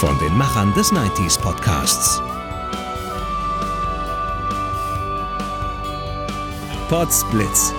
Von 0.00 0.18
den 0.18 0.34
Machern 0.38 0.72
des 0.72 0.94
90s 0.94 1.38
Podcasts. 1.38 2.22
Potsblitz. 6.88 7.74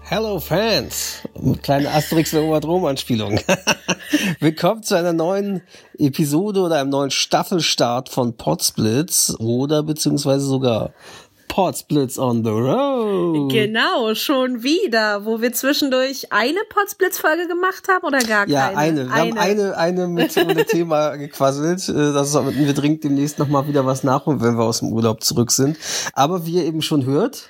Hello 0.00 0.40
Fans! 0.40 1.18
Kleine 1.60 1.90
Asterix 1.90 2.32
und 2.32 2.44
Oberdrom-Anspielung. 2.44 3.40
Willkommen 4.40 4.82
zu 4.82 4.94
einer 4.94 5.12
neuen 5.12 5.60
Episode 5.98 6.60
oder 6.60 6.80
einem 6.80 6.88
neuen 6.88 7.10
Staffelstart 7.10 8.08
von 8.08 8.38
Potsblitz 8.38 9.34
oder 9.38 9.82
beziehungsweise 9.82 10.46
sogar 10.46 10.94
Potsblitz 11.56 12.18
on 12.18 12.44
the 12.44 12.50
Road. 12.50 13.50
Genau, 13.50 14.14
schon 14.14 14.62
wieder, 14.62 15.24
wo 15.24 15.40
wir 15.40 15.54
zwischendurch 15.54 16.30
eine 16.30 16.58
Potsblitz-Folge 16.68 17.48
gemacht 17.48 17.84
haben 17.88 18.04
oder 18.06 18.18
gar 18.18 18.46
Ja, 18.46 18.66
keine? 18.72 18.76
eine. 18.78 19.06
Wir 19.06 19.14
haben 19.14 19.38
eine, 19.38 19.76
eine 19.78 20.06
mit 20.06 20.36
ohne 20.46 20.66
Thema 20.66 21.16
gequasselt. 21.16 21.88
Äh, 21.88 22.12
Das 22.12 22.32
sollten 22.32 22.58
wir 22.66 22.74
dringend 22.74 23.04
demnächst 23.04 23.38
nochmal 23.38 23.66
wieder 23.66 23.86
was 23.86 24.04
nachholen, 24.04 24.42
wenn 24.42 24.58
wir 24.58 24.64
aus 24.64 24.80
dem 24.80 24.92
Urlaub 24.92 25.24
zurück 25.24 25.50
sind. 25.50 25.78
Aber 26.12 26.44
wie 26.44 26.56
ihr 26.56 26.64
eben 26.64 26.82
schon 26.82 27.06
hört, 27.06 27.44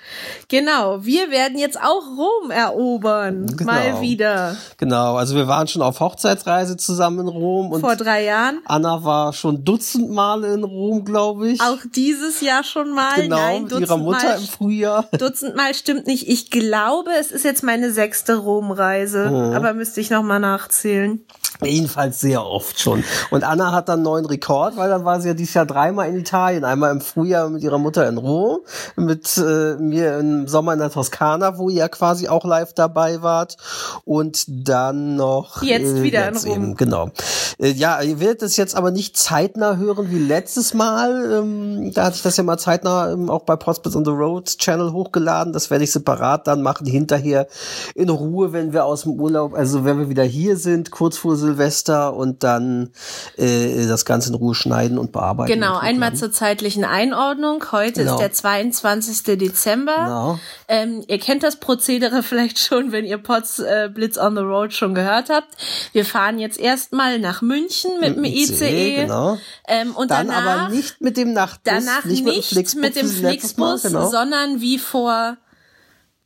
Genau, 0.46 1.04
wir 1.04 1.32
werden 1.32 1.58
jetzt 1.58 1.76
auch 1.80 2.04
Rom 2.16 2.52
erobern. 2.52 3.46
Genau. 3.56 3.72
Mal 3.72 4.00
wieder. 4.00 4.56
genau, 4.76 5.16
also 5.16 5.34
wir 5.34 5.48
waren 5.48 5.66
schon 5.66 5.82
auf 5.82 5.98
Hochzeitsreise 5.98 6.76
zusammen 6.76 7.18
in 7.22 7.28
Rom 7.28 7.72
und 7.72 7.80
Vor 7.80 7.96
drei 7.96 8.22
Jahren. 8.22 8.60
Anna 8.66 9.02
war 9.02 9.32
schon 9.32 9.64
Dutzend 9.64 10.12
Male 10.12 10.54
in 10.54 10.62
Rom, 10.62 11.04
glaube 11.04 11.48
ich. 11.50 11.60
Auch 11.60 11.78
dieses 11.92 12.40
Jahr 12.40 12.62
schon 12.62 12.90
mal. 12.92 13.16
genau, 13.16 13.34
Nein, 13.36 13.62
mit 13.64 13.95
ihrer 13.96 14.04
Mutter 14.04 14.18
Dutzendmal- 14.18 14.40
im 14.40 14.46
Frühjahr. 14.48 15.08
Dutzendmal 15.12 15.74
stimmt 15.74 16.06
nicht. 16.06 16.28
Ich 16.28 16.50
glaube, 16.50 17.10
es 17.18 17.30
ist 17.32 17.44
jetzt 17.44 17.62
meine 17.62 17.90
sechste 17.92 18.36
Rom-Reise. 18.36 19.28
Mhm. 19.30 19.54
Aber 19.54 19.74
müsste 19.74 20.00
ich 20.00 20.10
nochmal 20.10 20.40
nachzählen. 20.40 21.24
Jedenfalls 21.62 22.20
sehr 22.20 22.44
oft 22.44 22.80
schon. 22.80 23.04
Und 23.30 23.44
Anna 23.44 23.72
hat 23.72 23.88
dann 23.88 23.96
einen 23.96 24.02
neuen 24.04 24.26
Rekord, 24.26 24.76
weil 24.76 24.88
dann 24.88 25.04
war 25.04 25.20
sie 25.20 25.28
ja 25.28 25.34
dieses 25.34 25.54
Jahr 25.54 25.66
dreimal 25.66 26.08
in 26.08 26.16
Italien. 26.16 26.64
Einmal 26.64 26.92
im 26.92 27.00
Frühjahr 27.00 27.48
mit 27.48 27.62
ihrer 27.62 27.78
Mutter 27.78 28.08
in 28.08 28.18
Rom, 28.18 28.58
mit 28.96 29.36
äh, 29.38 29.76
mir 29.76 30.18
im 30.18 30.48
Sommer 30.48 30.74
in 30.74 30.78
der 30.78 30.90
Toskana, 30.90 31.58
wo 31.58 31.70
ihr 31.70 31.76
ja 31.76 31.88
quasi 31.88 32.28
auch 32.28 32.44
live 32.44 32.72
dabei 32.74 33.22
wart. 33.22 33.56
Und 34.04 34.44
dann 34.46 35.16
noch 35.16 35.62
Jetzt 35.62 36.02
wieder 36.02 36.28
in 36.28 36.34
jetzt 36.34 36.46
Rom. 36.46 36.54
Eben, 36.54 36.74
genau. 36.76 37.10
Äh, 37.58 37.70
ja, 37.70 38.00
ihr 38.02 38.20
werdet 38.20 38.42
es 38.42 38.56
jetzt 38.56 38.76
aber 38.76 38.90
nicht 38.90 39.16
zeitnah 39.16 39.76
hören 39.76 40.10
wie 40.10 40.18
letztes 40.18 40.74
Mal. 40.74 41.40
Ähm, 41.40 41.92
da 41.94 42.04
hatte 42.04 42.16
ich 42.16 42.22
das 42.22 42.36
ja 42.36 42.42
mal 42.42 42.58
zeitnah 42.58 43.12
ähm, 43.12 43.30
auch 43.30 43.42
bei 43.42 43.56
Prospects 43.56 43.96
on 43.96 44.04
the 44.04 44.10
Road 44.10 44.58
Channel 44.58 44.92
hochgeladen. 44.92 45.52
Das 45.52 45.70
werde 45.70 45.84
ich 45.84 45.92
separat 45.92 46.46
dann 46.46 46.62
machen, 46.62 46.86
hinterher 46.86 47.46
in 47.94 48.08
Ruhe, 48.08 48.52
wenn 48.52 48.72
wir 48.72 48.84
aus 48.84 49.02
dem 49.02 49.12
Urlaub, 49.12 49.54
also 49.54 49.84
wenn 49.84 49.98
wir 49.98 50.08
wieder 50.08 50.24
hier 50.24 50.56
sind, 50.56 50.90
kurz 50.90 51.16
vor 51.16 51.36
Silvester 51.46 52.14
und 52.14 52.42
dann 52.42 52.90
äh, 53.36 53.86
das 53.86 54.04
Ganze 54.04 54.30
in 54.30 54.34
Ruhe 54.34 54.54
schneiden 54.54 54.98
und 54.98 55.12
bearbeiten. 55.12 55.52
Genau, 55.52 55.76
und 55.76 55.82
einmal 55.82 56.14
zur 56.14 56.30
zeitlichen 56.32 56.84
Einordnung. 56.84 57.64
Heute 57.72 58.00
Genau. 58.00 58.14
ist 58.14 58.20
der 58.20 58.32
22. 58.32 59.38
Dezember. 59.38 59.96
Genau. 59.96 60.38
Ähm, 60.68 61.04
ihr 61.06 61.18
kennt 61.18 61.42
das 61.42 61.56
Prozedere 61.56 62.22
vielleicht 62.22 62.58
schon, 62.58 62.92
wenn 62.92 63.04
ihr 63.04 63.18
Pots 63.18 63.58
äh, 63.58 63.90
Blitz 63.92 64.18
on 64.18 64.34
the 64.36 64.42
Road 64.42 64.72
schon 64.72 64.94
gehört 64.94 65.30
habt. 65.30 65.48
Wir 65.92 66.04
fahren 66.04 66.38
jetzt 66.38 66.58
erstmal 66.58 67.18
nach 67.18 67.42
München 67.42 67.92
mit 68.00 68.16
dem 68.16 68.24
ICE. 68.24 68.96
Genau. 69.02 69.38
Ähm, 69.68 69.94
und 69.96 70.10
Dann 70.10 70.28
danach, 70.28 70.64
aber 70.66 70.74
nicht 70.74 71.00
mit 71.00 71.16
dem 71.16 71.32
Nachtbus, 71.32 71.72
danach 71.72 72.04
nicht, 72.04 72.24
nicht, 72.24 72.24
mit 72.24 72.34
dem 72.36 72.42
Flixbus, 72.42 72.80
mit 72.82 72.96
dem 72.96 73.08
Flixbus, 73.08 73.82
genau. 73.82 74.10
sondern 74.10 74.60
wie 74.60 74.78
vor 74.78 75.36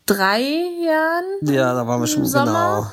drei 0.07 0.41
Jahren. 0.41 1.25
Ja, 1.43 1.75
da 1.75 1.87
waren 1.87 2.01
wir 2.01 2.07
schon, 2.07 2.21
im 2.23 2.27
Sommer. 2.27 2.45
genau. 2.47 2.93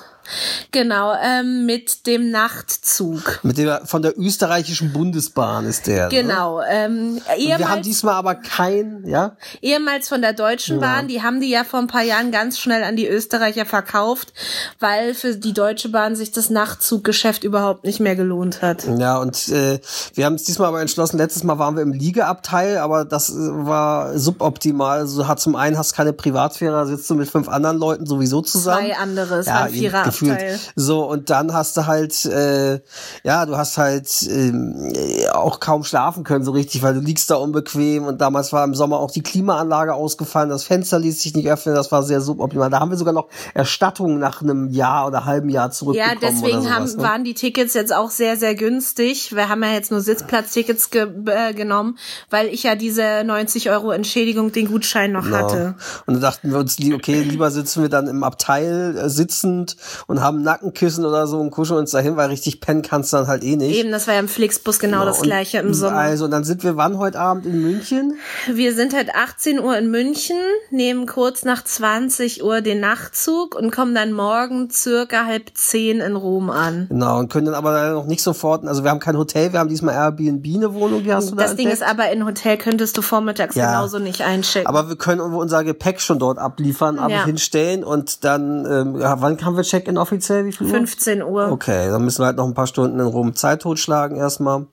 Genau, 0.72 1.14
ähm, 1.22 1.66
mit 1.66 2.06
dem 2.08 2.32
Nachtzug. 2.32 3.40
Mit 3.44 3.58
der, 3.58 3.86
von 3.86 4.02
der 4.02 4.18
österreichischen 4.18 4.94
Bundesbahn 4.94 5.66
ist 5.66 5.88
der. 5.88 6.06
Ne? 6.06 6.10
Genau. 6.10 6.62
Ähm, 6.62 7.16
Und 7.16 7.24
wir 7.26 7.54
haben 7.54 7.62
ehemals, 7.62 7.88
diesmal 7.88 8.16
aber 8.16 8.36
kein, 8.36 9.04
ja, 9.06 9.38
ehemals 9.62 10.10
von 10.10 10.22
der 10.22 10.34
Deutschen 10.34 10.80
Bahn, 10.80 11.08
die 11.08 11.22
haben 11.22 11.40
die 11.42 11.50
ja 11.50 11.64
vor 11.64 11.80
ein 11.80 11.88
paar 11.88 12.04
Jahren 12.04 12.32
ganz 12.32 12.60
schnell 12.60 12.84
an 12.84 12.96
die 12.96 13.08
Österreicher 13.08 13.66
verkauft, 13.66 14.34
weil 14.80 15.14
für 15.14 15.36
die 15.36 15.54
Deutsche 15.54 15.90
Bahn 15.90 16.16
sich 16.16 16.32
das 16.32 16.50
Nachtzuggeschäft 16.50 17.44
überhaupt 17.44 17.84
nicht 17.86 18.00
mehr 18.00 18.16
gelohnt 18.16 18.62
hat. 18.62 18.86
Ja, 18.98 19.18
und 19.18 19.50
äh, 19.50 19.80
wir 20.14 20.26
haben 20.26 20.36
es 20.36 20.44
diesmal 20.44 20.70
aber 20.70 20.82
entschlossen, 20.82 21.18
letztes 21.18 21.44
Mal 21.44 21.60
waren 21.60 21.76
wir 21.76 21.84
im 21.84 21.94
Liegeabteil, 21.94 22.78
aber 22.78 23.06
das 23.06 23.30
äh, 23.30 23.34
war 23.36 24.18
suboptimal. 24.18 25.00
Also 25.00 25.28
hat 25.28 25.40
zum 25.40 25.56
einen 25.56 25.78
hast 25.78 25.94
keine 25.94 26.14
Privatsphäre, 26.14 26.74
da 26.74 26.86
sitzt 26.86 27.10
du 27.10 27.16
mit 27.16 27.30
fünf 27.30 27.48
anderen 27.48 27.78
Leuten 27.78 28.06
sowieso 28.06 28.42
zusammen. 28.42 28.88
Zwei 28.88 28.98
andere, 28.98 29.36
es 29.36 29.46
ja, 29.46 29.54
war 29.54 29.62
ein 29.64 29.68
eben 29.70 29.80
Viererabteil. 29.80 30.14
Gefühlt. 30.20 30.60
So, 30.76 31.06
und 31.10 31.30
dann 31.30 31.54
hast 31.54 31.78
du 31.78 31.86
halt, 31.86 32.26
äh, 32.26 32.80
ja, 33.24 33.46
du 33.46 33.58
hast 33.58 33.78
halt 33.78 34.08
ähm, 34.30 34.92
äh, 34.94 35.30
auch 35.30 35.60
kaum 35.60 35.84
schlafen 35.84 36.24
können 36.24 36.44
so 36.44 36.52
richtig, 36.52 36.82
weil 36.82 36.94
du 36.94 37.00
liegst 37.00 37.30
da 37.30 37.36
unbequem 37.36 38.06
und 38.06 38.22
damals 38.22 38.54
war 38.54 38.64
im 38.64 38.74
Sommer 38.76 39.00
auch 39.00 39.12
die 39.12 39.22
Klimaanlage 39.24 39.94
ausgefallen, 39.94 40.50
das 40.50 40.64
Fenster 40.64 41.00
ließ 41.00 41.22
sich 41.22 41.36
nicht 41.36 41.50
öffnen, 41.50 41.76
das 41.76 41.92
war 41.92 42.04
sehr 42.04 42.22
suboptimal. 42.22 42.70
Da 42.70 42.80
haben 42.80 42.92
wir 42.92 42.98
sogar 42.98 43.14
noch 43.14 43.28
Erstattung 43.54 44.20
nach 44.20 44.42
einem 44.42 44.70
Jahr 44.70 45.08
oder 45.08 45.26
halben 45.26 45.50
Jahr 45.50 45.68
Ja, 45.68 45.72
zurückbekommen 45.72 46.20
deswegen 46.22 46.60
oder 46.60 46.70
haben, 46.72 46.88
sowas, 46.88 46.98
ne? 46.98 47.04
waren 47.04 47.24
die 47.24 47.34
Tickets 47.34 47.74
jetzt 47.74 47.94
auch 47.94 48.10
sehr, 48.12 48.38
sehr 48.38 48.56
günstig. 48.56 49.36
Wir 49.36 49.50
haben 49.50 49.64
ja 49.64 49.72
jetzt 49.72 49.92
nur 49.92 50.02
Sitzplatztickets 50.02 50.90
ge 50.90 51.08
äh, 51.28 51.54
genommen, 51.54 51.98
weil 52.30 52.48
ich 52.48 52.64
ja 52.64 52.76
diese 52.76 53.24
90 53.26 53.70
Euro 53.70 53.92
Entschädigung, 53.92 54.52
den 54.52 54.68
Gutschein 54.68 55.12
noch 55.12 55.24
Genau. 55.24 55.38
hatte. 55.38 55.76
Und 56.06 56.16
dann 56.16 56.22
dachten 56.22 56.52
wir 56.52 56.60
uns, 56.60 56.78
okay, 56.94 57.22
lieber 57.22 57.52
sitzen 57.52 57.82
wir 57.82 57.90
dann 57.90 58.08
im 58.08 58.24
Abteil 58.24 58.98
äh, 58.98 59.10
sitzend 59.10 59.76
und 60.06 60.22
haben 60.22 60.42
Nackenkissen 60.44 61.06
oder 61.06 61.26
so 61.28 61.40
und 61.40 61.52
kuscheln 61.52 61.80
uns 61.80 61.92
dahin, 61.92 62.16
weil 62.18 62.30
richtig 62.30 62.62
pennen 62.62 62.82
kannst 62.84 63.12
du 63.14 63.18
dann 63.18 63.28
halt 63.28 63.44
eh 63.44 63.56
nicht. 63.56 63.76
Eben, 63.78 63.92
das 63.92 64.06
war 64.08 64.14
ja 64.14 64.20
im 64.20 64.28
Flixbus 64.28 64.80
genau, 64.80 65.06
das 65.06 65.18
Und- 65.18 65.24
gleiche 65.24 65.58
im 65.58 65.74
Sommer. 65.74 65.98
Also, 65.98 66.26
und 66.26 66.32
dann 66.32 66.44
sind 66.44 66.64
wir 66.64 66.78
wann 66.78 66.98
heute 67.00 67.20
Abend 67.20 67.46
in 67.46 67.62
München? 67.62 68.14
Wir 68.52 68.74
sind 68.76 68.94
halt 68.96 69.16
18 69.16 69.60
Uhr 69.60 69.78
in 69.78 69.90
München, 69.90 70.36
nehmen 70.70 71.06
kurz 71.08 71.44
nach 71.44 71.64
20 71.64 72.44
Uhr 72.44 72.62
den 72.62 72.80
Nachtzug 72.80 73.56
und 73.56 73.72
kommen 73.72 73.96
dann 73.96 74.14
morgen 74.14 74.70
circa 74.70 75.26
halb 75.26 75.52
zehn 75.56 76.00
in 76.02 76.16
Rom 76.16 76.50
an. 76.50 76.88
Genau, 76.90 77.20
und 77.20 77.30
können 77.32 77.46
dann 77.46 77.56
aber 77.56 77.92
noch 77.92 78.06
nicht 78.06 78.22
sofort, 78.22 78.66
also 78.68 78.84
wir 78.84 78.92
haben 78.92 79.00
kein 79.00 79.18
Hotel, 79.18 79.54
wir 79.54 79.60
haben 79.60 79.70
diesmal 79.70 79.96
Airbnb 79.96 80.46
eine 80.56 80.74
Wohnung, 80.74 81.04
die 81.04 81.14
hast 81.14 81.32
du 81.32 81.36
da 81.36 81.44
Das 81.44 81.56
Ding 81.56 81.70
ist 81.70 81.84
aber, 81.84 82.12
in 82.12 82.26
Hotel 82.26 82.58
könntest 82.58 82.98
du 82.98 83.02
vormittags 83.02 83.56
Ja. 83.56 83.72
genauso 83.72 84.00
nicht 84.00 84.22
einchecken. 84.22 84.68
aber 84.68 84.90
wir 84.90 84.96
können 84.98 85.22
unser 85.22 85.64
Gepäck 85.64 86.02
schon 86.02 86.20
dort 86.20 86.38
abliefern, 86.38 87.00
aber 87.00 87.12
Ja. 87.14 87.26
hinstellen 87.26 87.84
und 87.84 88.24
dann, 88.24 88.66
ähm, 88.66 89.00
ja, 89.00 89.22
wann 89.22 89.44
haben 89.44 89.56
wir 89.56 89.64
Check-in 89.88 89.98
offiziell? 89.98 90.46
Wie 90.46 90.52
viel 90.52 90.68
Uhr? 90.68 90.74
15 90.74 91.24
Uhr, 91.24 91.52
Okay, 91.52 91.90
dann 91.90 92.04
müssen 92.04 92.22
wir 92.22 92.28
halt 92.28 92.38
noch 92.38 92.46
ein 92.46 92.54
paar 92.54 92.68
Stunden 92.68 93.00
in 93.00 93.06
Rom 93.06 93.36
Zeit 93.36 93.62
totschlagen 93.62 94.18
erstmal. 94.18 94.68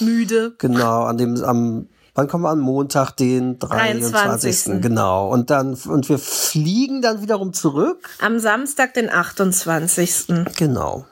müde. 0.00 0.54
Genau, 0.58 1.04
an 1.04 1.18
dem, 1.18 1.42
am, 1.44 1.88
wann 2.14 2.28
kommen 2.28 2.44
wir 2.44 2.50
an? 2.50 2.60
Montag, 2.60 3.12
den 3.12 3.58
23. 3.58 4.12
23.. 4.12 4.82
Genau. 4.82 5.28
Und 5.28 5.50
dann, 5.50 5.74
und 5.74 6.08
wir 6.08 6.18
fliegen 6.18 7.02
dann 7.02 7.22
wiederum 7.22 7.52
zurück. 7.52 8.08
Am 8.20 8.38
Samstag, 8.38 8.94
den 8.94 9.10
28. 9.10 10.26
Genau. 10.56 11.04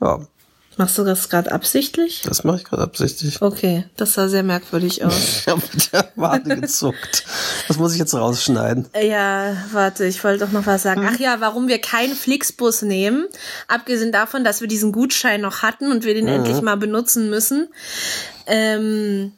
Ja, 0.00 0.20
Machst 0.78 0.96
du 0.96 1.02
das 1.02 1.28
gerade 1.28 1.50
absichtlich? 1.50 2.22
das 2.22 2.44
mache 2.44 2.58
ich 2.58 2.64
gerade 2.64 2.84
absichtlich. 2.84 3.42
Okay, 3.42 3.84
das 3.96 4.14
sah 4.14 4.28
sehr 4.28 4.44
merkwürdig 4.44 5.04
aus. 5.04 5.12
Ich 5.40 5.48
habe 5.48 5.60
mit 5.72 5.92
der 5.92 6.12
Wade 6.14 6.56
gezuckt. 6.60 7.24
Das 7.66 7.78
muss 7.78 7.94
ich 7.94 7.98
jetzt 7.98 8.14
rausschneiden. 8.14 8.86
Ja, 9.02 9.56
warte, 9.72 10.04
ich 10.04 10.22
wollte 10.22 10.44
doch 10.44 10.52
noch 10.52 10.66
was 10.66 10.84
sagen. 10.84 11.04
Ach 11.10 11.18
ja, 11.18 11.40
warum 11.40 11.66
wir 11.66 11.80
keinen 11.80 12.14
Flixbus 12.14 12.82
nehmen, 12.82 13.26
abgesehen 13.66 14.12
davon, 14.12 14.44
dass 14.44 14.60
wir 14.60 14.68
diesen 14.68 14.92
Gutschein 14.92 15.40
noch 15.40 15.62
hatten 15.62 15.90
und 15.90 16.04
wir 16.04 16.14
den 16.14 16.28
endlich 16.28 16.62
mal 16.62 16.76
benutzen 16.76 17.28
müssen. 17.28 17.66
Ähm, 18.46 19.32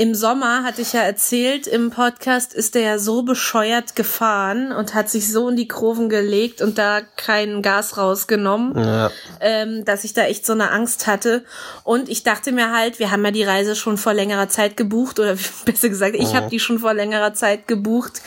im 0.00 0.14
Sommer, 0.14 0.64
hatte 0.64 0.80
ich 0.80 0.94
ja 0.94 1.02
erzählt, 1.02 1.66
im 1.66 1.90
Podcast 1.90 2.54
ist 2.54 2.74
der 2.74 2.80
ja 2.80 2.98
so 2.98 3.22
bescheuert 3.22 3.96
gefahren 3.96 4.72
und 4.72 4.94
hat 4.94 5.10
sich 5.10 5.30
so 5.30 5.50
in 5.50 5.56
die 5.56 5.68
Kurven 5.68 6.08
gelegt 6.08 6.62
und 6.62 6.78
da 6.78 7.02
kein 7.18 7.60
Gas 7.60 7.98
rausgenommen, 7.98 8.82
ja. 8.82 9.10
ähm, 9.42 9.84
dass 9.84 10.04
ich 10.04 10.14
da 10.14 10.22
echt 10.22 10.46
so 10.46 10.54
eine 10.54 10.70
Angst 10.70 11.06
hatte. 11.06 11.44
Und 11.84 12.08
ich 12.08 12.22
dachte 12.22 12.50
mir 12.52 12.72
halt, 12.72 12.98
wir 12.98 13.10
haben 13.10 13.22
ja 13.26 13.30
die 13.30 13.42
Reise 13.42 13.76
schon 13.76 13.98
vor 13.98 14.14
längerer 14.14 14.48
Zeit 14.48 14.78
gebucht 14.78 15.18
oder 15.18 15.36
besser 15.66 15.90
gesagt, 15.90 16.14
ich 16.14 16.28
oh. 16.28 16.34
habe 16.34 16.48
die 16.48 16.60
schon 16.60 16.78
vor 16.78 16.94
längerer 16.94 17.34
Zeit 17.34 17.68
gebucht. 17.68 18.22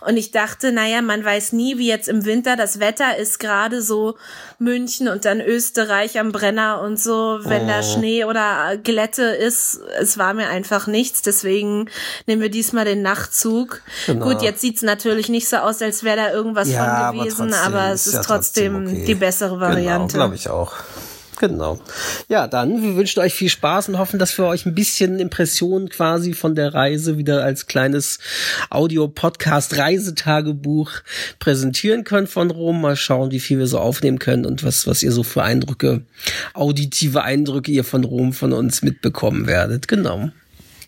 Und 0.00 0.16
ich 0.16 0.30
dachte, 0.30 0.72
naja, 0.72 1.02
man 1.02 1.22
weiß 1.22 1.52
nie, 1.52 1.76
wie 1.76 1.88
jetzt 1.88 2.08
im 2.08 2.24
Winter, 2.24 2.56
das 2.56 2.80
Wetter 2.80 3.18
ist 3.18 3.38
gerade 3.38 3.82
so 3.82 4.16
München 4.58 5.06
und 5.08 5.26
dann 5.26 5.42
Österreich 5.42 6.18
am 6.18 6.32
Brenner 6.32 6.80
und 6.80 6.98
so, 6.98 7.40
wenn 7.42 7.64
oh. 7.64 7.68
da 7.68 7.82
Schnee 7.82 8.24
oder 8.24 8.78
Glätte 8.82 9.24
ist. 9.24 9.80
Es 9.98 10.16
war 10.16 10.32
mir 10.32 10.48
einfach 10.48 10.86
nichts, 11.10 11.22
deswegen 11.22 11.90
nehmen 12.26 12.40
wir 12.40 12.50
diesmal 12.50 12.84
den 12.84 13.02
Nachtzug. 13.02 13.82
Genau. 14.06 14.26
Gut, 14.26 14.42
jetzt 14.42 14.60
sieht's 14.60 14.82
natürlich 14.82 15.28
nicht 15.28 15.48
so 15.48 15.56
aus, 15.56 15.82
als 15.82 16.04
wäre 16.04 16.16
da 16.16 16.32
irgendwas 16.32 16.70
ja, 16.70 17.08
von 17.08 17.18
gewesen, 17.18 17.52
aber, 17.52 17.80
aber 17.80 17.92
es 17.92 18.06
ist, 18.06 18.14
ja 18.14 18.22
trotzdem, 18.22 18.74
trotzdem 18.74 18.98
okay. 18.98 19.06
die 19.06 19.14
bessere 19.14 19.54
genau, 19.54 19.60
Variante. 19.60 20.12
Genau, 20.12 20.24
glaube 20.24 20.36
ich 20.36 20.48
auch. 20.48 20.74
Genau. 21.38 21.80
Ja, 22.28 22.46
dann, 22.46 22.82
wir 22.82 22.94
wünschen 22.96 23.20
euch 23.20 23.32
viel 23.32 23.48
Spaß 23.48 23.88
und 23.88 23.96
hoffen, 23.96 24.18
dass 24.18 24.36
wir 24.36 24.44
euch 24.44 24.66
ein 24.66 24.74
bisschen 24.74 25.18
Impressionen 25.18 25.88
quasi 25.88 26.34
von 26.34 26.54
der 26.54 26.74
Reise 26.74 27.16
wieder 27.16 27.42
als 27.42 27.66
kleines 27.66 28.18
Audio-Podcast-Reisetagebuch 28.68 30.90
präsentieren 31.38 32.04
können 32.04 32.26
von 32.26 32.50
Rom. 32.50 32.82
Mal 32.82 32.96
schauen, 32.96 33.30
wie 33.30 33.40
viel 33.40 33.58
wir 33.58 33.66
so 33.66 33.78
aufnehmen 33.78 34.18
können 34.18 34.44
und 34.44 34.64
was, 34.64 34.86
was 34.86 35.02
ihr 35.02 35.12
so 35.12 35.22
für 35.22 35.42
Eindrücke, 35.42 36.02
auditive 36.52 37.22
Eindrücke 37.22 37.72
ihr 37.72 37.84
von 37.84 38.04
Rom 38.04 38.34
von 38.34 38.52
uns 38.52 38.82
mitbekommen 38.82 39.46
werdet. 39.46 39.88
Genau. 39.88 40.30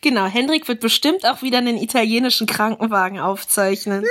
Genau, 0.03 0.27
Hendrik 0.27 0.67
wird 0.67 0.81
bestimmt 0.81 1.25
auch 1.25 1.43
wieder 1.43 1.59
einen 1.59 1.77
italienischen 1.77 2.49
Krankenwagen 2.49 3.21
aufzeichnen. 3.21 4.05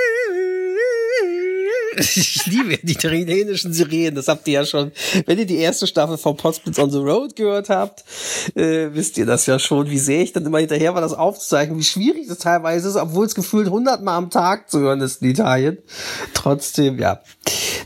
Ich 1.98 2.46
liebe 2.46 2.78
die 2.78 2.92
italienischen 2.92 3.74
Sirenen, 3.74 4.14
das 4.14 4.28
habt 4.28 4.48
ihr 4.48 4.54
ja 4.54 4.64
schon. 4.64 4.92
Wenn 5.26 5.38
ihr 5.38 5.44
die 5.44 5.58
erste 5.58 5.86
Staffel 5.86 6.16
von 6.16 6.38
Potsblitz 6.38 6.78
on 6.78 6.90
the 6.90 6.96
Road 6.96 7.36
gehört 7.36 7.68
habt, 7.68 8.04
äh, 8.54 8.88
wisst 8.94 9.18
ihr 9.18 9.26
das 9.26 9.44
ja 9.44 9.58
schon, 9.58 9.90
wie 9.90 9.98
sehr 9.98 10.22
ich 10.22 10.32
dann 10.32 10.46
immer 10.46 10.60
hinterher 10.60 10.94
war, 10.94 11.02
das 11.02 11.12
aufzuzeichnen, 11.12 11.78
wie 11.78 11.84
schwierig 11.84 12.26
das 12.26 12.38
teilweise 12.38 12.88
ist, 12.88 12.96
obwohl 12.96 13.26
es 13.26 13.34
gefühlt 13.34 13.68
hundertmal 13.68 14.16
am 14.16 14.30
Tag 14.30 14.70
zu 14.70 14.80
hören 14.80 15.02
ist 15.02 15.20
in 15.20 15.28
Italien. 15.28 15.76
Trotzdem, 16.32 16.98
ja. 16.98 17.20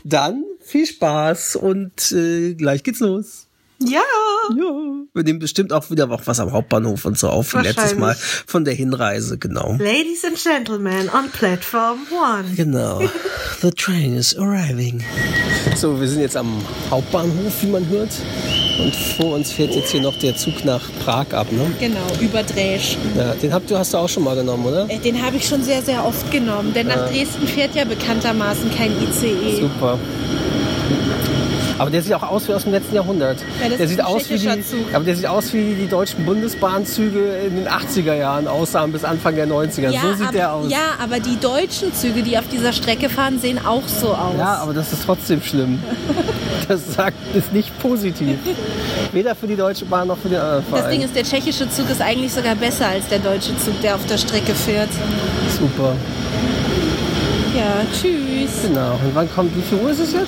Dann 0.05 0.45
viel 0.61 0.85
Spaß 0.85 1.57
und 1.57 2.13
äh, 2.13 2.53
gleich 2.53 2.83
geht's 2.83 3.01
los. 3.01 3.46
Ja. 3.79 4.01
Ja. 4.55 4.71
Wir 5.13 5.23
nehmen 5.23 5.39
bestimmt 5.39 5.71
auch 5.73 5.89
wieder 5.91 6.09
was 6.09 6.39
am 6.39 6.51
Hauptbahnhof 6.51 7.05
und 7.05 7.17
so 7.17 7.29
auf 7.29 7.53
wie 7.53 7.61
letztes 7.61 7.95
Mal 7.95 8.15
von 8.15 8.65
der 8.65 8.73
Hinreise, 8.73 9.37
genau. 9.37 9.73
Ladies 9.79 10.25
and 10.25 10.41
Gentlemen 10.41 11.09
on 11.09 11.29
Platform 11.31 11.99
One. 12.11 12.55
Genau. 12.55 13.01
The 13.61 13.71
train 13.71 14.15
is 14.15 14.35
arriving. 14.37 15.03
So, 15.75 15.99
wir 15.99 16.07
sind 16.07 16.21
jetzt 16.21 16.37
am 16.37 16.61
Hauptbahnhof, 16.89 17.61
wie 17.61 17.67
man 17.67 17.87
hört. 17.89 18.11
Und 18.79 18.95
vor 18.95 19.35
uns 19.35 19.51
fährt 19.51 19.73
jetzt 19.73 19.91
hier 19.91 20.01
noch 20.01 20.17
der 20.19 20.35
Zug 20.35 20.63
nach 20.63 20.81
Prag 21.03 21.33
ab, 21.33 21.51
ne? 21.51 21.71
Genau, 21.79 22.05
über 22.21 22.43
Dresch. 22.43 22.97
Ja, 23.17 23.33
den 23.33 23.51
hab, 23.51 23.65
du 23.65 23.77
hast 23.77 23.93
du 23.93 23.97
auch 23.97 24.09
schon 24.09 24.23
mal 24.23 24.35
genommen, 24.35 24.65
oder? 24.65 24.87
Äh, 24.89 24.99
den 24.99 25.19
habe 25.23 25.37
ich 25.37 25.47
schon 25.47 25.63
sehr, 25.63 25.81
sehr 25.81 26.05
oft 26.05 26.31
genommen. 26.31 26.73
Denn 26.73 26.87
nach 26.87 27.09
Dresden 27.09 27.47
fährt 27.47 27.73
ja 27.73 27.85
bekanntermaßen 27.85 28.69
kein 28.75 28.91
ICE. 29.01 29.61
Super. 29.61 29.97
Aber 31.79 31.89
der 31.89 32.01
sieht 32.01 32.13
auch 32.13 32.23
aus 32.23 32.47
wie 32.47 32.53
aus 32.53 32.63
dem 32.63 32.71
letzten 32.71 32.95
Jahrhundert. 32.95 33.37
Ja, 33.61 33.69
der 33.69 33.87
sieht 33.87 34.03
aus 34.03 34.29
wie 34.29 34.37
die, 34.37 34.63
Zug. 34.63 34.93
aber 34.93 35.03
der 35.03 35.15
sieht 35.15 35.27
aus 35.27 35.53
wie 35.53 35.75
die 35.75 35.87
deutschen 35.87 36.25
Bundesbahnzüge 36.25 37.19
in 37.47 37.55
den 37.55 37.67
80er 37.67 38.15
Jahren 38.15 38.47
aussahen 38.47 38.91
bis 38.91 39.03
Anfang 39.03 39.35
der 39.35 39.47
90er. 39.47 39.89
Ja, 39.89 40.01
so 40.01 40.13
sieht 40.13 40.21
aber, 40.23 40.31
der 40.31 40.53
aus. 40.53 40.71
Ja, 40.71 40.95
aber 41.01 41.19
die 41.19 41.39
deutschen 41.39 41.93
Züge, 41.93 42.23
die 42.23 42.37
auf 42.37 42.47
dieser 42.47 42.73
Strecke 42.73 43.09
fahren, 43.09 43.39
sehen 43.39 43.59
auch 43.65 43.87
so 43.87 44.13
aus. 44.13 44.35
Ja, 44.37 44.55
aber 44.55 44.73
das 44.73 44.91
ist 44.93 45.03
trotzdem 45.05 45.41
schlimm. 45.41 45.81
das 46.67 46.93
sagt 46.93 47.17
ist 47.35 47.53
nicht 47.53 47.77
positiv. 47.79 48.37
Weder 49.11 49.35
für 49.35 49.47
die 49.47 49.55
Deutsche 49.55 49.85
Bahn 49.85 50.07
noch 50.07 50.17
für 50.17 50.29
den 50.29 50.39
anderen 50.39 50.63
Verein. 50.63 50.83
Das 50.83 50.91
Ding 50.91 51.01
ist, 51.01 51.15
der 51.15 51.23
tschechische 51.23 51.69
Zug 51.69 51.89
ist 51.89 52.01
eigentlich 52.01 52.33
sogar 52.33 52.55
besser 52.55 52.87
als 52.87 53.07
der 53.07 53.19
deutsche 53.19 53.57
Zug, 53.57 53.79
der 53.81 53.95
auf 53.95 54.05
der 54.07 54.17
Strecke 54.17 54.53
fährt. 54.53 54.89
Super. 55.59 55.95
Ja, 57.55 57.81
tschüss. 57.91 58.67
Genau. 58.67 58.91
Und 58.91 59.15
wann 59.15 59.29
kommt, 59.33 59.55
wie 59.55 59.61
viel 59.61 59.79
Uhr 59.79 59.91
ist 59.91 59.99
es 59.99 60.13
jetzt? 60.13 60.27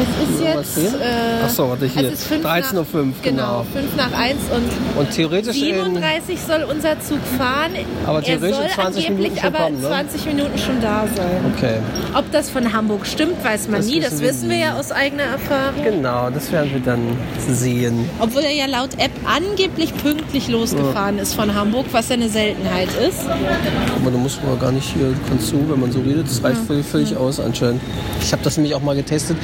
Es 0.00 0.28
ist 0.28 0.40
jetzt. 0.42 0.94
Äh, 0.94 1.44
Achso, 1.44 1.68
warte 1.68 1.86
hier. 1.86 2.12
13.05 2.12 2.74
Uhr. 2.76 2.84
Genau, 2.94 3.14
genau, 3.22 3.66
5 3.72 3.96
nach 3.96 4.12
1 4.12 4.36
und, 4.54 4.98
und 4.98 5.10
theoretisch 5.10 5.56
37 5.56 6.40
soll 6.40 6.62
unser 6.70 6.98
Zug 7.00 7.18
fahren. 7.36 7.72
Aber 8.06 8.22
theoretisch 8.22 8.58
er 8.58 8.68
soll 8.74 8.84
20 8.84 9.10
Minuten 9.10 9.36
schon 9.36 9.46
aber 9.46 9.58
kommen, 9.58 9.80
ne? 9.80 9.88
20 9.88 10.26
Minuten 10.26 10.58
schon 10.58 10.80
da 10.80 11.04
sein. 11.14 11.52
Okay. 11.54 11.74
Ob 12.14 12.30
das 12.32 12.50
von 12.50 12.72
Hamburg 12.72 13.06
stimmt, 13.06 13.44
weiß 13.44 13.68
man 13.68 13.80
das 13.80 13.86
nie. 13.86 14.00
Das 14.00 14.20
wissen 14.20 14.48
wir, 14.48 14.56
wir 14.56 14.64
ja 14.64 14.78
aus 14.78 14.90
eigener 14.90 15.24
Erfahrung. 15.24 15.82
Genau, 15.84 16.30
das 16.30 16.50
werden 16.50 16.72
wir 16.72 16.80
dann 16.80 17.00
sehen. 17.48 18.08
Obwohl 18.20 18.42
er 18.42 18.52
ja 18.52 18.66
laut 18.66 18.94
App 18.98 19.12
angeblich 19.24 19.94
pünktlich 19.96 20.48
losgefahren 20.48 21.16
ja. 21.16 21.22
ist 21.22 21.34
von 21.34 21.54
Hamburg, 21.54 21.86
was 21.92 22.08
ja 22.08 22.14
eine 22.14 22.28
Seltenheit 22.28 22.88
ist. 23.06 23.28
Aber 23.28 24.10
da 24.10 24.16
muss 24.16 24.40
man 24.42 24.58
gar 24.58 24.72
nicht 24.72 24.94
hier, 24.94 25.14
kannst 25.28 25.48
so, 25.48 25.56
wenn 25.68 25.80
man 25.80 25.92
so 25.92 26.00
redet, 26.00 26.26
das 26.26 26.42
reicht 26.42 26.58
ja. 26.58 26.64
völlig, 26.64 26.86
völlig 26.86 27.10
ja. 27.10 27.18
aus 27.18 27.38
anscheinend. 27.38 27.82
Ich 28.22 28.32
habe 28.32 28.42
das 28.42 28.56
nämlich 28.56 28.74
auch 28.74 28.82
mal 28.82 28.96
getestet 28.96 29.36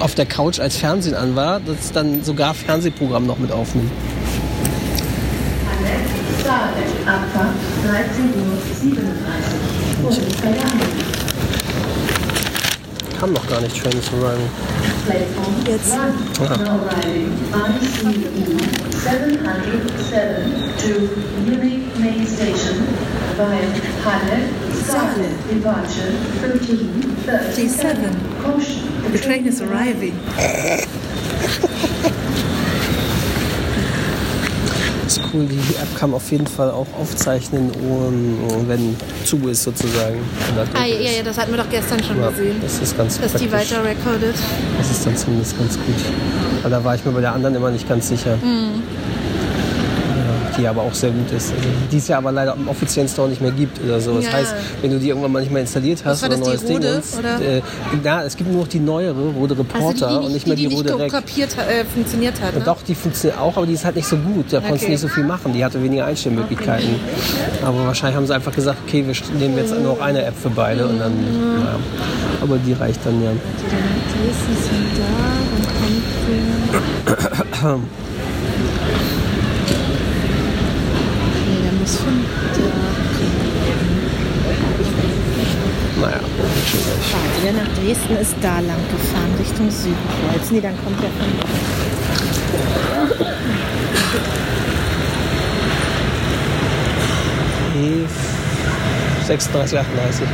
auf 0.00 0.14
der 0.14 0.26
Couch, 0.26 0.60
als 0.60 0.76
Fernsehen 0.76 1.14
an 1.14 1.36
war, 1.36 1.60
dass 1.60 1.92
dann 1.92 2.22
sogar 2.24 2.54
Fernsehprogramm 2.54 3.26
noch 3.26 3.38
mit 3.38 3.52
aufnimmt. 3.52 3.90
Abfahrt 7.06 7.54
13.37 7.84 8.92
Uhr. 10.04 10.12
Kam 13.18 13.32
noch 13.32 13.48
gar 13.48 13.60
nicht 13.60 13.80
Train 13.80 13.92
is 13.98 14.08
arriving. 14.12 14.48
Jetzt. 15.66 15.92
Ja. 15.92 16.10
707 23.92 24.71
Saale, 24.86 25.28
departure 25.48 26.12
1337. 26.42 28.10
Caution. 28.42 29.12
The 29.12 29.18
train 29.18 29.46
is 29.46 29.60
arriving. 29.60 30.14
ist 35.06 35.20
cool, 35.32 35.46
die 35.46 35.76
App 35.76 35.94
kann 35.98 36.14
auf 36.14 36.30
jeden 36.30 36.46
Fall 36.46 36.70
auch 36.70 36.86
aufzeichnen, 36.98 37.70
wenn 38.66 38.96
zu 39.24 39.36
ist 39.48 39.62
sozusagen. 39.62 40.18
Ah, 40.74 40.84
ja, 40.84 41.10
ja, 41.10 41.22
das 41.22 41.38
hatten 41.38 41.52
wir 41.52 41.58
doch 41.58 41.68
gestern 41.70 42.02
schon 42.02 42.18
ja, 42.20 42.30
gesehen. 42.30 42.56
Das 42.62 42.80
ist 42.80 42.96
ganz 42.96 43.20
Dass 43.20 43.32
praktisch. 43.32 43.48
die 43.48 43.52
weiter 43.52 43.84
recordet. 43.84 44.34
Das 44.78 44.90
ist 44.90 45.06
dann 45.06 45.16
zumindest 45.16 45.58
ganz 45.58 45.74
gut. 45.74 45.94
Weil 46.62 46.70
da 46.70 46.82
war 46.82 46.94
ich 46.94 47.04
mir 47.04 47.12
bei 47.12 47.20
der 47.20 47.34
anderen 47.34 47.54
immer 47.54 47.70
nicht 47.70 47.88
ganz 47.88 48.08
sicher. 48.08 48.36
Mhm 48.36 48.81
die 50.62 50.68
aber 50.68 50.82
auch 50.82 50.94
sehr 50.94 51.10
gut 51.10 51.30
ist. 51.32 51.52
Also, 51.52 51.68
die 51.90 51.96
es 51.96 52.08
ja 52.08 52.18
aber 52.18 52.30
leider 52.30 52.54
im 52.54 52.68
offiziellen 52.68 53.08
Store 53.08 53.28
nicht 53.28 53.42
mehr 53.42 53.50
gibt 53.50 53.82
oder 53.82 54.00
so. 54.00 54.14
Das 54.14 54.26
ja. 54.26 54.32
heißt, 54.32 54.54
wenn 54.80 54.90
du 54.92 54.98
die 54.98 55.08
irgendwann 55.08 55.32
mal 55.32 55.40
nicht 55.40 55.50
mehr 55.50 55.62
installiert 55.62 56.02
hast 56.04 56.24
oder 56.24 56.36
neues 56.36 56.64
Ding 56.64 56.80
ist, 56.80 57.18
äh, 57.18 57.60
na, 58.02 58.22
es 58.22 58.36
gibt 58.36 58.50
nur 58.50 58.60
noch 58.60 58.68
die 58.68 58.78
neuere 58.78 59.30
Rode 59.30 59.58
Reporter 59.58 60.06
also 60.06 60.06
die, 60.06 60.20
die 60.20 60.26
und 60.26 60.32
nicht 60.32 60.46
mehr 60.46 60.56
die, 60.56 60.68
die 60.68 60.74
Rode 60.74 60.98
Rec. 60.98 61.10
Kapiert, 61.10 61.56
äh, 61.58 61.84
funktioniert 61.84 62.40
hat. 62.40 62.54
Ne? 62.54 62.62
Doch, 62.64 62.82
die 62.82 62.94
funktioniert 62.94 63.40
auch, 63.40 63.56
aber 63.56 63.66
die 63.66 63.72
ist 63.72 63.84
halt 63.84 63.96
nicht 63.96 64.06
so 64.06 64.16
gut. 64.16 64.52
Da 64.52 64.58
okay. 64.58 64.68
konntest 64.68 64.86
du 64.86 64.90
nicht 64.92 65.00
so 65.00 65.08
viel 65.08 65.24
machen. 65.24 65.52
Die 65.52 65.64
hatte 65.64 65.82
weniger 65.82 66.06
Einstellmöglichkeiten. 66.06 66.88
Okay. 66.88 67.66
Aber 67.66 67.86
wahrscheinlich 67.86 68.16
haben 68.16 68.26
sie 68.26 68.34
einfach 68.34 68.54
gesagt, 68.54 68.78
okay, 68.86 69.04
wir 69.04 69.14
nehmen 69.38 69.56
jetzt 69.56 69.74
nur 69.74 69.94
noch 69.94 70.00
eine 70.00 70.24
App 70.24 70.34
für 70.40 70.50
beide 70.50 70.86
und 70.86 71.00
dann. 71.00 71.12
Mhm. 71.12 71.60
Ja. 71.60 71.76
Aber 72.40 72.56
die 72.58 72.72
reicht 72.72 73.04
dann 73.04 73.22
ja. 73.22 73.30
Die 73.32 74.32
sind 74.62 74.86
da, 74.96 75.04
dann 77.60 77.60
kommt 77.60 77.88
ist 81.84 81.98
von 81.98 82.24
da. 82.54 82.60
Naja, 86.00 86.20
Warte, 86.20 87.38
der 87.44 87.52
nach 87.52 87.68
Dresden 87.74 88.16
ist 88.20 88.34
da 88.40 88.60
lang 88.60 88.82
gefahren, 88.90 89.34
Richtung 89.38 89.70
Südkreuz. 89.70 90.50
Nee, 90.50 90.60
dann 90.60 90.76
kommt 90.84 91.00
der 91.02 91.10
von 91.10 91.28
da. 91.40 91.46
36, 99.32 99.78
38. 99.78 100.28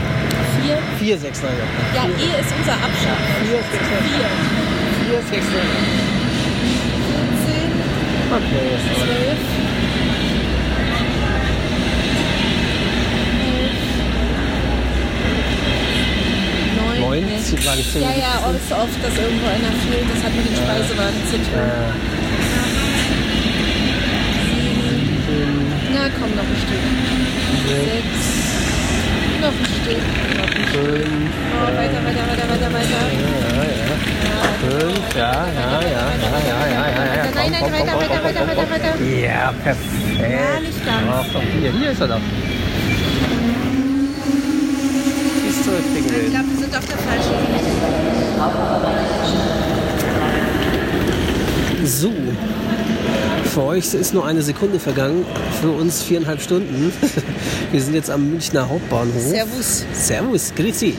4? 0.62 0.78
4, 0.98 1.18
36. 1.18 1.58
Ja, 1.94 2.04
E 2.04 2.40
ist 2.40 2.52
unser 2.58 2.72
Abstand. 2.72 3.20
4, 3.46 3.58
36. 3.58 4.10
4. 4.10 4.28
4, 5.08 5.22
36. 5.22 5.38
10. 7.46 7.72
Okay, 8.34 8.68
12. 9.04 9.67
Speisewagen 17.26 17.84
zählen. 17.92 18.04
Ja, 18.04 18.14
ja, 18.16 18.32
auch 18.38 18.54
so 18.68 18.74
oft, 18.74 18.98
dass 19.02 19.14
irgendwo 19.18 19.46
einer 19.46 19.72
fehlt, 19.86 20.06
das 20.12 20.22
hat 20.22 20.34
mit 20.34 20.46
dem 20.46 20.54
Speisewagen 20.54 21.20
zu 21.26 21.36
tun. 21.36 21.58
Sieben. 25.26 25.66
Na, 25.94 26.08
komm, 26.18 26.30
noch 26.36 26.46
ein 26.46 26.58
Stück. 26.62 26.84
Sechs. 27.66 28.22
Noch 29.40 29.54
ein 29.54 29.66
Stück. 29.66 30.04
Noch 30.38 30.50
ein 30.50 30.64
Stück. 30.68 31.06
Oh, 31.58 31.70
weiter, 31.74 32.00
weiter, 32.06 32.24
weiter, 32.28 32.46
weiter, 32.48 32.70
weiter. 32.72 33.02
Ja, 33.08 33.64
ja. 33.64 33.98
Fünf, 34.58 35.06
ja, 35.16 35.46
ja, 35.54 35.80
ja, 35.80 35.88
ja, 35.88 36.36
ja, 36.48 36.58
ja, 36.66 36.84
ja. 37.14 37.30
Nein, 37.34 37.50
nein, 37.50 37.62
weiter, 37.62 37.94
weiter, 37.98 38.18
weiter, 38.24 38.42
weiter, 38.46 38.66
weiter. 38.70 38.92
Ja, 39.04 39.52
perfekt. 39.62 40.20
Ja, 40.20 40.60
nicht 40.60 40.84
ganz. 40.84 41.06
Hier, 41.60 41.72
hier 41.72 41.90
ist 41.92 42.00
er 42.00 42.08
noch. 42.08 42.20
Ich 45.60 46.06
glaube, 46.30 46.50
wir 46.50 46.58
sind 46.58 46.76
auf 46.76 46.86
der 46.86 46.98
falschen 46.98 47.30
Seite. 47.30 47.68
So. 51.84 52.12
Für 53.44 53.62
euch 53.64 53.92
ist 53.94 54.14
nur 54.14 54.26
eine 54.26 54.42
Sekunde 54.42 54.78
vergangen, 54.78 55.24
für 55.60 55.70
uns 55.70 56.02
viereinhalb 56.02 56.40
Stunden. 56.40 56.92
Wir 57.72 57.80
sind 57.82 57.94
jetzt 57.94 58.10
am 58.10 58.30
Münchner 58.30 58.68
Hauptbahnhof. 58.68 59.20
Servus. 59.20 59.84
Servus, 59.94 60.52
grüezi. 60.54 60.94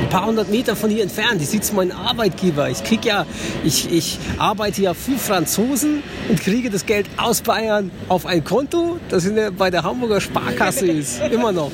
Ein 0.00 0.08
paar 0.08 0.26
hundert 0.26 0.50
Meter 0.50 0.76
von 0.76 0.90
hier 0.90 1.02
entfernt. 1.02 1.42
Ich 1.42 1.48
sitze 1.48 1.74
mein 1.74 1.90
Arbeitgeber. 1.90 2.68
Ich 2.70 2.84
krieg 2.84 3.04
ja, 3.04 3.26
ich, 3.64 3.90
ich 3.90 4.18
arbeite 4.38 4.82
ja 4.82 4.94
für 4.94 5.18
Franzosen 5.18 6.02
und 6.28 6.40
kriege 6.40 6.70
das 6.70 6.86
Geld 6.86 7.06
aus 7.16 7.40
Bayern 7.40 7.90
auf 8.08 8.26
ein 8.26 8.44
Konto, 8.44 8.98
das 9.08 9.24
in 9.24 9.34
der, 9.34 9.50
bei 9.50 9.70
der 9.70 9.82
Hamburger 9.82 10.20
Sparkasse 10.20 10.86
ist. 10.86 11.20
Immer 11.32 11.52
noch. 11.52 11.72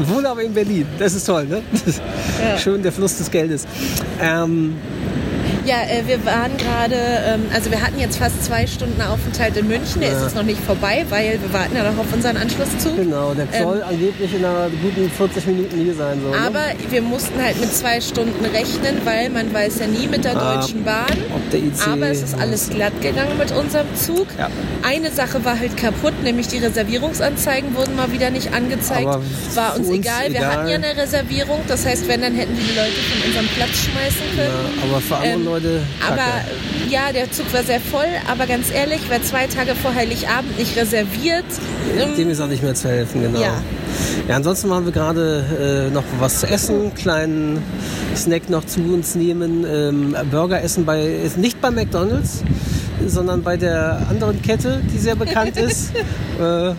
Und 0.00 0.08
wohne 0.08 0.30
aber 0.30 0.42
in 0.42 0.54
Berlin. 0.54 0.86
Das 0.98 1.12
ist 1.12 1.26
toll, 1.26 1.44
ne? 1.44 1.62
Ja. 2.42 2.56
Schön 2.56 2.82
der 2.82 2.90
Fluss 2.90 3.18
des 3.18 3.30
Geldes. 3.30 3.66
Ähm, 4.18 4.76
Ja, 5.70 5.82
äh, 5.82 6.04
wir 6.08 6.24
waren 6.26 6.56
gerade, 6.56 6.96
ähm, 6.96 7.42
also 7.54 7.70
wir 7.70 7.80
hatten 7.80 8.00
jetzt 8.00 8.16
fast 8.18 8.44
zwei 8.44 8.66
Stunden 8.66 9.00
Aufenthalt 9.02 9.56
in 9.56 9.68
München. 9.68 10.00
Der 10.00 10.10
ist 10.10 10.16
Ja. 10.18 10.24
jetzt 10.24 10.34
noch 10.34 10.42
nicht 10.42 10.58
vorbei, 10.60 11.06
weil 11.10 11.38
wir 11.40 11.52
warten 11.52 11.76
ja 11.76 11.84
noch 11.88 11.96
auf 11.96 12.12
unseren 12.12 12.36
Anschlusszug. 12.36 12.96
genau, 12.96 13.34
der 13.34 13.46
soll 13.62 13.80
angeblich 13.84 14.34
in 14.34 14.44
einer 14.44 14.68
guten 14.82 15.08
40 15.08 15.46
Minuten 15.46 15.78
hier 15.80 15.94
sein. 15.94 16.20
So, 16.24 16.30
ne? 16.30 16.36
Ähm, 16.38 16.42
Aber 16.44 16.64
wir 16.90 17.02
mussten 17.02 17.40
halt 17.40 17.60
mit 17.60 17.72
zwei 17.72 18.00
Stunden 18.00 18.44
rechnen, 18.46 19.00
weil 19.04 19.30
man 19.30 19.54
weiß 19.54 19.78
ja 19.78 19.86
nie 19.86 20.08
mit 20.08 20.24
der 20.24 20.36
Ah, 20.36 20.56
Deutschen 20.56 20.82
Bahn. 20.82 21.06
ob 21.32 21.50
der 21.52 21.60
IC 21.60 21.86
Aber 21.86 22.08
es 22.08 22.20
ist 22.22 22.34
alles 22.36 22.68
glatt 22.70 23.00
gegangen 23.00 23.38
mit 23.38 23.52
unserem 23.52 23.86
Zug. 23.94 24.26
Ja. 24.36 24.48
Eine 24.82 25.12
Sache 25.12 25.44
war 25.44 25.56
halt 25.56 25.76
kaputt, 25.76 26.20
nämlich 26.24 26.48
die 26.48 26.58
Reservierungsanzeigen 26.58 27.76
wurden 27.76 27.94
mal 27.94 28.10
wieder 28.10 28.30
nicht 28.30 28.52
angezeigt. 28.52 29.06
Aber 29.06 29.22
war 29.54 29.76
uns, 29.76 29.86
uns 29.86 29.98
egal. 29.98 30.22
Wir 30.30 30.36
egal. 30.40 30.50
hatten 30.56 30.68
ja 30.68 30.74
eine 30.76 30.96
Reservierung. 30.96 31.60
Das 31.68 31.86
heißt, 31.86 32.08
wenn, 32.08 32.22
dann 32.22 32.34
hätten 32.34 32.56
wir 32.58 32.64
die 32.64 32.76
Leute 32.76 33.00
von 33.08 33.28
unserem 33.28 33.46
Platz 33.54 33.84
schmeißen 33.84 34.26
können. 34.34 34.48
Ja, 34.82 34.82
aber 34.90 35.00
für 35.00 35.14
andere 35.14 35.30
Ähm, 35.32 35.44
Leute. 35.44 35.59
Kacke. 35.60 36.12
Aber 36.12 36.90
ja, 36.90 37.12
der 37.12 37.30
Zug 37.30 37.52
war 37.52 37.62
sehr 37.62 37.80
voll, 37.80 38.08
aber 38.30 38.46
ganz 38.46 38.70
ehrlich, 38.70 39.00
wer 39.08 39.22
zwei 39.22 39.46
Tage 39.46 39.74
vor 39.74 39.94
Heiligabend 39.94 40.58
nicht 40.58 40.76
reserviert, 40.76 41.44
ähm, 41.98 42.16
Dem 42.16 42.30
ist 42.30 42.40
auch 42.40 42.46
nicht 42.46 42.62
mehr 42.62 42.74
zu 42.74 42.88
helfen, 42.88 43.22
genau. 43.22 43.40
Ja. 43.40 43.62
Ja, 44.28 44.36
ansonsten 44.36 44.70
waren 44.70 44.84
wir 44.84 44.92
gerade 44.92 45.88
äh, 45.90 45.94
noch 45.94 46.04
was 46.18 46.40
zu 46.40 46.46
essen, 46.46 46.94
kleinen 46.94 47.62
Snack 48.14 48.48
noch 48.48 48.64
zu 48.64 48.80
uns 48.80 49.14
nehmen, 49.14 49.64
ähm, 49.68 50.16
Burger 50.30 50.62
essen 50.62 50.84
bei 50.84 51.30
nicht 51.36 51.60
bei 51.60 51.70
McDonald's, 51.70 52.42
sondern 53.06 53.42
bei 53.42 53.56
der 53.56 54.06
anderen 54.08 54.40
Kette, 54.42 54.80
die 54.92 54.98
sehr 54.98 55.16
bekannt 55.16 55.56
ist, 55.56 55.92
äh, 56.40 56.72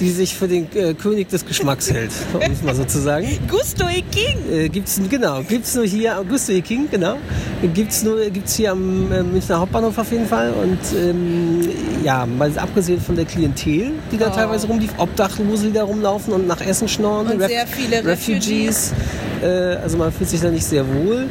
die 0.00 0.10
sich 0.10 0.34
für 0.34 0.48
den 0.48 0.66
äh, 0.74 0.94
König 0.94 1.28
des 1.28 1.44
Geschmacks 1.46 1.90
hält, 1.90 2.10
um 2.32 2.40
es 2.40 2.62
mal 2.62 2.74
so 2.74 2.84
zu 2.84 3.00
sagen. 3.00 3.26
Gusto 3.48 3.86
e 3.88 4.02
King. 4.10 4.36
Äh, 4.50 4.68
gibt's 4.68 5.00
genau, 5.08 5.42
gibt's 5.42 5.74
nur 5.74 5.84
hier 5.84 6.18
Augusto 6.18 6.52
E. 6.52 6.60
King, 6.62 6.88
genau. 6.90 7.16
Gibt's 7.74 8.02
nur 8.02 8.18
gibt's 8.30 8.54
hier 8.56 8.72
am 8.72 9.12
äh, 9.12 9.22
Münchner 9.22 9.60
Hauptbahnhof 9.60 9.96
auf 9.98 10.10
jeden 10.10 10.26
Fall 10.26 10.52
und 10.52 10.78
ähm, 10.98 11.68
ja, 12.02 12.24
mal 12.26 12.50
abgesehen 12.58 13.00
von 13.00 13.14
der 13.16 13.26
Klientel, 13.26 13.92
die 14.10 14.16
da 14.16 14.28
Oh. 14.30 14.34
teilweise 14.34 14.66
rumlief, 14.68 14.92
Obdachlose, 14.96 15.66
die 15.66 15.72
da 15.72 15.82
rumlaufen 15.84 16.32
und 16.32 16.46
nach 16.46 16.60
Essen 16.60 16.88
schnorren, 16.88 17.26
Und 17.28 17.40
sehr 17.40 17.66
viele 17.66 18.04
Refugees. 18.04 18.92
Äh, 19.42 19.46
also 19.46 19.98
man 19.98 20.12
fühlt 20.12 20.30
sich 20.30 20.40
da 20.40 20.50
nicht 20.50 20.64
sehr 20.64 20.86
wohl. 20.86 21.26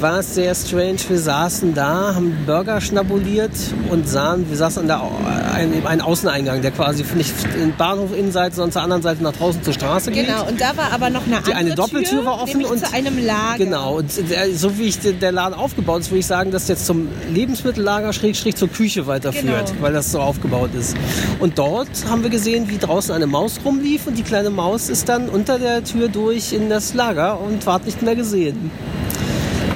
War 0.00 0.20
es 0.20 0.36
sehr 0.36 0.54
strange. 0.54 0.98
Wir 1.08 1.18
saßen 1.18 1.74
da, 1.74 2.14
haben 2.14 2.32
Burger 2.46 2.80
schnabuliert 2.80 3.50
und 3.90 4.08
sahen, 4.08 4.48
wir 4.48 4.56
saßen 4.56 4.82
an 4.82 4.86
der 4.86 5.02
Au- 5.02 5.10
ein, 5.52 5.84
einen 5.84 6.00
Außeneingang, 6.00 6.62
der 6.62 6.70
quasi 6.70 7.04
nicht 7.16 7.34
in 7.60 7.74
Bahnhof 7.76 8.16
Innenseite, 8.16 8.54
sondern 8.54 8.70
zur 8.70 8.82
anderen 8.82 9.02
Seite 9.02 9.24
nach 9.24 9.32
draußen 9.32 9.60
zur 9.64 9.72
Straße 9.72 10.12
geht. 10.12 10.26
Genau, 10.28 10.46
und 10.46 10.60
da 10.60 10.76
war 10.76 10.92
aber 10.92 11.10
noch 11.10 11.26
eine 11.26 11.38
andere 11.38 11.54
eine 11.56 11.74
Doppeltür 11.74 12.18
Tür, 12.20 12.26
war 12.26 12.40
offen 12.40 12.64
und 12.64 12.78
zu 12.78 12.92
einem 12.94 13.18
Lager. 13.26 13.58
Genau, 13.58 13.96
und 13.98 14.06
so 14.54 14.78
wie 14.78 14.84
ich 14.84 15.00
den- 15.00 15.18
der 15.18 15.32
Laden 15.32 15.54
aufgebaut 15.54 16.02
ist, 16.02 16.10
würde 16.10 16.20
ich 16.20 16.26
sagen, 16.26 16.52
dass 16.52 16.68
jetzt 16.68 16.86
zum 16.86 17.08
Lebensmittellager 17.32 18.12
schräg, 18.12 18.36
schräg 18.36 18.56
zur 18.56 18.68
Küche 18.68 19.08
weiterführt, 19.08 19.44
Genau. 19.66 19.82
weil 19.82 19.92
das 19.92 20.12
so 20.12 20.20
aufgebaut 20.20 20.70
ist. 20.78 20.96
Und 21.40 21.58
dort 21.58 21.88
haben 22.08 22.22
wir 22.22 22.30
gesehen, 22.30 22.68
wie 22.70 22.78
draußen 22.78 23.12
eine 23.12 23.26
Maus 23.26 23.58
rumlief 23.64 24.06
und 24.06 24.16
die 24.16 24.22
kleine 24.22 24.50
Maus 24.50 24.88
ist 24.90 25.08
dann 25.08 25.28
unter 25.28 25.58
der 25.58 25.82
Tür 25.82 26.06
durch 26.08 26.52
in 26.52 26.68
das 26.70 26.94
Lager 26.94 27.40
und 27.40 27.66
ward 27.66 27.84
nicht 27.84 28.00
mehr 28.02 28.14
gesehen. 28.14 28.70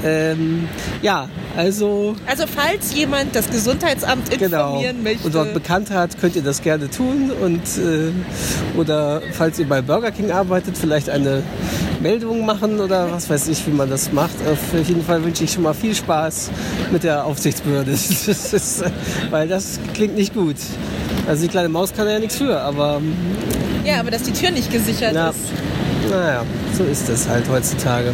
Ähm, 0.05 0.69
ja, 1.01 1.29
also 1.57 2.17
Also 2.27 2.45
falls 2.47 2.95
jemand 2.95 3.35
das 3.37 3.51
Gesundheitsamt 3.51 4.31
genau. 4.31 4.75
informieren 4.75 5.03
möchte. 5.03 5.27
Und 5.27 5.35
dort 5.35 5.55
bekannt 5.55 5.91
hat, 5.91 6.19
könnt 6.21 6.37
ihr 6.37 6.43
das 6.43 6.63
gerne 6.63 6.91
tun. 6.91 7.31
Und, 7.31 7.61
äh, 7.79 8.79
oder 8.79 9.23
falls 9.33 9.59
ihr 9.59 9.69
bei 9.69 9.83
Burger 9.83 10.11
King 10.11 10.31
arbeitet, 10.31 10.77
vielleicht 10.77 11.09
eine 11.09 11.43
Meldung 12.01 12.45
machen 12.45 12.81
oder 12.81 13.13
was 13.13 13.31
weiß 13.31 13.49
ich, 13.49 13.67
wie 13.67 13.71
man 13.71 13.89
das 13.89 14.13
macht. 14.13 14.35
Auf 14.51 14.89
jeden 14.89 15.05
Fall 15.05 15.23
wünsche 15.25 15.45
ich 15.45 15.53
schon 15.53 15.63
mal 15.63 15.75
viel 15.75 15.95
Spaß 15.95 16.51
mit 16.91 17.05
der 17.05 17.25
Aufsichtsbehörde. 17.25 17.93
Das 18.33 18.53
ist, 18.53 18.85
weil 19.31 19.49
das 19.49 19.79
klingt 19.95 20.15
nicht 20.15 20.35
gut. 20.35 20.57
Also 21.27 21.43
die 21.43 21.49
kleine 21.49 21.69
Maus 21.69 21.93
kann 21.93 22.09
ja 22.09 22.19
nichts 22.19 22.37
für, 22.37 22.59
aber 22.61 23.01
ja, 23.85 24.01
aber 24.01 24.11
dass 24.11 24.23
die 24.23 24.33
Tür 24.33 24.51
nicht 24.51 24.71
gesichert 24.71 25.15
ja, 25.15 25.31
ist. 25.31 25.39
naja, 26.11 26.45
so 26.77 26.85
ist 26.85 27.09
es 27.09 27.29
halt 27.29 27.49
heutzutage. 27.49 28.13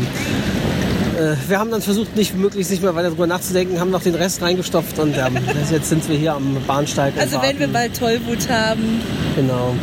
Äh, 1.18 1.34
Wir 1.48 1.58
haben 1.58 1.70
dann 1.70 1.82
versucht, 1.82 2.16
nicht 2.16 2.36
möglichst 2.36 2.70
nicht 2.70 2.82
mehr 2.82 2.94
weiter 2.94 3.08
drüber 3.10 3.26
nachzudenken, 3.26 3.80
haben 3.80 3.90
noch 3.90 4.02
den 4.02 4.14
Rest 4.14 4.40
reingestopft 4.42 4.98
und 4.98 5.16
ähm, 5.16 5.36
jetzt 5.70 5.88
sind 5.88 6.08
wir 6.08 6.16
hier 6.16 6.34
am 6.34 6.56
Bahnsteig. 6.66 7.14
Also 7.18 7.40
wenn 7.42 7.58
wir 7.58 7.68
bald 7.68 7.96
Tollwut 7.98 8.48
haben. 8.48 9.00
Genau. 9.36 9.74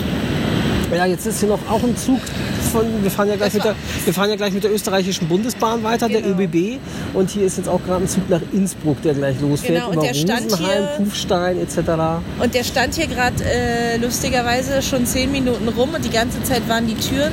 Ja, 0.95 1.05
jetzt 1.05 1.25
ist 1.25 1.39
hier 1.39 1.49
noch 1.49 1.59
auch 1.69 1.81
ein 1.83 1.97
Zug 1.97 2.19
von, 2.71 2.85
wir 3.01 3.09
fahren 3.11 3.27
ja 3.29 3.35
gleich, 3.35 3.53
mit 3.53 3.63
der, 3.63 3.75
wir 4.05 4.13
fahren 4.13 4.29
ja 4.29 4.35
gleich 4.35 4.53
mit 4.53 4.63
der 4.63 4.71
österreichischen 4.71 5.27
Bundesbahn 5.27 5.83
weiter, 5.83 6.07
Genau. 6.07 6.35
der 6.35 6.45
ÖBB. 6.45 6.79
Und 7.13 7.29
hier 7.31 7.45
ist 7.45 7.57
jetzt 7.57 7.67
auch 7.67 7.83
gerade 7.83 8.03
ein 8.05 8.07
Zug 8.07 8.29
nach 8.29 8.41
Innsbruck, 8.53 9.01
der 9.01 9.13
gleich 9.15 9.39
losfährt. 9.41 9.75
Genau, 9.79 9.87
und 9.89 9.93
über 9.95 10.03
der 10.07 10.13
stand 10.13 10.51
Rosenheim, 10.51 10.83
hier- 10.97 11.05
Kufstein 11.05 11.57
etc. 11.59 11.77
Und 12.41 12.53
der 12.53 12.63
stand 12.63 12.93
hier 12.95 13.07
gerade 13.07 13.43
äh, 13.43 13.97
lustigerweise 13.97 14.81
schon 14.81 15.05
zehn 15.05 15.31
Minuten 15.31 15.67
rum 15.69 15.89
und 15.95 16.05
die 16.05 16.09
ganze 16.11 16.41
Zeit 16.43 16.67
waren 16.69 16.85
die 16.87 16.95
Türen 16.95 17.31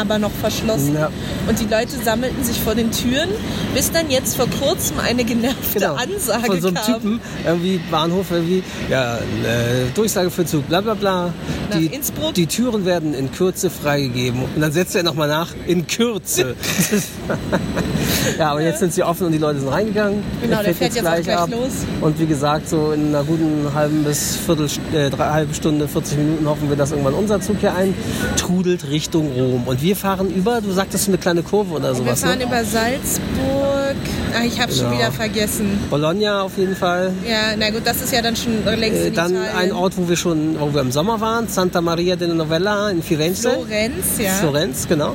aber 0.00 0.18
noch 0.18 0.30
verschlossen. 0.32 0.94
Ja. 0.94 1.10
Und 1.48 1.60
die 1.60 1.66
Leute 1.66 1.96
sammelten 2.04 2.42
sich 2.44 2.58
vor 2.60 2.74
den 2.74 2.90
Türen, 2.90 3.28
bis 3.74 3.90
dann 3.90 4.10
jetzt 4.10 4.36
vor 4.36 4.46
kurzem 4.48 4.98
eine 5.00 5.24
genervte 5.24 5.90
Ansage 5.90 6.42
Genau. 6.42 6.52
Von 6.52 6.60
so 6.60 6.68
einem 6.68 6.76
kam. 6.76 6.94
Typen, 6.94 7.20
irgendwie 7.44 7.80
Bahnhof, 7.90 8.26
irgendwie, 8.30 8.62
ja, 8.90 9.16
äh, 9.16 9.90
Durchsage 9.94 10.30
für 10.30 10.44
Zug, 10.44 10.68
bla 10.68 10.80
bla 10.80 10.94
bla. 10.94 11.32
Nach 11.70 11.78
Die, 11.78 11.86
Innsbruck? 11.86 12.34
die 12.34 12.46
Türen 12.46 12.84
werden 12.84 13.14
in 13.14 13.30
Kürze 13.32 13.70
freigegeben. 13.70 14.42
Und 14.54 14.60
dann 14.60 14.72
setzt 14.72 14.94
er 14.94 15.02
nochmal 15.02 15.28
nach, 15.28 15.48
in 15.66 15.86
Kürze. 15.86 16.54
ja, 18.38 18.50
aber 18.50 18.62
jetzt 18.62 18.80
sind 18.80 18.92
sie 18.92 19.02
offen 19.02 19.26
und 19.26 19.32
die 19.32 19.38
Leute 19.38 19.60
sind 19.60 19.68
reingegangen. 19.68 20.22
Genau, 20.42 20.62
der 20.62 20.74
fährt 20.74 20.94
jetzt 20.94 21.06
auch 21.06 21.20
gleich 21.20 21.48
los. 21.48 21.70
Und 22.00 22.18
wie 22.18 22.26
gesagt, 22.26 22.68
so 22.68 22.92
in 22.92 23.08
einer 23.08 23.24
guten 23.24 23.68
halben 23.74 24.04
bis 24.04 24.36
Viertel, 24.36 24.68
äh, 24.94 25.10
halbe 25.16 25.54
Stunde, 25.54 25.88
40 25.88 26.18
Minuten 26.18 26.46
hoffen 26.46 26.68
wir, 26.68 26.76
dass 26.76 26.90
irgendwann 26.90 27.14
unser 27.14 27.40
Zug 27.40 27.56
hier 27.60 27.74
eintrudelt 27.74 28.88
Richtung 28.90 29.30
Rom. 29.32 29.66
Und 29.66 29.81
wir 29.82 29.96
fahren 29.96 30.30
über, 30.30 30.60
du 30.60 30.70
sagtest 30.72 31.08
eine 31.08 31.18
kleine 31.18 31.42
Kurve 31.42 31.74
oder 31.74 31.88
Wir 31.90 31.94
sowas, 31.96 32.20
fahren 32.22 32.38
ne? 32.38 32.44
über 32.44 32.64
Salzburg. 32.64 33.96
Ah, 34.34 34.44
ich 34.46 34.60
habe 34.60 34.72
schon 34.72 34.86
Genau. 34.86 34.98
wieder 34.98 35.12
vergessen. 35.12 35.78
Bologna 35.90 36.42
auf 36.42 36.56
jeden 36.56 36.74
Fall. 36.76 37.12
Ja, 37.28 37.54
na 37.58 37.70
gut, 37.70 37.82
das 37.84 38.00
ist 38.00 38.12
ja 38.12 38.22
dann 38.22 38.34
schon 38.36 38.64
längst 38.64 39.00
Äh, 39.00 39.10
dann 39.10 39.32
Italien. 39.32 39.54
ein 39.56 39.72
Ort, 39.72 39.94
wo 39.96 40.08
wir 40.08 40.16
schon, 40.16 40.58
wo 40.58 40.72
wir 40.72 40.80
im 40.80 40.92
Sommer 40.92 41.20
waren, 41.20 41.48
Santa 41.48 41.80
Maria 41.80 42.16
della 42.16 42.34
Novella 42.34 42.90
in 42.90 43.02
Firenze. 43.02 43.50
Florenz, 43.50 44.18
ja. 44.18 44.30
Florenz, 44.32 44.88
genau. 44.88 45.14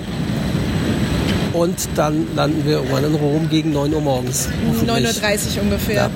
Und 1.54 1.76
dann 1.96 2.28
landen 2.36 2.64
wir 2.66 2.74
irgendwann 2.78 3.04
in 3.06 3.16
Rom 3.16 3.50
gegen 3.50 3.72
9 3.74 3.94
Uhr 3.94 4.02
morgens. 4.02 4.48
9.30 4.86 4.86
Hoffentlich. 4.86 5.58
Uhr 5.58 5.64
ungefähr. 5.64 5.96
Ja. 5.96 6.10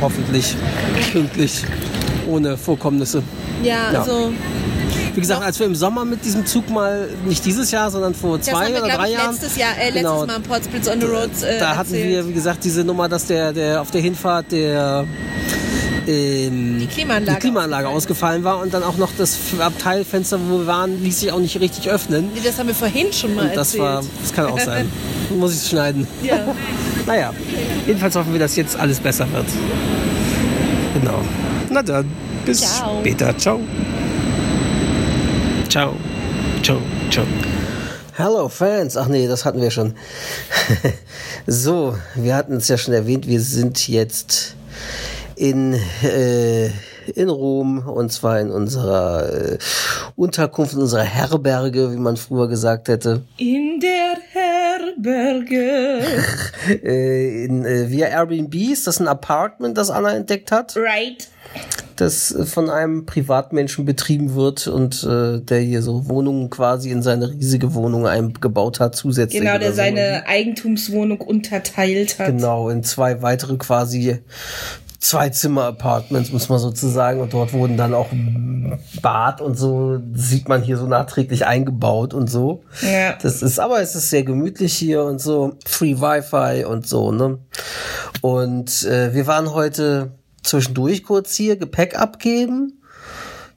Hoffentlich 0.00 0.56
pünktlich, 1.12 1.62
ohne 2.28 2.56
Vorkommnisse. 2.56 3.22
Ja, 3.62 3.92
Ja. 3.92 4.00
also 4.00 4.32
Wie 5.14 5.20
gesagt, 5.20 5.42
als 5.42 5.58
wir 5.58 5.66
im 5.66 5.74
Sommer 5.74 6.04
mit 6.04 6.24
diesem 6.24 6.46
Zug 6.46 6.70
mal, 6.70 7.08
nicht 7.26 7.44
dieses 7.44 7.70
Jahr, 7.70 7.90
sondern 7.90 8.14
vor 8.14 8.38
das 8.38 8.46
zwei 8.46 8.64
haben 8.66 8.74
wir, 8.74 8.82
oder 8.84 8.94
drei 8.96 9.08
ich, 9.08 9.14
Jahren. 9.14 9.32
letztes 9.32 9.56
Jahr, 9.56 9.70
äh, 9.78 9.84
letztes 9.90 10.00
Genau. 10.02 10.26
Mal 10.26 10.36
im 10.36 10.42
Potsblitz 10.42 10.88
on 10.88 11.00
the 11.00 11.06
Road 11.06 11.30
äh, 11.42 11.58
da 11.58 11.70
hatten 11.76 11.94
erzählt. 11.94 12.08
wir, 12.08 12.28
wie 12.28 12.32
gesagt, 12.32 12.64
diese 12.64 12.82
Nummer, 12.84 13.08
dass 13.08 13.26
der, 13.26 13.52
der 13.52 13.80
auf 13.82 13.90
der 13.90 14.00
Hinfahrt 14.00 14.50
der 14.52 15.04
ähm, 16.08 16.78
Die 16.80 16.86
Klimaanlage 16.86 17.36
die 17.38 17.40
Klimaanlage 17.40 17.88
ausgefallen 17.88 18.42
war 18.42 18.60
und 18.60 18.74
dann 18.74 18.82
auch 18.82 18.96
noch 18.96 19.10
das 19.18 19.36
Abteilfenster, 19.60 20.38
wo 20.48 20.58
wir 20.60 20.66
waren, 20.66 21.02
ließ 21.02 21.20
sich 21.20 21.30
auch 21.30 21.38
nicht 21.38 21.60
richtig 21.60 21.88
öffnen. 21.90 22.30
Nee, 22.34 22.40
Das 22.42 22.58
haben 22.58 22.66
wir 22.68 22.74
vorhin 22.74 23.12
schon 23.12 23.34
mal 23.34 23.46
Und 23.46 23.56
das 23.56 23.74
erzählt. 23.74 23.82
war, 23.82 24.02
das 24.22 24.32
kann 24.32 24.46
auch 24.46 24.58
sein. 24.58 24.90
Muss 25.38 25.54
ich 25.62 25.68
schneiden. 25.68 26.06
ja. 26.22 26.38
Naja, 27.04 27.32
jedenfalls 27.84 28.14
hoffen 28.14 28.32
wir, 28.32 28.38
dass 28.38 28.54
jetzt 28.54 28.76
alles 28.78 29.00
besser 29.00 29.26
wird. 29.32 29.46
Genau. 30.94 31.20
Na 31.68 31.82
dann, 31.82 32.08
bis 32.46 32.60
Ciao. 32.60 33.00
später. 33.00 33.36
Ciao. 33.36 33.58
Ciao. 35.72 35.96
Ciao. 36.62 36.82
Ciao. 37.08 37.24
Hello 38.14 38.46
Fans. 38.48 38.98
Ach 38.98 39.08
nee, 39.08 39.26
das 39.26 39.46
hatten 39.46 39.62
wir 39.62 39.70
schon. 39.70 39.94
so, 41.46 41.96
wir 42.14 42.36
hatten 42.36 42.56
es 42.56 42.68
ja 42.68 42.76
schon 42.76 42.92
erwähnt, 42.92 43.26
wir 43.26 43.40
sind 43.40 43.88
jetzt 43.88 44.54
in, 45.34 45.72
äh, 46.02 46.66
in 47.14 47.30
Rom 47.30 47.88
und 47.88 48.12
zwar 48.12 48.38
in 48.38 48.50
unserer 48.50 49.32
äh, 49.32 49.58
Unterkunft, 50.14 50.74
in 50.74 50.80
unserer 50.80 51.04
Herberge, 51.04 51.90
wie 51.90 51.96
man 51.96 52.18
früher 52.18 52.48
gesagt 52.48 52.88
hätte. 52.88 53.22
In 53.38 53.80
der 53.80 54.18
Herberge. 54.30 56.02
äh, 56.84 57.46
in, 57.46 57.64
äh, 57.64 57.88
via 57.88 58.08
Airbnb 58.08 58.54
ist 58.56 58.86
das 58.86 59.00
ein 59.00 59.08
Apartment, 59.08 59.78
das 59.78 59.88
Anna 59.88 60.12
entdeckt 60.12 60.52
hat. 60.52 60.76
Right 60.76 61.28
das 61.96 62.34
von 62.44 62.70
einem 62.70 63.06
Privatmenschen 63.06 63.84
betrieben 63.84 64.34
wird 64.34 64.66
und 64.66 65.04
äh, 65.04 65.40
der 65.40 65.60
hier 65.60 65.82
so 65.82 66.08
Wohnungen 66.08 66.50
quasi 66.50 66.90
in 66.90 67.02
seine 67.02 67.30
riesige 67.30 67.74
Wohnung 67.74 68.06
eingebaut 68.06 68.80
hat, 68.80 68.96
zusätzlich. 68.96 69.42
Genau, 69.42 69.58
der 69.58 69.70
so. 69.70 69.76
seine 69.76 70.26
Eigentumswohnung 70.26 71.20
unterteilt 71.20 72.18
hat. 72.18 72.26
Genau, 72.26 72.68
in 72.68 72.82
zwei 72.82 73.22
weitere 73.22 73.56
quasi 73.56 74.18
zwei 75.02 75.28
Zimmer-Apartments, 75.28 76.32
muss 76.32 76.48
man 76.48 76.58
sozusagen. 76.58 77.20
Und 77.20 77.34
dort 77.34 77.52
wurden 77.52 77.76
dann 77.76 77.92
auch 77.92 78.08
Bad 79.02 79.40
und 79.40 79.58
so, 79.58 80.00
sieht 80.14 80.48
man 80.48 80.62
hier 80.62 80.76
so 80.76 80.86
nachträglich 80.86 81.44
eingebaut 81.44 82.14
und 82.14 82.30
so. 82.30 82.62
Ja. 82.80 83.14
Das 83.20 83.42
ist, 83.42 83.58
aber 83.58 83.80
es 83.80 83.94
ist 83.94 84.10
sehr 84.10 84.22
gemütlich 84.22 84.74
hier 84.74 85.02
und 85.04 85.20
so. 85.20 85.54
Free 85.66 85.96
Wi-Fi 85.96 86.64
und 86.64 86.86
so, 86.86 87.10
ne? 87.10 87.38
Und 88.20 88.84
äh, 88.84 89.12
wir 89.12 89.26
waren 89.26 89.52
heute 89.52 90.12
zwischendurch 90.42 91.04
kurz 91.04 91.34
hier 91.34 91.56
Gepäck 91.56 91.98
abgeben. 91.98 92.78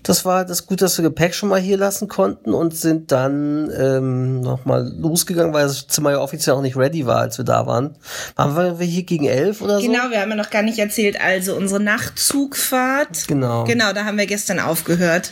Das 0.06 0.24
war 0.24 0.46
das 0.46 0.68
gut, 0.68 0.84
dass 0.84 1.00
wir 1.00 1.04
Gepäck 1.04 1.34
schon 1.34 1.50
mal 1.50 1.60
hier 1.60 1.78
lassen 1.78 2.08
konnten 2.08 2.54
und 2.54 2.76
sind 2.76 3.12
dann 3.12 3.72
ähm, 3.76 4.40
nochmal 4.42 4.94
losgegangen, 4.96 5.52
weil 5.52 5.64
das 5.64 5.88
Zimmer 5.88 6.12
ja 6.12 6.20
offiziell 6.20 6.56
auch 6.56 6.62
nicht 6.62 6.78
ready 6.78 7.08
war, 7.08 7.22
als 7.22 7.40
wir 7.40 7.46
da 7.46 7.66
waren. 7.66 7.98
Waren 8.36 8.80
wir 8.80 8.86
hier 8.86 9.02
gegen 9.02 9.26
elf 9.26 9.62
oder 9.62 9.80
so? 9.80 9.88
Genau, 9.88 10.12
wir 10.12 10.22
haben 10.22 10.30
ja 10.30 10.36
noch 10.36 10.52
gar 10.52 10.62
nicht 10.62 10.78
erzählt. 10.78 11.20
Also 11.20 11.56
unsere 11.56 11.80
Nachtzugfahrt. 11.80 13.28
Genau. 13.28 13.64
Genau, 13.64 13.94
da 13.94 14.06
haben 14.06 14.20
wir 14.20 14.28
gestern 14.28 14.60
aufgehört. 14.60 15.32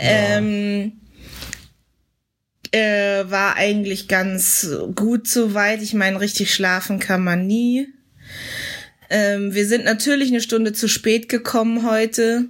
Ja. 0.00 0.36
Ähm, 0.38 0.92
äh, 2.70 3.24
war 3.28 3.56
eigentlich 3.56 4.06
ganz 4.06 4.68
gut 4.94 5.26
soweit. 5.26 5.82
Ich 5.82 5.94
meine, 5.94 6.20
richtig 6.20 6.54
schlafen 6.54 7.00
kann 7.00 7.24
man 7.24 7.44
nie. 7.46 7.88
Ähm, 9.10 9.54
wir 9.54 9.66
sind 9.66 9.84
natürlich 9.84 10.28
eine 10.30 10.40
Stunde 10.40 10.72
zu 10.72 10.88
spät 10.88 11.28
gekommen 11.28 11.88
heute. 11.88 12.46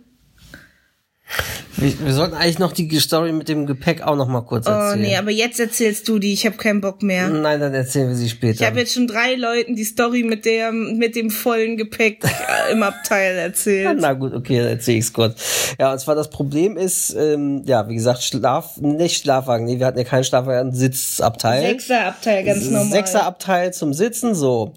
Wir, 1.77 1.93
wir, 2.01 2.13
sollten 2.15 2.35
eigentlich 2.35 2.59
noch 2.59 2.73
die 2.73 2.89
Story 2.99 3.33
mit 3.33 3.49
dem 3.49 3.67
Gepäck 3.67 4.01
auch 4.01 4.17
noch 4.17 4.29
mal 4.29 4.43
kurz 4.43 4.67
erzählen. 4.67 4.99
Oh 4.99 5.09
nee, 5.09 5.17
aber 5.17 5.31
jetzt 5.31 5.61
erzählst 5.61 6.09
du 6.09 6.19
die. 6.19 6.33
Ich 6.33 6.47
habe 6.47 6.57
keinen 6.57 6.81
Bock 6.81 7.03
mehr. 7.03 7.29
Nein, 7.29 7.61
dann 7.61 7.75
erzählen 7.75 8.09
wir 8.09 8.15
sie 8.15 8.31
später. 8.31 8.61
Ich 8.61 8.67
habe 8.67 8.79
jetzt 8.79 8.95
schon 8.95 9.07
drei 9.07 9.35
Leuten 9.35 9.75
die 9.75 9.85
Story 9.85 10.23
mit 10.23 10.47
der 10.47 10.73
mit 10.73 11.17
dem 11.17 11.31
vollen 11.31 11.77
Gepäck 11.77 12.25
im 12.73 12.83
Abteil 12.83 13.37
erzählt. 13.37 13.99
Na 14.01 14.15
gut, 14.15 14.33
okay, 14.33 14.59
dann 14.59 14.69
erzähle 14.69 14.99
ich's 14.99 15.13
kurz. 15.13 15.75
Ja, 15.79 15.93
und 15.93 15.99
zwar 15.99 16.15
das 16.15 16.31
Problem 16.31 16.79
ist, 16.79 17.15
ähm, 17.15 17.63
ja, 17.67 17.89
wie 17.89 17.95
gesagt, 17.97 18.23
Schlaf, 18.23 18.79
nicht 18.79 19.23
Schlafwagen. 19.23 19.67
Nee, 19.67 19.79
wir 19.79 19.87
hatten 19.87 19.99
ja 19.99 20.05
keinen 20.05 20.25
Schlafwagen, 20.25 20.73
Sitzabteil. 20.73 21.61
Sechserabteil, 21.61 22.45
ganz 22.45 22.65
normal. 22.71 22.91
Sechserabteil 22.91 23.75
zum 23.75 23.93
Sitzen, 23.93 24.35
so. 24.35 24.73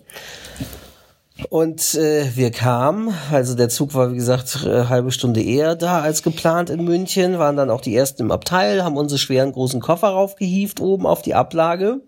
Und 1.50 1.96
äh, 1.96 2.36
wir 2.36 2.51
kamen, 2.51 3.13
also 3.31 3.55
der 3.55 3.69
Zug 3.69 3.93
war 3.93 4.12
wie 4.12 4.17
gesagt 4.17 4.65
äh, 4.65 4.86
halbe 4.86 5.12
Stunde 5.12 5.41
eher 5.41 5.75
da 5.75 6.01
als 6.01 6.22
geplant 6.22 6.69
in 6.69 6.84
München, 6.84 7.39
waren 7.39 7.55
dann 7.55 7.69
auch 7.69 7.81
die 7.81 7.96
ersten 7.96 8.24
im 8.24 8.31
Abteil, 8.31 8.84
haben 8.84 8.98
unsere 8.98 9.17
schweren 9.17 9.53
großen 9.53 9.79
Koffer 9.79 10.10
raufgehieft 10.10 10.81
oben 10.81 11.05
auf 11.05 11.22
die 11.22 11.36
Ablage 11.36 12.01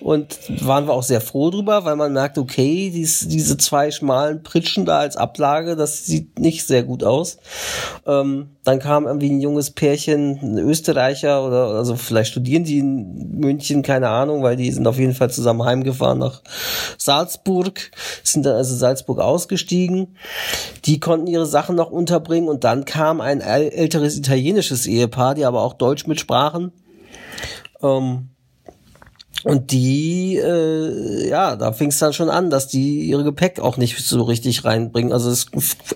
und 0.00 0.38
waren 0.66 0.86
wir 0.86 0.92
auch 0.92 1.02
sehr 1.02 1.22
froh 1.22 1.50
drüber, 1.50 1.84
weil 1.86 1.96
man 1.96 2.12
merkt, 2.12 2.36
okay, 2.36 2.90
dies, 2.92 3.26
diese 3.28 3.56
zwei 3.56 3.90
schmalen 3.90 4.42
Pritschen 4.42 4.84
da 4.84 4.98
als 4.98 5.16
Ablage, 5.16 5.74
das 5.74 6.04
sieht 6.04 6.38
nicht 6.38 6.66
sehr 6.66 6.82
gut 6.82 7.02
aus. 7.02 7.38
Ähm, 8.06 8.50
dann 8.68 8.80
kam 8.80 9.06
irgendwie 9.06 9.30
ein 9.30 9.40
junges 9.40 9.70
Pärchen, 9.70 10.38
ein 10.42 10.58
Österreicher 10.58 11.42
oder 11.42 11.68
also 11.68 11.96
vielleicht 11.96 12.32
studieren 12.32 12.64
die 12.64 12.80
in 12.80 13.38
München, 13.38 13.80
keine 13.80 14.10
Ahnung, 14.10 14.42
weil 14.42 14.56
die 14.56 14.70
sind 14.70 14.86
auf 14.86 14.98
jeden 14.98 15.14
Fall 15.14 15.30
zusammen 15.30 15.64
heimgefahren 15.64 16.18
nach 16.18 16.42
Salzburg, 16.98 17.90
sind 18.22 18.44
dann 18.44 18.56
also 18.56 18.76
Salzburg 18.76 19.20
ausgestiegen. 19.20 20.18
Die 20.84 21.00
konnten 21.00 21.28
ihre 21.28 21.46
Sachen 21.46 21.76
noch 21.76 21.90
unterbringen 21.90 22.50
und 22.50 22.64
dann 22.64 22.84
kam 22.84 23.22
ein 23.22 23.40
älteres 23.40 24.18
italienisches 24.18 24.86
Ehepaar, 24.86 25.34
die 25.34 25.46
aber 25.46 25.62
auch 25.62 25.72
Deutsch 25.72 26.06
mitsprachen. 26.06 26.70
Ähm, 27.82 28.28
und 29.44 29.70
die, 29.70 30.36
äh, 30.36 31.28
ja, 31.28 31.54
da 31.56 31.72
fing 31.72 31.88
es 31.88 31.98
dann 31.98 32.12
schon 32.12 32.28
an, 32.28 32.50
dass 32.50 32.66
die 32.66 33.02
ihre 33.02 33.22
Gepäck 33.22 33.60
auch 33.60 33.76
nicht 33.76 33.96
so 34.04 34.22
richtig 34.22 34.64
reinbringen. 34.64 35.12
Also 35.12 35.30
es, 35.30 35.46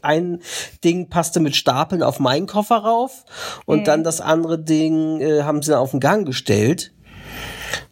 ein 0.02 0.40
Ding 0.84 1.08
passte 1.08 1.40
mit 1.40 1.56
Stapeln 1.56 2.02
auf 2.02 2.20
meinen 2.20 2.46
Koffer 2.46 2.76
rauf 2.76 3.24
und 3.66 3.80
mhm. 3.80 3.84
dann 3.84 4.04
das 4.04 4.20
andere 4.20 4.58
Ding 4.58 5.20
äh, 5.20 5.42
haben 5.42 5.62
sie 5.62 5.70
dann 5.72 5.80
auf 5.80 5.90
den 5.90 6.00
Gang 6.00 6.24
gestellt 6.24 6.92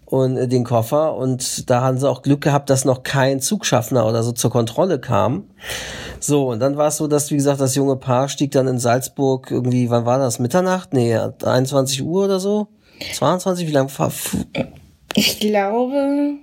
und 0.07 0.37
äh, 0.37 0.47
den 0.47 0.65
Koffer 0.65 1.17
und 1.17 1.69
da 1.69 1.83
haben 1.83 1.99
sie 1.99 2.09
auch 2.09 2.23
Glück 2.23 2.43
gehabt, 2.43 2.71
dass 2.71 2.85
noch 2.85 3.03
kein 3.03 3.41
Zugschaffner 3.41 4.07
oder 4.07 4.23
so 4.23 4.33
zur 4.33 4.51
Kontrolle 4.51 5.01
kam. 5.01 5.45
So, 6.21 6.51
und 6.51 6.61
dann 6.61 6.77
war 6.77 6.89
es 6.89 6.97
so, 6.97 7.09
dass, 7.09 7.31
wie 7.31 7.37
gesagt, 7.37 7.61
das 7.61 7.75
junge 7.75 7.97
Paar 7.97 8.29
stieg 8.29 8.53
dann 8.53 8.69
in 8.69 8.79
Salzburg 8.79 9.51
irgendwie, 9.51 9.91
wann 9.91 10.05
war 10.05 10.19
das? 10.19 10.39
Mitternacht? 10.39 10.93
Nee, 10.93 11.17
21 11.17 12.03
Uhr 12.03 12.27
oder 12.27 12.39
so? 12.39 12.69
22? 13.15 13.67
Wie 13.67 13.73
lange? 13.73 13.89
Ich 15.15 15.41
glaube. 15.41 16.39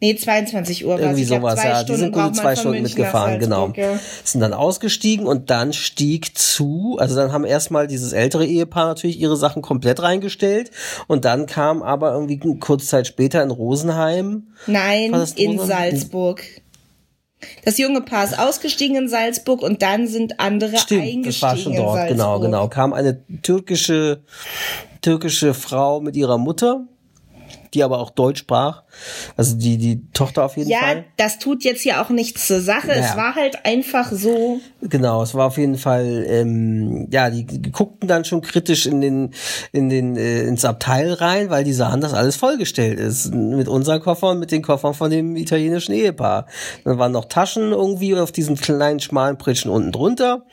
Nee, 0.00 0.16
22 0.16 0.84
Uhr. 0.84 0.98
Irgendwie 0.98 1.24
sowas, 1.24 1.62
ja. 1.62 1.82
Die 1.82 1.94
sind 1.94 2.12
gute 2.12 2.32
zwei 2.32 2.56
Stunden 2.56 2.82
mitgefahren, 2.82 3.38
genau. 3.38 3.72
Ja. 3.74 3.98
Sind 4.22 4.42
dann 4.42 4.52
ausgestiegen 4.52 5.26
und 5.26 5.48
dann 5.48 5.72
stieg 5.72 6.36
zu, 6.36 6.98
also 7.00 7.14
dann 7.14 7.32
haben 7.32 7.46
erstmal 7.46 7.86
dieses 7.86 8.12
ältere 8.12 8.44
Ehepaar 8.44 8.86
natürlich 8.86 9.18
ihre 9.18 9.36
Sachen 9.36 9.62
komplett 9.62 10.02
reingestellt 10.02 10.70
und 11.06 11.24
dann 11.24 11.46
kam 11.46 11.82
aber 11.82 12.12
irgendwie 12.12 12.38
kurz 12.58 12.88
Zeit 12.88 13.06
später 13.06 13.42
in 13.42 13.50
Rosenheim. 13.50 14.48
Nein, 14.66 15.14
in 15.36 15.58
Salzburg. 15.58 16.42
Das 17.64 17.78
junge 17.78 18.02
Paar 18.02 18.24
ist 18.24 18.38
ausgestiegen 18.38 18.96
in 18.96 19.08
Salzburg 19.08 19.62
und 19.62 19.80
dann 19.80 20.06
sind 20.06 20.38
andere 20.38 20.76
Stimmt, 20.76 21.02
eingestiegen 21.02 21.24
das 21.24 21.42
war 21.42 21.56
schon 21.56 21.76
dort, 21.76 22.08
genau, 22.08 22.40
genau. 22.40 22.68
Kam 22.68 22.92
eine 22.92 23.22
türkische, 23.40 24.22
türkische 25.00 25.54
Frau 25.54 26.00
mit 26.00 26.14
ihrer 26.14 26.36
Mutter 26.36 26.86
die 27.74 27.82
aber 27.82 27.98
auch 27.98 28.10
Deutsch 28.10 28.40
sprach. 28.40 28.83
Also 29.36 29.56
die, 29.56 29.78
die 29.78 30.02
Tochter 30.12 30.44
auf 30.44 30.56
jeden 30.56 30.70
ja, 30.70 30.78
Fall. 30.78 30.96
Ja, 30.96 31.04
das 31.16 31.38
tut 31.38 31.64
jetzt 31.64 31.82
hier 31.82 32.00
auch 32.00 32.10
nichts 32.10 32.46
zur 32.46 32.60
Sache. 32.60 32.88
Naja. 32.88 33.00
Es 33.04 33.16
war 33.16 33.34
halt 33.34 33.64
einfach 33.64 34.12
so. 34.12 34.60
Genau, 34.82 35.22
es 35.22 35.34
war 35.34 35.46
auf 35.46 35.58
jeden 35.58 35.76
Fall, 35.78 36.24
ähm, 36.28 37.08
ja, 37.10 37.30
die, 37.30 37.44
die 37.44 37.72
guckten 37.72 38.08
dann 38.08 38.24
schon 38.24 38.40
kritisch 38.42 38.86
in 38.86 39.00
den, 39.00 39.34
in 39.72 39.88
den, 39.88 40.16
äh, 40.16 40.42
ins 40.42 40.64
Abteil 40.64 41.12
rein, 41.12 41.50
weil 41.50 41.64
die 41.64 41.72
sahen, 41.72 42.00
dass 42.00 42.14
alles 42.14 42.36
vollgestellt 42.36 42.98
ist. 42.98 43.34
Mit 43.34 43.68
unseren 43.68 44.00
Koffern, 44.00 44.38
mit 44.38 44.50
den 44.50 44.62
Koffern 44.62 44.94
von 44.94 45.10
dem 45.10 45.36
italienischen 45.36 45.92
Ehepaar. 45.92 46.46
Dann 46.84 46.98
waren 46.98 47.12
noch 47.12 47.26
Taschen 47.26 47.72
irgendwie 47.72 48.14
auf 48.16 48.32
diesen 48.32 48.56
kleinen, 48.56 49.00
schmalen 49.00 49.38
Pritschen 49.38 49.70
unten 49.70 49.92
drunter. 49.92 50.44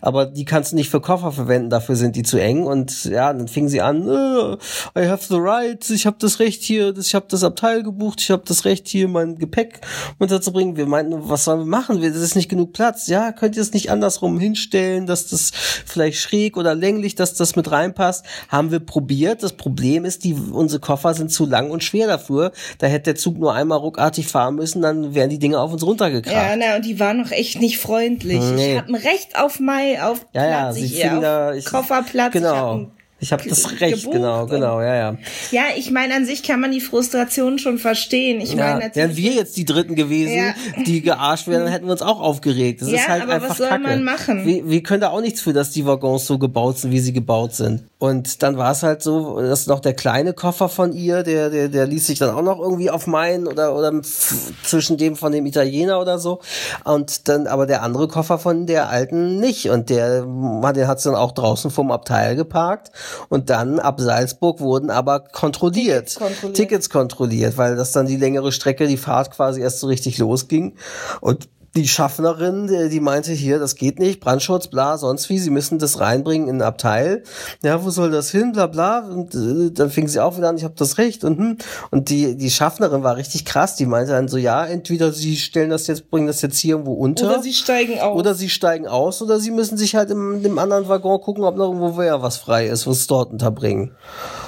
Aber 0.00 0.26
die 0.26 0.44
kannst 0.44 0.72
du 0.72 0.76
nicht 0.76 0.90
für 0.90 1.00
Koffer 1.00 1.32
verwenden, 1.32 1.70
dafür 1.70 1.96
sind 1.96 2.16
die 2.16 2.22
zu 2.22 2.38
eng. 2.38 2.64
Und 2.64 3.04
ja, 3.04 3.32
dann 3.32 3.48
fingen 3.48 3.68
sie 3.68 3.80
an, 3.80 4.08
äh, 4.08 5.00
I 5.00 5.08
have 5.08 5.24
the 5.28 5.38
right, 5.38 5.88
ich 5.90 6.06
habe 6.06 6.16
das 6.18 6.40
Recht 6.40 6.62
hier, 6.62 6.96
ich 6.96 7.14
habe 7.14 7.26
das 7.28 7.44
Abteil 7.44 7.82
gebucht, 7.86 8.20
ich 8.20 8.30
habe 8.30 8.42
das 8.46 8.66
Recht 8.66 8.86
hier 8.88 9.08
mein 9.08 9.38
Gepäck 9.38 9.80
unterzubringen. 10.18 10.76
Wir 10.76 10.86
meinten, 10.86 11.28
was 11.28 11.44
sollen 11.44 11.60
wir 11.60 11.66
machen? 11.66 12.02
Das 12.02 12.16
ist 12.16 12.36
nicht 12.36 12.50
genug 12.50 12.74
Platz. 12.74 13.06
Ja, 13.06 13.32
könnt 13.32 13.56
ihr 13.56 13.62
es 13.62 13.72
nicht 13.72 13.90
andersrum 13.90 14.38
hinstellen, 14.38 15.06
dass 15.06 15.28
das 15.28 15.52
vielleicht 15.86 16.18
schräg 16.18 16.56
oder 16.56 16.74
länglich, 16.74 17.14
dass 17.14 17.34
das 17.34 17.56
mit 17.56 17.70
reinpasst? 17.70 18.26
Haben 18.48 18.70
wir 18.70 18.80
probiert. 18.80 19.42
Das 19.42 19.54
Problem 19.54 20.04
ist, 20.04 20.24
die 20.24 20.34
unsere 20.34 20.80
Koffer 20.80 21.14
sind 21.14 21.32
zu 21.32 21.46
lang 21.46 21.70
und 21.70 21.82
schwer 21.82 22.06
dafür. 22.06 22.52
Da 22.78 22.86
hätte 22.86 23.04
der 23.04 23.14
Zug 23.14 23.38
nur 23.38 23.54
einmal 23.54 23.78
ruckartig 23.78 24.28
fahren 24.28 24.56
müssen, 24.56 24.82
dann 24.82 25.14
wären 25.14 25.30
die 25.30 25.38
Dinge 25.38 25.60
auf 25.60 25.72
uns 25.72 25.84
runtergekracht. 25.84 26.34
Ja, 26.34 26.56
na, 26.56 26.76
und 26.76 26.84
die 26.84 27.00
waren 27.00 27.18
noch 27.18 27.30
echt 27.30 27.60
nicht 27.60 27.78
freundlich. 27.78 28.40
Nee. 28.40 28.72
Ich 28.72 28.78
habe 28.78 28.88
ein 28.88 28.94
Recht 28.96 29.38
auf 29.38 29.60
Mai, 29.60 30.02
auf 30.02 30.26
ja, 30.32 30.44
ja, 30.44 30.60
Platz, 30.64 30.76
ich, 30.78 30.98
ich 30.98 31.10
auf 31.10 31.20
da, 31.20 31.54
ich, 31.54 31.64
Kofferplatz. 31.64 32.32
Genau. 32.32 32.90
Ich 33.18 33.32
habe 33.32 33.48
das 33.48 33.80
Recht, 33.80 34.10
genau, 34.10 34.44
genau, 34.44 34.82
ja, 34.82 34.94
ja. 34.94 35.16
Ja, 35.50 35.62
ich 35.74 35.90
meine, 35.90 36.14
an 36.14 36.26
sich 36.26 36.42
kann 36.42 36.60
man 36.60 36.70
die 36.70 36.82
Frustration 36.82 37.58
schon 37.58 37.78
verstehen. 37.78 38.42
Ich 38.42 38.50
ja, 38.50 38.56
meine, 38.56 38.74
natürlich. 38.74 38.94
Wären 38.94 39.16
wir 39.16 39.32
jetzt 39.32 39.56
die 39.56 39.64
Dritten 39.64 39.94
gewesen, 39.94 40.36
ja. 40.36 40.54
die 40.84 41.00
gearscht 41.00 41.48
wären, 41.48 41.62
dann 41.64 41.72
hätten 41.72 41.86
wir 41.86 41.92
uns 41.92 42.02
auch 42.02 42.20
aufgeregt. 42.20 42.82
Das 42.82 42.90
ja, 42.90 42.96
ist 42.96 43.08
halt 43.08 43.22
aber 43.22 43.34
einfach 43.34 43.50
was 43.50 43.56
soll 43.56 43.68
Kacke. 43.68 43.82
man 43.82 44.04
machen? 44.04 44.44
Wir, 44.44 44.68
wir 44.68 44.82
können 44.82 45.00
da 45.00 45.08
auch 45.08 45.22
nichts 45.22 45.40
für, 45.40 45.54
dass 45.54 45.70
die 45.70 45.86
Waggons 45.86 46.26
so 46.26 46.38
gebaut 46.38 46.78
sind, 46.78 46.90
wie 46.90 47.00
sie 47.00 47.14
gebaut 47.14 47.54
sind. 47.54 47.84
Und 47.98 48.42
dann 48.42 48.58
war 48.58 48.72
es 48.72 48.82
halt 48.82 49.02
so, 49.02 49.40
dass 49.40 49.66
noch 49.66 49.80
der 49.80 49.94
kleine 49.94 50.34
Koffer 50.34 50.68
von 50.68 50.92
ihr, 50.92 51.22
der, 51.22 51.48
der, 51.48 51.68
der 51.70 51.86
ließ 51.86 52.06
sich 52.06 52.18
dann 52.18 52.28
auch 52.28 52.42
noch 52.42 52.58
irgendwie 52.58 52.90
auf 52.90 53.06
meinen 53.06 53.46
oder, 53.46 53.74
oder 53.74 54.02
zwischen 54.02 54.98
dem 54.98 55.16
von 55.16 55.32
dem 55.32 55.46
Italiener 55.46 55.98
oder 55.98 56.18
so. 56.18 56.40
Und 56.84 57.28
dann, 57.28 57.46
aber 57.46 57.64
der 57.64 57.82
andere 57.82 58.08
Koffer 58.08 58.38
von 58.38 58.66
der 58.66 58.90
alten 58.90 59.40
nicht. 59.40 59.70
Und 59.70 59.88
der, 59.88 60.20
den 60.20 60.86
hat 60.86 61.00
sie 61.00 61.08
dann 61.08 61.18
auch 61.18 61.32
draußen 61.32 61.70
vom 61.70 61.90
Abteil 61.90 62.36
geparkt. 62.36 62.90
Und 63.28 63.50
dann 63.50 63.78
ab 63.78 64.00
Salzburg 64.00 64.60
wurden 64.60 64.90
aber 64.90 65.20
kontrolliert. 65.20 66.08
Tickets 66.08 66.18
kontrolliert, 66.18 66.56
Tickets 66.56 66.90
kontrolliert 66.90 67.56
weil 67.56 67.76
das 67.76 67.92
dann 67.92 68.06
die 68.06 68.16
längere 68.16 68.52
Strecke, 68.52 68.86
die 68.86 68.96
Fahrt 68.96 69.30
quasi 69.30 69.60
erst 69.60 69.80
so 69.80 69.86
richtig 69.86 70.18
losging. 70.18 70.74
Und 71.20 71.48
die 71.76 71.88
Schaffnerin, 71.88 72.66
die, 72.66 72.88
die 72.88 73.00
meinte 73.00 73.32
hier, 73.32 73.58
das 73.58 73.76
geht 73.76 73.98
nicht, 73.98 74.20
Brandschutz, 74.20 74.68
bla, 74.68 74.96
sonst 74.96 75.28
wie, 75.28 75.38
sie 75.38 75.50
müssen 75.50 75.78
das 75.78 76.00
reinbringen 76.00 76.48
in 76.48 76.56
ein 76.56 76.62
Abteil. 76.62 77.22
Ja, 77.62 77.84
wo 77.84 77.90
soll 77.90 78.10
das 78.10 78.30
hin, 78.30 78.52
bla 78.52 78.66
bla. 78.66 79.00
Und 79.00 79.34
äh, 79.34 79.70
dann 79.70 79.90
fing 79.90 80.08
sie 80.08 80.20
auch 80.20 80.36
wieder 80.36 80.48
an, 80.48 80.56
ich 80.56 80.64
habe 80.64 80.74
das 80.76 80.98
Recht. 80.98 81.22
Und, 81.24 81.38
hm. 81.38 81.58
und 81.90 82.08
die, 82.08 82.36
die 82.36 82.50
Schaffnerin 82.50 83.02
war 83.02 83.16
richtig 83.16 83.44
krass, 83.44 83.76
die 83.76 83.86
meinte 83.86 84.12
dann 84.12 84.28
so, 84.28 84.38
ja, 84.38 84.64
entweder 84.64 85.12
sie 85.12 85.36
stellen 85.36 85.70
das 85.70 85.86
jetzt, 85.86 86.10
bringen 86.10 86.26
das 86.26 86.42
jetzt 86.42 86.58
hier 86.58 86.72
irgendwo 86.72 86.94
unter. 86.94 87.28
Oder 87.28 87.42
sie 87.42 87.52
steigen 87.52 88.00
aus. 88.00 88.18
Oder 88.18 88.34
sie 88.34 88.48
steigen 88.48 88.88
aus, 88.88 89.20
oder 89.22 89.38
sie 89.38 89.50
müssen 89.50 89.76
sich 89.76 89.94
halt 89.94 90.10
im, 90.10 90.44
im 90.44 90.58
anderen 90.58 90.88
Waggon 90.88 91.20
gucken, 91.20 91.44
ob 91.44 91.56
noch 91.56 91.66
irgendwo 91.66 91.98
wer 91.98 92.22
was 92.22 92.38
frei 92.38 92.66
ist, 92.66 92.86
was 92.86 93.06
dort 93.06 93.32
unterbringen. 93.32 93.94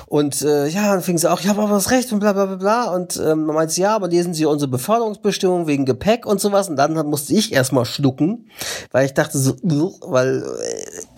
Und 0.09 0.41
äh, 0.41 0.67
ja, 0.69 0.93
dann 0.93 1.03
fing 1.03 1.19
sie 1.19 1.31
auch, 1.31 1.41
ich 1.41 1.49
habe 1.49 1.61
aber 1.61 1.75
das 1.75 1.91
Recht 1.91 2.11
und 2.13 2.21
bla 2.21 2.33
bla 2.33 2.47
bla 2.47 2.57
bla. 2.57 2.95
Und 2.95 3.17
ähm, 3.19 3.45
man 3.45 3.55
meinte, 3.55 3.79
ja, 3.79 3.95
aber 3.95 4.09
lesen 4.09 4.33
Sie 4.33 4.47
unsere 4.47 4.71
Beförderungsbestimmung 4.71 5.67
wegen 5.67 5.85
Gepäck 5.85 6.25
und 6.25 6.41
sowas. 6.41 6.71
Und 6.71 6.77
dann 6.77 6.95
musste 7.07 7.35
ich 7.35 7.53
erstmal 7.53 7.85
schlucken, 7.85 8.49
weil 8.91 9.05
ich 9.05 9.13
dachte 9.13 9.37
so, 9.37 9.55
weil 9.63 10.45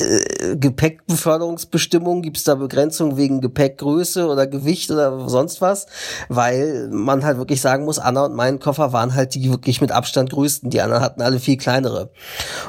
äh, 0.00 0.52
äh, 0.52 0.56
Gepäckbeförderungsbestimmung 0.56 2.22
gibt's 2.22 2.44
da 2.44 2.54
Begrenzung 2.54 3.16
wegen 3.16 3.40
Gepäckgröße 3.40 4.26
oder 4.26 4.46
Gewicht 4.46 4.90
oder 4.90 5.28
sonst 5.28 5.60
was, 5.60 5.86
weil 6.28 6.88
man 6.90 7.24
halt 7.24 7.38
wirklich 7.38 7.60
sagen 7.60 7.84
muss, 7.84 7.98
Anna 7.98 8.24
und 8.24 8.34
mein 8.34 8.58
Koffer 8.58 8.92
waren 8.92 9.14
halt 9.14 9.34
die 9.34 9.50
wirklich 9.50 9.80
mit 9.80 9.92
Abstand 9.92 10.30
größten. 10.30 10.70
Die 10.70 10.80
anderen 10.80 11.02
hatten 11.02 11.22
alle 11.22 11.38
viel 11.38 11.56
kleinere. 11.56 12.10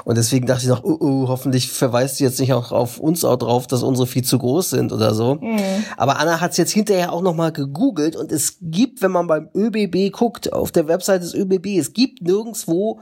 Und 0.04 0.18
deswegen 0.18 0.48
dachte 0.48 0.64
ich 0.64 0.70
noch, 0.70 0.84
uh, 0.84 0.98
uh, 1.02 1.28
hoffentlich 1.28 1.72
verweist 1.72 2.18
sie 2.18 2.24
jetzt 2.24 2.40
nicht 2.40 2.54
auch 2.54 2.72
auf 2.72 3.00
uns 3.00 3.24
auch 3.24 3.38
drauf, 3.38 3.68
dass 3.68 3.84
unsere 3.84 4.08
viel 4.08 4.24
zu 4.24 4.38
groß 4.38 4.70
sind 4.72 4.92
oder 4.92 5.14
so. 5.14 5.36
Mhm. 5.36 5.60
Aber 5.98 6.20
Anna 6.20 6.42
hat 6.42 6.52
es 6.52 6.58
jetzt 6.58 6.72
hinterher 6.72 7.14
auch 7.14 7.22
nochmal 7.22 7.52
gegoogelt 7.52 8.16
und 8.16 8.32
es 8.32 8.58
gibt, 8.62 9.02
wenn 9.02 9.12
man 9.12 9.28
beim 9.28 9.50
ÖBB 9.56 10.12
guckt, 10.12 10.52
auf 10.54 10.72
der 10.72 10.88
Website 10.88 11.24
des 11.24 11.34
ÖBB, 11.34 11.78
es 11.78 11.94
gibt 11.94 12.22
nirgendwo 12.22 13.00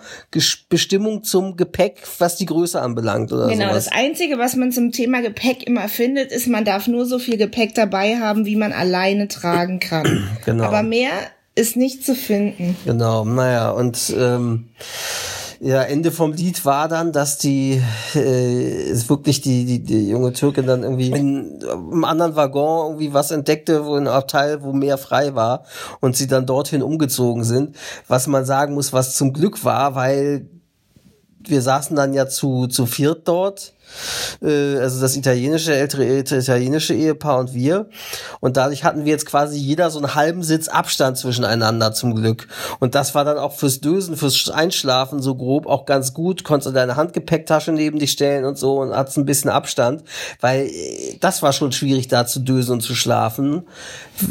Bestimmung 0.70 1.24
zum 1.24 1.58
Gepäck, 1.58 2.04
was 2.20 2.36
die 2.36 2.46
Größe 2.46 2.82
anbelangt 2.82 3.32
oder 3.32 3.48
Genau, 3.48 3.70
sowas. 3.70 3.86
das 3.86 3.94
Einzige, 4.20 4.38
was 4.38 4.58
man 4.58 4.74
zum 4.74 4.92
Thema 4.92 5.22
Gepäck 5.22 5.66
immer 5.66 5.88
findet, 5.88 6.34
ist, 6.34 6.46
man 6.48 6.66
darf 6.66 6.88
nur 6.88 7.06
so 7.06 7.20
viel 7.20 7.38
Gepäck 7.38 7.74
dabei 7.74 8.18
haben, 8.18 8.46
wie 8.46 8.58
man 8.58 8.74
alleine 8.74 9.30
tragen 9.30 9.80
kann. 9.80 10.28
genau. 10.46 10.66
Aber 10.66 10.84
mehr 10.84 11.12
ist 11.56 11.78
nicht 11.78 12.06
zu 12.06 12.16
finden. 12.16 12.76
Genau, 12.84 13.24
naja, 13.24 13.70
und 13.70 14.14
ähm, 14.18 14.68
ja, 15.62 15.84
Ende 15.84 16.12
vom 16.12 16.34
Lied 16.34 16.66
war 16.66 16.90
dann, 16.90 17.14
dass 17.14 17.38
die 17.38 17.82
äh, 18.14 18.90
ist 18.90 19.10
wirklich 19.10 19.40
die, 19.40 19.64
die, 19.64 19.80
die 19.80 20.10
junge 20.10 20.34
Türkin 20.34 20.68
dann 20.68 20.84
irgendwie 20.84 21.12
in 21.12 21.64
einem 21.64 22.04
anderen 22.04 22.36
Waggon 22.36 22.88
irgendwie 22.88 23.14
was 23.14 23.32
entdeckte, 23.32 23.86
wo 23.86 23.96
ein 23.96 24.10
Abteil, 24.10 24.64
wo 24.64 24.74
mehr 24.74 24.98
frei 24.98 25.34
war 25.34 25.64
und 26.02 26.18
sie 26.18 26.28
dann 26.28 26.46
dorthin 26.46 26.84
umgezogen 26.84 27.46
sind. 27.46 27.78
Was 28.10 28.28
man 28.28 28.44
sagen 28.44 28.74
muss, 28.74 28.92
was 28.92 29.16
zum 29.16 29.32
Glück 29.32 29.64
war, 29.64 29.96
weil 29.96 30.50
wir 31.40 31.62
saßen 31.62 31.96
dann 31.96 32.14
ja 32.14 32.28
zu, 32.28 32.68
zu 32.68 32.86
viert 32.86 33.26
dort 33.26 33.74
äh, 34.42 34.78
also 34.78 35.02
das 35.02 35.16
italienische, 35.16 35.76
ältere 35.76 36.20
italienische 36.20 36.94
Ehepaar 36.94 37.40
und 37.40 37.54
wir. 37.54 37.88
Und 38.40 38.58
dadurch 38.58 38.84
hatten 38.84 39.06
wir 39.06 39.12
jetzt 39.12 39.26
quasi 39.26 39.58
jeder 39.58 39.90
so 39.90 40.00
einen 40.00 40.16
halben 40.16 40.44
Sitz 40.44 40.68
Abstand 40.68 41.18
zwischeneinander 41.18 41.94
zum 41.94 42.16
Glück. 42.16 42.48
Und 42.80 42.96
das 42.96 43.16
war 43.16 43.26
dann 43.26 43.38
auch 43.38 43.54
fürs 43.54 43.82
Dösen, 43.82 44.18
fürs 44.18 44.50
Einschlafen 44.50 45.22
so 45.22 45.36
grob 45.36 45.68
auch 45.68 45.86
ganz 45.86 46.14
gut. 46.14 46.44
Konntest 46.44 46.70
du 46.70 46.74
deine 46.74 46.96
Handgepäcktasche 46.96 47.72
neben 47.72 48.00
dich 48.00 48.12
stellen 48.12 48.46
und 48.46 48.58
so 48.58 48.80
und 48.80 48.96
hattest 48.96 49.18
ein 49.18 49.26
bisschen 49.26 49.50
Abstand, 49.50 50.04
weil 50.40 50.68
äh, 50.68 51.18
das 51.20 51.42
war 51.42 51.54
schon 51.54 51.72
schwierig 51.72 52.08
da 52.08 52.26
zu 52.26 52.40
dösen 52.40 52.74
und 52.74 52.82
zu 52.82 52.96
schlafen. 52.96 53.64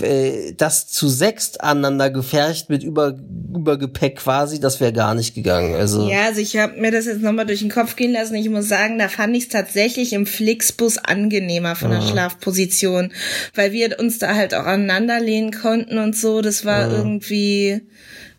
Äh, 0.00 0.52
das 0.56 0.88
zu 0.88 1.08
sechst 1.08 1.62
aneinander 1.62 2.10
gefercht 2.10 2.68
mit 2.68 2.82
über, 2.82 3.14
Übergepäck 3.54 4.16
quasi, 4.16 4.60
das 4.60 4.80
wäre 4.80 4.92
gar 4.92 5.14
nicht 5.14 5.34
gegangen. 5.34 5.74
Also 5.74 6.08
ja, 6.08 6.26
also 6.26 6.40
ich 6.40 6.56
habe 6.56 6.80
mir 6.80 6.90
das 6.90 7.06
jetzt 7.06 7.22
nochmal 7.22 7.46
durch 7.46 7.60
den 7.60 7.70
Kopf 7.70 7.96
gehen 7.96 8.12
lassen. 8.12 8.34
Ich 8.34 8.48
muss 8.48 8.68
sagen, 8.68 8.98
da 8.98 9.08
fand 9.08 9.36
ich 9.36 9.47
es 9.48 9.52
tatsächlich 9.52 10.12
im 10.12 10.26
Flixbus 10.26 10.98
angenehmer 10.98 11.74
von 11.74 11.90
der 11.90 12.00
mhm. 12.00 12.08
Schlafposition, 12.08 13.12
weil 13.54 13.72
wir 13.72 13.98
uns 13.98 14.18
da 14.18 14.34
halt 14.34 14.54
auch 14.54 14.66
aneinander 14.66 15.20
lehnen 15.20 15.52
konnten 15.52 15.98
und 15.98 16.16
so. 16.16 16.40
Das 16.42 16.64
war 16.64 16.88
mhm. 16.88 16.94
irgendwie 16.94 17.82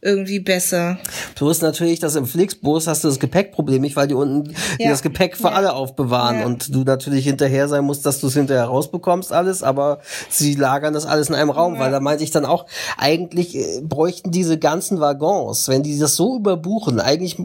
irgendwie 0.01 0.39
besser. 0.39 0.97
Du 1.35 1.49
hast 1.49 1.61
natürlich, 1.61 1.99
dass 1.99 2.15
im 2.15 2.25
Flixbus 2.25 2.87
hast 2.87 3.03
du 3.03 3.09
das 3.09 3.19
Gepäckproblem 3.19 3.81
nicht, 3.81 3.97
weil 3.97 4.07
die 4.07 4.13
unten 4.13 4.55
ja. 4.79 4.89
das 4.89 5.01
Gepäck 5.01 5.35
für 5.35 5.47
ja. 5.47 5.51
alle 5.51 5.73
aufbewahren 5.73 6.39
ja. 6.39 6.45
und 6.45 6.73
du 6.73 6.83
natürlich 6.83 7.25
hinterher 7.25 7.67
sein 7.67 7.83
musst, 7.83 8.05
dass 8.05 8.21
du 8.21 8.27
es 8.27 8.33
hinterher 8.33 8.65
rausbekommst 8.65 9.33
alles, 9.33 9.61
aber 9.61 9.99
sie 10.29 10.55
lagern 10.55 10.93
das 10.93 11.05
alles 11.05 11.27
in 11.27 11.35
einem 11.35 11.49
Raum, 11.49 11.79
weil 11.79 11.91
da 11.91 11.99
meinte 11.99 12.23
ich 12.23 12.31
dann 12.31 12.45
auch, 12.45 12.65
eigentlich 12.97 13.57
äh, 13.57 13.81
bräuchten 13.81 14.31
diese 14.31 14.57
ganzen 14.57 15.01
Waggons, 15.01 15.67
wenn 15.67 15.83
die 15.83 15.99
das 15.99 16.15
so 16.15 16.37
überbuchen, 16.37 17.01
eigentlich 17.01 17.37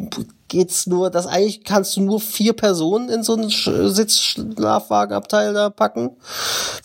geht's 0.54 0.86
nur, 0.86 1.10
das 1.10 1.26
eigentlich 1.26 1.64
kannst 1.64 1.96
du 1.96 2.00
nur 2.00 2.20
vier 2.20 2.52
Personen 2.52 3.08
in 3.08 3.24
so 3.24 3.34
einen 3.34 3.50
Sitzschlafwagenabteil 3.50 5.52
da 5.52 5.68
packen, 5.68 6.10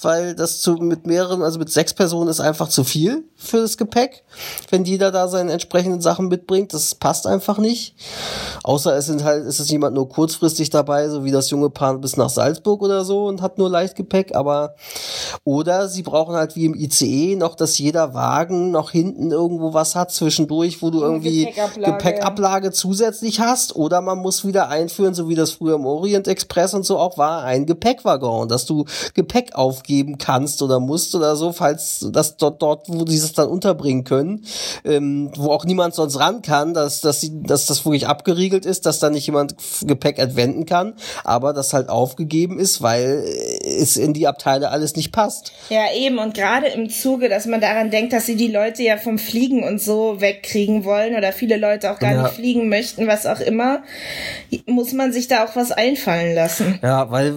weil 0.02 0.34
das 0.34 0.60
zu 0.60 0.74
mit 0.74 1.06
mehreren, 1.06 1.44
also 1.44 1.60
mit 1.60 1.72
sechs 1.72 1.94
Personen 1.94 2.32
ist 2.32 2.40
einfach 2.40 2.68
zu 2.68 2.84
viel 2.84 3.26
für 3.36 3.58
das 3.58 3.78
Gepäck, 3.78 4.24
wenn 4.72 4.86
jeder 4.86 5.12
da 5.12 5.28
seine 5.28 5.52
entsprechenden 5.52 6.02
Sachen 6.02 6.30
mitbringt, 6.30 6.74
das 6.74 6.96
passt 6.96 7.28
einfach 7.28 7.60
nicht. 7.60 7.94
Außer 8.64 8.98
es 8.98 9.06
sind 9.06 9.24
halt, 9.24 9.46
ist 9.46 9.60
es 9.60 9.70
jemand 9.70 9.96
nur 9.96 10.10
kurzfristig 10.10 10.72
dabei, 10.72 11.08
so 11.10 11.24
wie 11.24 11.32
das 11.32 11.52
junge 11.52 11.70
Paar 11.70 12.00
bis 12.00 12.18
nach 12.18 12.30
Salzburg 12.30 12.82
oder 12.82 13.06
so 13.06 13.28
und 13.28 13.44
hat 13.44 13.60
nur 13.60 13.70
Leichtgepäck, 13.70 14.36
aber 14.36 14.74
oder 15.44 15.90
sie 15.90 16.02
brauchen 16.02 16.36
halt 16.36 16.56
wie 16.56 16.66
im 16.66 16.74
ICE 16.74 17.36
noch, 17.36 17.54
dass 17.54 17.78
jeder 17.78 18.16
Wagen 18.16 18.72
noch 18.72 18.90
hinten 18.90 19.32
irgendwo 19.32 19.76
was 19.76 19.96
hat 19.96 20.12
zwischendurch, 20.12 20.82
wo 20.82 20.90
du 20.90 21.02
irgendwie 21.02 21.46
Gepäckablage, 21.46 21.92
Gepäckablage 21.92 22.72
zusätzlich 22.72 23.40
hast 23.40 23.59
hast 23.60 23.76
oder 23.76 24.02
man 24.02 24.20
muss 24.20 24.46
wieder 24.46 24.70
einführen, 24.70 25.14
so 25.14 25.28
wie 25.30 25.36
das 25.36 25.52
früher 25.52 25.76
im 25.76 25.86
Orient 25.86 26.28
Express 26.28 26.74
und 26.74 26.86
so 26.86 26.98
auch 26.98 27.18
war, 27.18 27.44
ein 27.44 27.66
Gepäckwaggon, 27.66 28.48
dass 28.48 28.66
du 28.66 28.86
Gepäck 29.14 29.56
aufgeben 29.56 30.18
kannst 30.18 30.62
oder 30.62 30.80
musst 30.80 31.14
oder 31.16 31.36
so, 31.36 31.52
falls 31.52 32.08
das 32.12 32.38
dort, 32.38 32.62
dort, 32.62 32.88
wo 32.88 33.04
die 33.04 33.16
es 33.16 33.34
dann 33.34 33.50
unterbringen 33.50 34.04
können, 34.04 34.46
ähm, 34.86 35.32
wo 35.36 35.52
auch 35.52 35.66
niemand 35.66 35.94
sonst 35.94 36.20
ran 36.20 36.42
kann, 36.42 36.74
dass, 36.74 37.02
dass, 37.02 37.22
sie, 37.22 37.42
dass 37.44 37.66
das 37.66 37.86
wirklich 37.86 38.08
abgeriegelt 38.08 38.66
ist, 38.66 38.86
dass 38.86 39.00
da 39.00 39.10
nicht 39.10 39.28
jemand 39.28 39.56
Gepäck 39.82 40.20
entwenden 40.20 40.66
kann, 40.66 40.94
aber 41.24 41.54
das 41.54 41.74
halt 41.74 41.90
aufgegeben 41.90 42.60
ist, 42.60 42.82
weil 42.82 43.26
es 43.64 43.98
in 43.98 44.14
die 44.14 44.28
Abteile 44.28 44.70
alles 44.70 44.96
nicht 44.96 45.12
passt. 45.12 45.52
Ja, 45.70 45.94
eben. 45.94 46.20
Und 46.20 46.34
gerade 46.34 46.68
im 46.68 46.90
Zuge, 46.90 47.30
dass 47.30 47.46
man 47.46 47.62
daran 47.62 47.92
denkt, 47.92 48.14
dass 48.14 48.26
sie 48.26 48.36
die 48.36 48.48
Leute 48.48 48.84
ja 48.84 48.98
vom 48.98 49.18
Fliegen 49.18 49.64
und 49.64 49.82
so 49.82 50.22
wegkriegen 50.22 50.86
wollen 50.86 51.16
oder 51.16 51.34
viele 51.34 51.58
Leute 51.58 51.92
auch 51.92 52.00
gar 52.00 52.14
ja. 52.14 52.24
nicht 52.24 52.36
fliegen 52.36 52.70
möchten, 52.70 53.08
was 53.08 53.26
auch 53.26 53.40
immer, 53.40 53.49
muss 54.66 54.94
man 54.94 55.14
sich 55.14 55.28
da 55.28 55.46
auch 55.46 55.56
was 55.56 55.72
einfallen 55.72 56.36
lassen. 56.36 56.80
Ja, 56.82 57.12
weil 57.12 57.34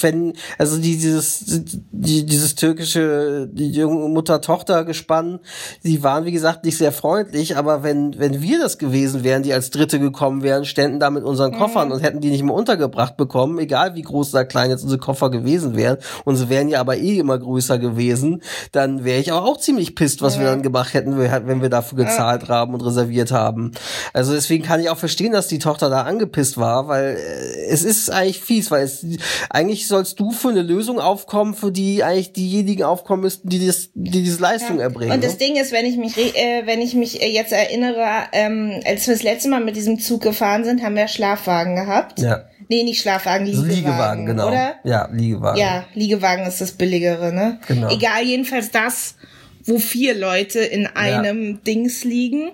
wenn, 0.00 0.34
also 0.58 0.78
dieses, 0.78 1.44
die, 1.90 2.24
dieses 2.24 2.54
türkische, 2.54 3.48
die 3.52 3.70
junge 3.70 4.08
Mutter-Tochter-Gespann, 4.08 5.40
die 5.84 6.02
waren, 6.02 6.24
wie 6.24 6.32
gesagt, 6.32 6.64
nicht 6.64 6.78
sehr 6.78 6.92
freundlich, 6.92 7.56
aber 7.56 7.82
wenn, 7.82 8.18
wenn 8.18 8.42
wir 8.42 8.58
das 8.58 8.78
gewesen 8.78 9.24
wären, 9.24 9.42
die 9.42 9.52
als 9.52 9.70
Dritte 9.70 9.98
gekommen 9.98 10.42
wären, 10.42 10.64
ständen 10.64 11.00
da 11.00 11.10
mit 11.10 11.24
unseren 11.24 11.52
Koffern 11.52 11.88
mhm. 11.88 11.94
und 11.94 12.02
hätten 12.02 12.20
die 12.20 12.30
nicht 12.30 12.42
mehr 12.42 12.54
untergebracht 12.54 13.16
bekommen, 13.16 13.58
egal 13.58 13.94
wie 13.94 14.02
groß 14.02 14.34
oder 14.34 14.44
klein 14.44 14.70
jetzt 14.70 14.82
unsere 14.82 15.00
Koffer 15.00 15.30
gewesen 15.30 15.76
wären, 15.76 15.98
und 16.24 16.36
sie 16.36 16.48
wären 16.48 16.68
ja 16.68 16.80
aber 16.80 16.96
eh 16.96 17.18
immer 17.18 17.38
größer 17.38 17.78
gewesen, 17.78 18.42
dann 18.72 19.04
wäre 19.04 19.20
ich 19.20 19.32
aber 19.32 19.46
auch 19.46 19.58
ziemlich 19.58 19.94
pisst, 19.94 20.22
was 20.22 20.34
ja. 20.34 20.42
wir 20.42 20.48
dann 20.48 20.62
gemacht 20.62 20.94
hätten, 20.94 21.18
wenn 21.18 21.62
wir 21.62 21.68
dafür 21.68 21.98
gezahlt 21.98 22.48
haben 22.48 22.74
und 22.74 22.84
reserviert 22.84 23.32
haben. 23.32 23.72
Also 24.12 24.32
deswegen 24.32 24.64
kann 24.64 24.80
ich 24.80 24.90
auch 24.90 24.98
verstehen, 24.98 25.32
dass 25.32 25.39
die 25.48 25.58
Tochter 25.58 25.90
da 25.90 26.02
angepisst 26.02 26.58
war, 26.58 26.88
weil 26.88 27.16
äh, 27.16 27.66
es 27.68 27.84
ist 27.84 28.10
eigentlich 28.10 28.40
fies, 28.40 28.70
weil 28.70 28.84
es, 28.84 29.04
eigentlich 29.48 29.86
sollst 29.88 30.18
du 30.20 30.30
für 30.30 30.48
eine 30.48 30.62
Lösung 30.62 30.98
aufkommen, 30.98 31.54
für 31.54 31.72
die 31.72 32.02
eigentlich 32.02 32.32
diejenigen 32.32 32.84
aufkommen 32.84 33.22
müssten, 33.22 33.48
die, 33.48 33.66
das, 33.66 33.90
die 33.94 34.22
diese 34.22 34.40
Leistung 34.40 34.78
ja. 34.78 34.84
erbringen. 34.84 35.12
Und 35.12 35.24
das 35.24 35.38
ne? 35.38 35.46
Ding 35.46 35.56
ist, 35.56 35.72
wenn 35.72 35.86
ich 35.86 35.96
mich, 35.96 36.16
äh, 36.16 36.66
wenn 36.66 36.80
ich 36.80 36.94
mich 36.94 37.22
äh, 37.22 37.30
jetzt 37.30 37.52
erinnere, 37.52 38.06
ähm, 38.32 38.80
als 38.84 39.06
wir 39.06 39.14
das 39.14 39.22
letzte 39.22 39.48
Mal 39.48 39.60
mit 39.60 39.76
diesem 39.76 39.98
Zug 39.98 40.22
gefahren 40.22 40.64
sind, 40.64 40.82
haben 40.82 40.96
wir 40.96 41.08
Schlafwagen 41.08 41.76
gehabt. 41.76 42.20
Ja. 42.20 42.44
Nee, 42.68 42.84
nicht 42.84 43.00
Schlafwagen, 43.00 43.46
Liegewagen. 43.46 43.70
Liegewagen, 43.70 44.26
genau. 44.26 44.48
Oder? 44.48 44.74
Ja, 44.84 45.08
Liegewagen. 45.12 45.58
Ja, 45.58 45.84
Liegewagen 45.94 46.46
ist 46.46 46.60
das 46.60 46.72
billigere, 46.72 47.32
ne? 47.32 47.58
Genau. 47.66 47.90
Egal, 47.90 48.22
jedenfalls 48.24 48.70
das, 48.70 49.16
wo 49.64 49.78
vier 49.78 50.14
Leute 50.14 50.60
in 50.60 50.86
einem 50.86 51.50
ja. 51.50 51.58
Dings 51.66 52.04
liegen 52.04 52.52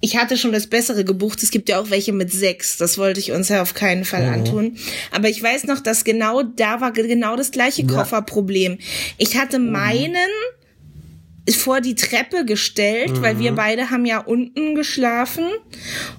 ich 0.00 0.16
hatte 0.16 0.36
schon 0.36 0.52
das 0.52 0.68
Bessere 0.68 1.04
gebucht. 1.04 1.42
Es 1.42 1.50
gibt 1.50 1.68
ja 1.68 1.80
auch 1.80 1.90
welche 1.90 2.12
mit 2.12 2.32
sechs. 2.32 2.76
Das 2.76 2.98
wollte 2.98 3.20
ich 3.20 3.32
uns 3.32 3.48
ja 3.48 3.62
auf 3.62 3.74
keinen 3.74 4.04
Fall 4.04 4.26
mhm. 4.26 4.32
antun. 4.32 4.76
Aber 5.10 5.28
ich 5.28 5.42
weiß 5.42 5.64
noch, 5.64 5.80
dass 5.80 6.04
genau 6.04 6.42
da 6.42 6.80
war 6.80 6.92
genau 6.92 7.36
das 7.36 7.50
gleiche 7.50 7.84
Kofferproblem. 7.84 8.78
Ich 9.16 9.36
hatte 9.36 9.58
mhm. 9.58 9.72
meinen 9.72 10.30
vor 11.56 11.80
die 11.80 11.94
Treppe 11.94 12.44
gestellt, 12.44 13.16
mhm. 13.16 13.22
weil 13.22 13.38
wir 13.38 13.52
mhm. 13.52 13.56
beide 13.56 13.90
haben 13.90 14.04
ja 14.04 14.18
unten 14.18 14.74
geschlafen 14.74 15.44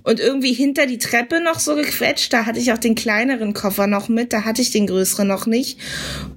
und 0.03 0.19
irgendwie 0.19 0.53
hinter 0.53 0.87
die 0.87 0.97
Treppe 0.97 1.41
noch 1.41 1.59
so 1.59 1.75
gequetscht. 1.75 2.33
Da 2.33 2.45
hatte 2.45 2.59
ich 2.59 2.71
auch 2.73 2.77
den 2.77 2.95
kleineren 2.95 3.53
Koffer 3.53 3.87
noch 3.87 4.09
mit, 4.09 4.33
da 4.33 4.45
hatte 4.45 4.61
ich 4.61 4.71
den 4.71 4.87
größeren 4.87 5.27
noch 5.27 5.45
nicht. 5.45 5.79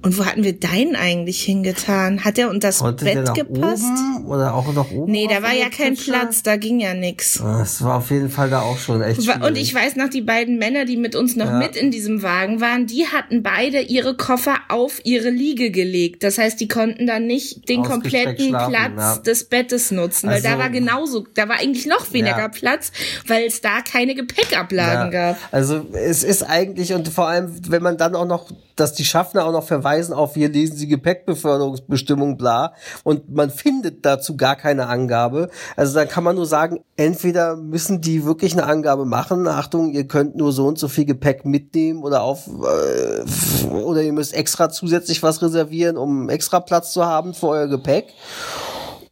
Und 0.01 0.17
wo 0.17 0.25
hatten 0.25 0.43
wir 0.43 0.53
deinen 0.53 0.95
eigentlich 0.95 1.41
hingetan? 1.41 2.23
Hat 2.23 2.37
der 2.37 2.49
unter 2.49 2.67
das 2.67 2.79
Konnte 2.79 3.05
Bett 3.05 3.33
gepasst? 3.33 3.83
Oben 3.83 4.25
oder 4.27 4.53
auch 4.53 4.71
noch 4.73 4.91
oben? 4.91 5.11
Nee, 5.11 5.27
da 5.27 5.41
war 5.41 5.53
ja 5.53 5.69
kein 5.69 5.95
Kutsche? 5.95 6.11
Platz, 6.11 6.43
da 6.43 6.57
ging 6.57 6.79
ja 6.79 6.93
nix. 6.93 7.39
Das 7.41 7.83
war 7.83 7.97
auf 7.97 8.11
jeden 8.11 8.29
Fall 8.29 8.49
da 8.49 8.61
auch 8.61 8.77
schon 8.77 9.01
echt 9.01 9.23
schwierig. 9.23 9.43
Und 9.43 9.57
ich 9.57 9.73
weiß 9.73 9.95
noch, 9.95 10.09
die 10.09 10.21
beiden 10.21 10.57
Männer, 10.57 10.85
die 10.85 10.97
mit 10.97 11.15
uns 11.15 11.35
noch 11.35 11.47
ja. 11.47 11.57
mit 11.57 11.75
in 11.75 11.89
diesem 11.89 12.21
Wagen 12.21 12.61
waren, 12.61 12.85
die 12.85 13.07
hatten 13.07 13.41
beide 13.41 13.81
ihre 13.81 14.15
Koffer 14.15 14.57
auf 14.69 15.01
ihre 15.03 15.29
Liege 15.29 15.71
gelegt. 15.71 16.23
Das 16.23 16.37
heißt, 16.37 16.59
die 16.59 16.67
konnten 16.67 17.07
dann 17.07 17.25
nicht 17.25 17.67
den 17.69 17.83
kompletten 17.83 18.49
Platz 18.49 18.82
ja. 18.89 19.17
des 19.17 19.45
Bettes 19.45 19.91
nutzen, 19.91 20.27
weil 20.27 20.35
also, 20.35 20.47
da 20.47 20.57
war 20.57 20.69
genauso, 20.69 21.25
da 21.33 21.47
war 21.47 21.59
eigentlich 21.59 21.85
noch 21.85 22.11
weniger 22.13 22.37
ja. 22.37 22.47
Platz, 22.47 22.91
weil 23.27 23.45
es 23.45 23.61
da 23.61 23.81
keine 23.81 24.15
Gepäckablagen 24.15 25.11
gab. 25.11 25.37
Also 25.51 25.85
es 25.93 26.23
ist 26.23 26.43
eigentlich 26.43 26.93
und 26.93 27.07
vor 27.09 27.27
allem, 27.27 27.53
wenn 27.69 27.83
man 27.83 27.97
dann 27.97 28.15
auch 28.15 28.25
noch, 28.25 28.49
dass 28.75 28.93
die 28.93 29.05
Schaffner 29.05 29.45
auch 29.45 29.51
noch 29.51 29.65
verweisen 29.65 30.13
auf, 30.13 30.33
hier 30.33 30.49
lesen 30.49 30.75
Sie 30.75 30.87
Gepäckbeförderungsbestimmung, 30.87 32.37
bla, 32.37 32.73
und 33.03 33.33
man 33.33 33.49
findet 33.49 34.05
dazu 34.05 34.35
gar 34.35 34.55
keine 34.55 34.87
Angabe. 34.87 35.49
Also 35.75 35.93
dann 35.93 36.07
kann 36.07 36.23
man 36.23 36.35
nur 36.35 36.47
sagen, 36.47 36.83
entweder 36.97 37.55
müssen 37.55 38.01
die 38.01 38.25
wirklich 38.25 38.53
eine 38.53 38.65
Angabe 38.65 39.05
machen, 39.05 39.47
Achtung, 39.47 39.91
ihr 39.91 40.07
könnt 40.07 40.35
nur 40.35 40.51
so 40.51 40.67
und 40.67 40.79
so 40.79 40.87
viel 40.87 41.05
Gepäck 41.05 41.45
mitnehmen 41.45 42.03
oder 42.03 42.23
auf 42.23 42.47
äh, 42.47 43.69
oder 43.69 44.01
ihr 44.01 44.13
müsst 44.13 44.33
extra 44.33 44.69
zusätzlich 44.69 45.23
was 45.23 45.41
reservieren, 45.41 45.97
um 45.97 46.29
extra 46.29 46.59
Platz 46.59 46.93
zu 46.93 47.05
haben 47.05 47.33
für 47.33 47.47
euer 47.47 47.67
Gepäck. 47.67 48.07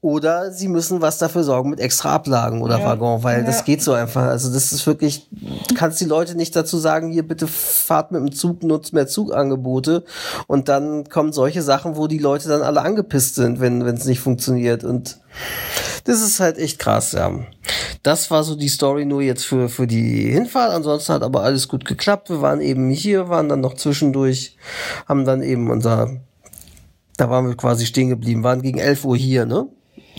Oder 0.03 0.51
sie 0.51 0.67
müssen 0.67 0.99
was 0.99 1.19
dafür 1.19 1.43
sorgen 1.43 1.69
mit 1.69 1.79
extra 1.79 2.15
Ablagen 2.15 2.63
oder 2.63 2.79
ja. 2.79 2.85
Waggon, 2.85 3.21
weil 3.21 3.41
ja. 3.41 3.45
das 3.45 3.65
geht 3.65 3.83
so 3.83 3.93
einfach. 3.93 4.23
Also 4.23 4.51
das 4.51 4.71
ist 4.71 4.87
wirklich, 4.87 5.27
du 5.29 5.75
kannst 5.75 6.01
die 6.01 6.05
Leute 6.05 6.33
nicht 6.35 6.55
dazu 6.55 6.79
sagen, 6.79 7.11
hier 7.11 7.27
bitte 7.27 7.45
fahrt 7.45 8.11
mit 8.11 8.19
dem 8.19 8.31
Zug, 8.31 8.63
nutzt 8.63 8.93
mehr 8.93 9.05
Zugangebote. 9.05 10.03
Und 10.47 10.69
dann 10.69 11.07
kommen 11.07 11.33
solche 11.33 11.61
Sachen, 11.61 11.97
wo 11.97 12.07
die 12.07 12.17
Leute 12.17 12.49
dann 12.49 12.63
alle 12.63 12.81
angepisst 12.81 13.35
sind, 13.35 13.59
wenn 13.59 13.79
es 13.83 14.05
nicht 14.05 14.21
funktioniert. 14.21 14.83
Und 14.83 15.19
das 16.05 16.21
ist 16.21 16.39
halt 16.39 16.57
echt 16.57 16.79
krass, 16.79 17.11
ja. 17.11 17.31
Das 18.01 18.31
war 18.31 18.43
so 18.43 18.55
die 18.55 18.69
Story 18.69 19.05
nur 19.05 19.21
jetzt 19.21 19.45
für, 19.45 19.69
für 19.69 19.85
die 19.85 20.31
Hinfahrt. 20.31 20.71
Ansonsten 20.71 21.13
hat 21.13 21.21
aber 21.21 21.43
alles 21.43 21.67
gut 21.67 21.85
geklappt. 21.85 22.31
Wir 22.31 22.41
waren 22.41 22.61
eben 22.61 22.89
hier, 22.89 23.29
waren 23.29 23.49
dann 23.49 23.61
noch 23.61 23.75
zwischendurch, 23.75 24.57
haben 25.07 25.25
dann 25.25 25.43
eben 25.43 25.69
unser, 25.69 26.09
da 27.17 27.29
waren 27.29 27.47
wir 27.47 27.55
quasi 27.55 27.85
stehen 27.85 28.09
geblieben, 28.09 28.43
waren 28.43 28.63
gegen 28.63 28.79
11 28.79 29.05
Uhr 29.05 29.15
hier, 29.15 29.45
ne? 29.45 29.67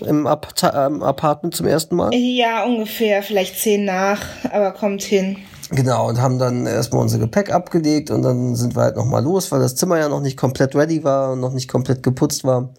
Im 0.01 0.27
Apartment 0.27 1.55
zum 1.55 1.67
ersten 1.67 1.97
Mal? 1.97 2.15
Ja, 2.15 2.65
ungefähr, 2.65 3.23
vielleicht 3.23 3.59
zehn 3.59 3.85
nach, 3.85 4.21
aber 4.51 4.73
kommt 4.73 5.03
hin. 5.03 5.39
Genau, 5.71 6.09
und 6.09 6.21
haben 6.21 6.39
dann 6.39 6.67
erstmal 6.67 7.03
unser 7.03 7.19
Gepäck 7.19 7.51
abgelegt 7.51 8.11
und 8.11 8.23
dann 8.23 8.55
sind 8.55 8.77
wir 8.77 8.83
halt 8.83 8.97
nochmal 8.97 9.23
los, 9.23 9.51
weil 9.51 9.61
das 9.61 9.75
Zimmer 9.75 9.99
ja 9.99 10.09
noch 10.09 10.21
nicht 10.21 10.37
komplett 10.37 10.75
ready 10.75 11.03
war 11.03 11.33
und 11.33 11.41
noch 11.41 11.53
nicht 11.53 11.69
komplett 11.69 12.03
geputzt 12.03 12.45
war. 12.45 12.75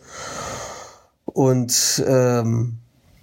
Und 1.26 2.04
ähm, 2.08 2.78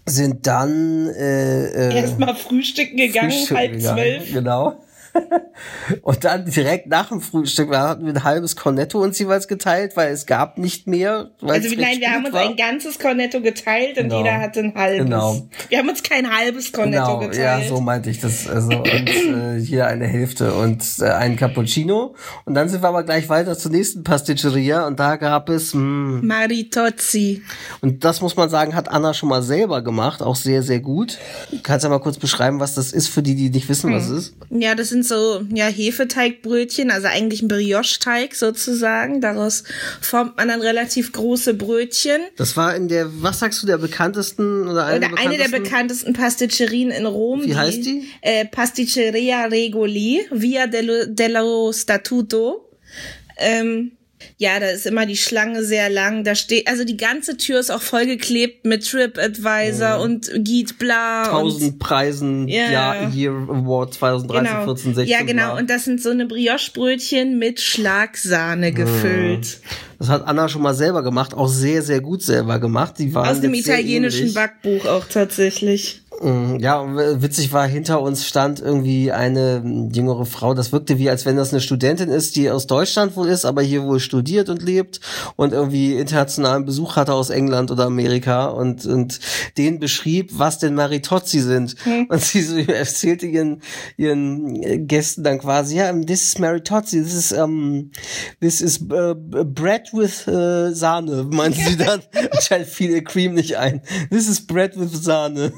sind 0.07 0.47
dann 0.47 1.09
äh, 1.11 1.67
äh, 1.67 2.01
erstmal 2.01 2.35
frühstücken 2.35 2.97
gegangen, 2.97 3.31
frühstücken 3.31 3.59
halb 3.59 3.73
gegangen, 3.75 3.97
zwölf. 3.97 4.33
Genau. 4.33 4.77
Und 6.03 6.25
dann 6.25 6.45
direkt 6.45 6.87
nach 6.87 7.09
dem 7.09 7.21
Frühstück 7.21 7.75
hatten 7.77 8.07
wir 8.07 8.13
ein 8.13 8.25
halbes 8.25 8.57
Cornetto 8.57 9.03
uns 9.03 9.19
jeweils 9.19 9.49
geteilt, 9.49 9.97
weil 9.97 10.13
es 10.13 10.27
gab 10.27 10.59
nicht 10.59 10.87
mehr. 10.87 11.31
Also 11.43 11.75
nein, 11.77 12.01
wir 12.01 12.11
haben 12.11 12.25
uns 12.25 12.35
war. 12.35 12.43
ein 12.43 12.57
ganzes 12.57 12.99
Cornetto 12.99 13.41
geteilt 13.41 13.99
und 13.99 14.05
genau. 14.05 14.19
jeder 14.19 14.39
hatte 14.39 14.61
ein 14.61 14.75
halbes. 14.75 15.05
Genau. 15.05 15.43
Wir 15.69 15.79
haben 15.79 15.89
uns 15.89 16.03
kein 16.03 16.31
halbes 16.31 16.73
Cornetto 16.73 17.19
genau. 17.19 17.19
geteilt. 17.19 17.63
Ja, 17.63 17.69
so 17.69 17.81
meinte 17.81 18.11
ich 18.11 18.21
das. 18.21 18.49
Also 18.49 18.71
und 18.71 18.85
äh, 18.85 19.57
jeder 19.59 19.87
eine 19.87 20.07
Hälfte 20.07 20.55
und 20.55 20.85
äh, 21.01 21.05
ein 21.07 21.37
Cappuccino. 21.37 22.15
Und 22.45 22.55
dann 22.55 22.69
sind 22.69 22.83
wir 22.83 22.89
aber 22.89 23.03
gleich 23.03 23.29
weiter 23.29 23.57
zur 23.57 23.71
nächsten 23.71 24.05
Pasticceria 24.05 24.87
und 24.87 24.99
da 25.01 25.17
gab 25.17 25.49
es 25.49 25.75
mh, 25.75 25.81
hm, 25.81 26.27
Maritozzi. 26.27 27.43
Und 27.81 28.05
das 28.05 28.21
muss 28.21 28.37
man 28.37 28.49
sagen, 28.49 28.75
hat 28.75 28.89
Anna 28.91 29.15
schon 29.15 29.29
mal 29.29 29.43
selber 29.43 29.83
gemacht, 29.83 30.23
auch 30.23 30.37
sehr 30.37 30.63
sehr 30.63 30.81
gut. 30.81 31.19
Kannst 31.63 31.85
du 31.85 31.89
mal 31.89 32.01
kurz 32.01 32.19
beschreiben, 32.19 32.61
was 32.61 32.75
das 32.75 32.93
ist 32.93 33.09
für 33.09 33.23
die, 33.23 33.35
die 33.35 33.51
nicht 33.51 33.69
wissen, 33.69 33.91
hm. 33.91 33.97
was 33.97 34.09
es 34.09 34.29
ist? 34.29 34.37
Ja, 34.51 34.75
das 34.75 34.89
sind 34.89 35.00
sind 35.03 35.07
so 35.07 35.43
ja 35.55 35.67
Hefeteigbrötchen, 35.67 36.91
also 36.91 37.07
eigentlich 37.07 37.43
ein 37.43 37.49
Brioche-Teig 37.49 38.35
sozusagen. 38.35 39.21
Daraus 39.21 39.65
formt 40.01 40.37
man 40.37 40.49
dann 40.49 40.61
relativ 40.61 41.13
große 41.13 41.55
Brötchen. 41.55 42.21
Das 42.37 42.57
war 42.57 42.75
in 42.75 42.89
der, 42.89 43.09
was 43.23 43.39
sagst 43.39 43.63
du, 43.63 43.67
der 43.67 43.79
bekanntesten 43.79 44.69
oder 44.69 44.87
eine, 44.87 45.07
oder 45.07 45.19
eine 45.19 45.37
der 45.37 45.49
bekanntesten 45.49 46.13
Pasticcerien 46.13 46.91
in 46.91 47.07
Rom. 47.07 47.43
Wie 47.43 47.47
die, 47.47 47.57
heißt 47.57 47.85
die? 47.85 48.09
Äh, 48.21 48.45
Pasticceria 48.47 49.47
Regoli, 49.47 50.27
Via 50.31 50.67
dello, 50.67 51.07
dello 51.07 51.73
Statuto. 51.73 52.69
Ähm, 53.39 53.93
ja, 54.37 54.59
da 54.59 54.67
ist 54.67 54.87
immer 54.87 55.07
die 55.07 55.17
Schlange 55.17 55.65
sehr 55.65 55.91
lang. 55.91 56.25
Da 56.25 56.35
steht, 56.35 56.69
also 56.69 56.85
die 56.85 56.97
ganze 56.97 57.37
Tür 57.37 57.61
ist 57.61 57.71
auch 57.71 57.83
vollgeklebt 57.83 58.65
mit 58.65 58.89
TripAdvisor 58.89 59.99
mhm. 59.99 60.03
und 60.03 60.31
Guide 60.45 60.75
Bla. 60.79 61.27
Tausend 61.29 61.79
Preisen, 61.79 62.49
ja, 62.49 62.71
ja, 62.71 63.09
Year 63.11 63.33
Award 63.33 63.95
2013, 63.95 64.45
genau. 64.45 64.65
14, 64.65 64.95
16. 64.95 65.07
Ja, 65.07 65.23
genau. 65.25 65.53
Bla. 65.53 65.59
Und 65.59 65.71
das 65.71 65.85
sind 65.85 66.03
so 66.03 66.11
eine 66.11 66.27
Brioche-Brötchen 66.27 67.39
mit 67.39 67.61
Schlagsahne 67.61 68.71
mhm. 68.71 68.75
gefüllt. 68.75 69.61
Das 69.99 70.09
hat 70.09 70.27
Anna 70.27 70.49
schon 70.49 70.63
mal 70.63 70.75
selber 70.75 71.03
gemacht, 71.03 71.35
auch 71.35 71.49
sehr, 71.49 71.83
sehr 71.83 72.01
gut 72.01 72.23
selber 72.23 72.59
gemacht. 72.59 72.95
Die 72.99 73.15
waren 73.15 73.29
Aus 73.29 73.43
dem 73.43 73.53
italienischen 73.53 74.33
Backbuch 74.33 74.87
auch 74.87 75.05
tatsächlich. 75.05 76.01
Mm, 76.23 76.57
ja, 76.59 76.85
witzig 77.23 77.51
war, 77.53 77.67
hinter 77.67 78.03
uns 78.03 78.27
stand 78.27 78.61
irgendwie 78.61 79.11
eine 79.11 79.89
jüngere 79.91 80.27
Frau. 80.27 80.53
Das 80.53 80.71
wirkte 80.71 80.99
wie, 80.99 81.09
als 81.09 81.25
wenn 81.25 81.37
das 81.37 81.53
eine 81.53 81.63
Studentin 81.63 82.11
ist, 82.11 82.37
die 82.37 82.51
aus 82.51 82.67
Deutschland 82.67 83.17
wohl 83.17 83.29
ist, 83.29 83.47
aber 83.47 83.63
hier 83.63 83.85
wohl 83.85 84.01
studiert 84.01 84.51
und 84.51 84.63
lebt 84.63 85.01
und 85.37 85.55
irgendwie 85.55 85.95
internationalen 85.95 86.67
Besuch 86.67 86.97
hatte 86.97 87.15
aus 87.15 87.31
England 87.31 87.71
oder 87.71 87.87
Amerika 87.87 88.49
und, 88.49 88.85
und 88.85 89.19
den 89.57 89.79
beschrieb, 89.79 90.33
was 90.35 90.59
denn 90.59 90.75
Maritozzi 90.75 91.41
sind. 91.41 91.75
Hm. 91.85 92.07
Und 92.11 92.21
sie 92.21 92.43
so 92.43 92.59
erzählte 92.71 93.27
ihren, 93.27 93.63
ihren 93.97 94.87
Gästen 94.87 95.25
dann 95.25 95.39
quasi, 95.39 95.77
ja, 95.77 95.91
this 95.91 96.25
is 96.25 96.39
Maritozzi, 96.39 97.03
this 97.03 97.15
is, 97.15 97.33
um, 97.33 97.93
this 98.41 98.61
is 98.61 98.79
uh, 98.83 99.15
bread 99.15 99.91
with 99.95 100.29
uh, 100.29 100.75
Sahne, 100.75 101.25
meinte 101.31 101.61
sie 101.63 101.79
dann. 101.79 102.03
Anscheinend 102.31 102.69
fiel 102.69 102.91
ihr 102.91 103.05
Cream 103.05 103.33
nicht 103.33 103.57
ein. 103.57 103.81
This 104.11 104.29
is 104.29 104.47
bread 104.47 104.79
with 104.79 105.03
Sahne. 105.03 105.53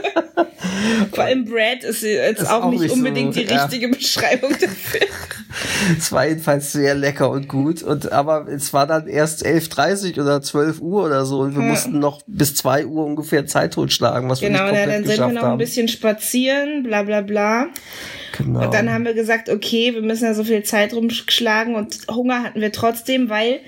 Vor 1.12 1.24
allem 1.24 1.44
Brad 1.44 1.84
ist 1.84 2.02
jetzt 2.02 2.42
ist 2.42 2.50
auch, 2.50 2.64
auch, 2.64 2.70
nicht, 2.70 2.82
nicht 2.82 2.92
unbedingt 2.92 3.34
so, 3.34 3.40
die 3.40 3.46
richtige 3.46 3.86
ja. 3.86 3.92
Beschreibung 3.92 4.52
dafür. 4.52 5.06
es 5.98 6.12
war 6.12 6.26
jedenfalls 6.26 6.72
sehr 6.72 6.94
lecker 6.94 7.30
und 7.30 7.48
gut. 7.48 7.82
Und 7.82 8.12
aber 8.12 8.46
es 8.48 8.72
war 8.72 8.86
dann 8.86 9.06
erst 9.06 9.44
11.30 9.44 10.20
oder 10.20 10.42
12 10.42 10.80
Uhr 10.80 11.04
oder 11.04 11.24
so. 11.24 11.40
Und 11.40 11.54
wir 11.54 11.62
ja. 11.62 11.68
mussten 11.70 11.98
noch 11.98 12.22
bis 12.26 12.54
2 12.56 12.86
Uhr 12.86 13.04
ungefähr 13.04 13.46
Zeit 13.46 13.74
totschlagen, 13.74 14.28
was 14.28 14.40
genau, 14.40 14.58
wir 14.58 14.64
nicht 14.64 14.70
komplett 14.70 14.88
ja, 14.88 14.92
dann 14.94 15.04
sind 15.04 15.18
wir 15.18 15.34
noch 15.34 15.42
haben. 15.42 15.52
ein 15.52 15.58
bisschen 15.58 15.88
spazieren, 15.88 16.82
bla 16.82 17.02
bla 17.02 17.20
bla. 17.20 17.66
Genau. 18.36 18.64
Und 18.64 18.74
dann 18.74 18.90
haben 18.90 19.04
wir 19.04 19.14
gesagt, 19.14 19.48
okay, 19.48 19.94
wir 19.94 20.02
müssen 20.02 20.24
ja 20.24 20.34
so 20.34 20.44
viel 20.44 20.62
Zeit 20.62 20.94
rumschlagen 20.94 21.74
und 21.74 21.98
Hunger 22.08 22.42
hatten 22.42 22.60
wir 22.60 22.72
trotzdem, 22.72 23.28
weil 23.28 23.60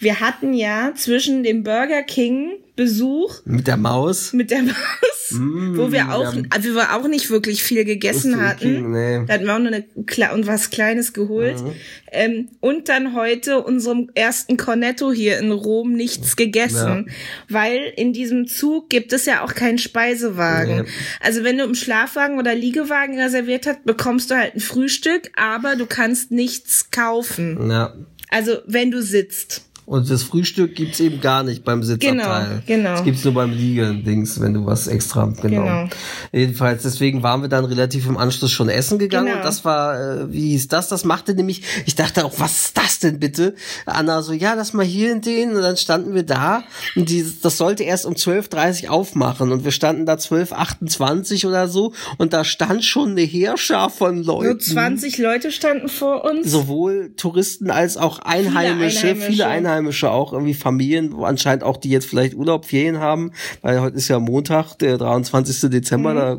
wir 0.00 0.20
hatten 0.20 0.54
ja 0.54 0.92
zwischen 0.96 1.42
dem 1.42 1.62
Burger 1.62 2.02
King 2.02 2.52
Besuch. 2.76 3.40
Mit 3.44 3.66
der 3.66 3.76
Maus? 3.76 4.32
Mit 4.32 4.50
der 4.52 4.62
Maus. 4.62 5.17
Mm, 5.32 5.76
wo 5.76 5.92
wir 5.92 6.12
auch, 6.12 6.34
ja. 6.34 6.42
also 6.50 6.74
wir 6.74 6.94
auch 6.94 7.08
nicht 7.08 7.30
wirklich 7.30 7.62
viel 7.62 7.84
gegessen 7.84 8.40
hatten. 8.40 8.58
King, 8.58 8.90
nee. 8.92 9.24
Da 9.26 9.34
hatten 9.34 9.46
wir 9.46 9.54
auch 9.54 9.58
nur 9.58 9.72
eine, 9.72 10.34
und 10.34 10.46
was 10.46 10.70
Kleines 10.70 11.12
geholt. 11.12 11.62
Mhm. 11.62 11.72
Ähm, 12.10 12.48
und 12.60 12.88
dann 12.88 13.14
heute 13.14 13.62
unserem 13.62 14.10
ersten 14.14 14.56
Cornetto 14.56 15.12
hier 15.12 15.38
in 15.38 15.52
Rom 15.52 15.92
nichts 15.92 16.36
gegessen. 16.36 17.06
Ja. 17.06 17.14
Weil 17.48 17.92
in 17.96 18.12
diesem 18.12 18.46
Zug 18.46 18.88
gibt 18.90 19.12
es 19.12 19.26
ja 19.26 19.44
auch 19.44 19.54
keinen 19.54 19.78
Speisewagen. 19.78 20.82
Nee. 20.82 20.88
Also 21.20 21.44
wenn 21.44 21.58
du 21.58 21.64
im 21.64 21.74
Schlafwagen 21.74 22.38
oder 22.38 22.54
Liegewagen 22.54 23.18
reserviert 23.20 23.66
hast, 23.66 23.84
bekommst 23.84 24.30
du 24.30 24.36
halt 24.36 24.54
ein 24.54 24.60
Frühstück, 24.60 25.30
aber 25.36 25.76
du 25.76 25.86
kannst 25.86 26.30
nichts 26.30 26.90
kaufen. 26.90 27.70
Ja. 27.70 27.94
Also 28.30 28.58
wenn 28.66 28.90
du 28.90 29.02
sitzt. 29.02 29.67
Und 29.88 30.10
das 30.10 30.22
Frühstück 30.22 30.74
gibt's 30.74 31.00
eben 31.00 31.18
gar 31.22 31.42
nicht 31.42 31.64
beim 31.64 31.82
Sitzabteil. 31.82 32.62
Genau, 32.66 32.82
genau. 32.82 32.90
Das 32.90 33.04
gibt's 33.04 33.24
nur 33.24 33.32
beim 33.32 33.52
Liegen-Dings, 33.52 34.38
wenn 34.38 34.52
du 34.52 34.66
was 34.66 34.86
extra, 34.86 35.24
genau. 35.24 35.62
genau. 35.62 35.88
Jedenfalls, 36.30 36.82
deswegen 36.82 37.22
waren 37.22 37.40
wir 37.40 37.48
dann 37.48 37.64
relativ 37.64 38.06
im 38.06 38.18
Anschluss 38.18 38.52
schon 38.52 38.68
essen 38.68 38.98
gegangen 38.98 39.28
genau. 39.28 39.38
und 39.38 39.44
das 39.46 39.64
war, 39.64 39.98
äh, 39.98 40.30
wie 40.30 40.50
hieß 40.50 40.68
das? 40.68 40.88
Das 40.88 41.06
machte 41.06 41.34
nämlich, 41.34 41.62
ich 41.86 41.94
dachte 41.94 42.26
auch, 42.26 42.34
was 42.36 42.66
ist 42.66 42.76
das 42.76 42.98
denn 42.98 43.18
bitte? 43.18 43.54
Anna 43.86 44.20
so, 44.20 44.34
ja, 44.34 44.52
lass 44.52 44.74
mal 44.74 44.84
hier 44.84 45.10
in 45.10 45.22
den 45.22 45.56
und 45.56 45.62
dann 45.62 45.78
standen 45.78 46.14
wir 46.14 46.22
da 46.22 46.64
und 46.94 47.08
die, 47.08 47.24
das 47.40 47.56
sollte 47.56 47.82
erst 47.82 48.04
um 48.04 48.12
12.30 48.12 48.88
aufmachen 48.88 49.52
und 49.52 49.64
wir 49.64 49.72
standen 49.72 50.04
da 50.04 50.16
12.28 50.16 51.48
oder 51.48 51.66
so 51.66 51.94
und 52.18 52.34
da 52.34 52.44
stand 52.44 52.84
schon 52.84 53.12
eine 53.12 53.22
Heerschar 53.22 53.88
von 53.88 54.22
Leuten. 54.22 54.60
So 54.60 54.74
20 54.74 55.16
Leute 55.16 55.50
standen 55.50 55.88
vor 55.88 56.26
uns. 56.26 56.50
Sowohl 56.50 57.14
Touristen 57.16 57.70
als 57.70 57.96
auch 57.96 58.18
Einheimische, 58.18 59.14
viele 59.16 59.16
Einheimische, 59.16 59.32
viele 59.32 59.46
Einheimische 59.46 59.77
Einheimische 59.78 60.10
auch 60.10 60.32
irgendwie 60.32 60.54
Familien, 60.54 61.14
anscheinend 61.22 61.62
auch 61.62 61.76
die 61.76 61.90
jetzt 61.90 62.06
vielleicht 62.06 62.34
Urlaub, 62.34 62.64
Ferien 62.64 62.98
haben, 62.98 63.32
weil 63.62 63.80
heute 63.80 63.96
ist 63.96 64.08
ja 64.08 64.18
Montag, 64.18 64.74
der 64.74 64.98
23. 64.98 65.70
Dezember, 65.70 66.12
mhm. 66.12 66.16
da, 66.16 66.38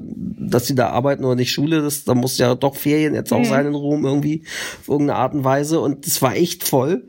dass 0.50 0.66
die 0.66 0.76
da 0.76 0.90
arbeiten 0.90 1.24
oder 1.24 1.36
nicht 1.36 1.52
Schule, 1.52 1.82
das, 1.82 2.04
da 2.04 2.14
muss 2.16 2.38
ja 2.38 2.56
doch 2.56 2.76
Ferien 2.76 3.14
jetzt 3.14 3.32
auch 3.32 3.40
mhm. 3.40 3.46
sein 3.46 3.66
in 3.68 3.76
Rom 3.76 4.06
irgendwie, 4.06 4.44
auf 4.82 4.90
irgendeine 4.90 5.20
Art 5.20 5.34
und 5.34 5.44
Weise 5.44 5.80
und 5.80 6.06
es 6.06 6.22
war 6.22 6.36
echt 6.36 6.68
voll 6.68 7.04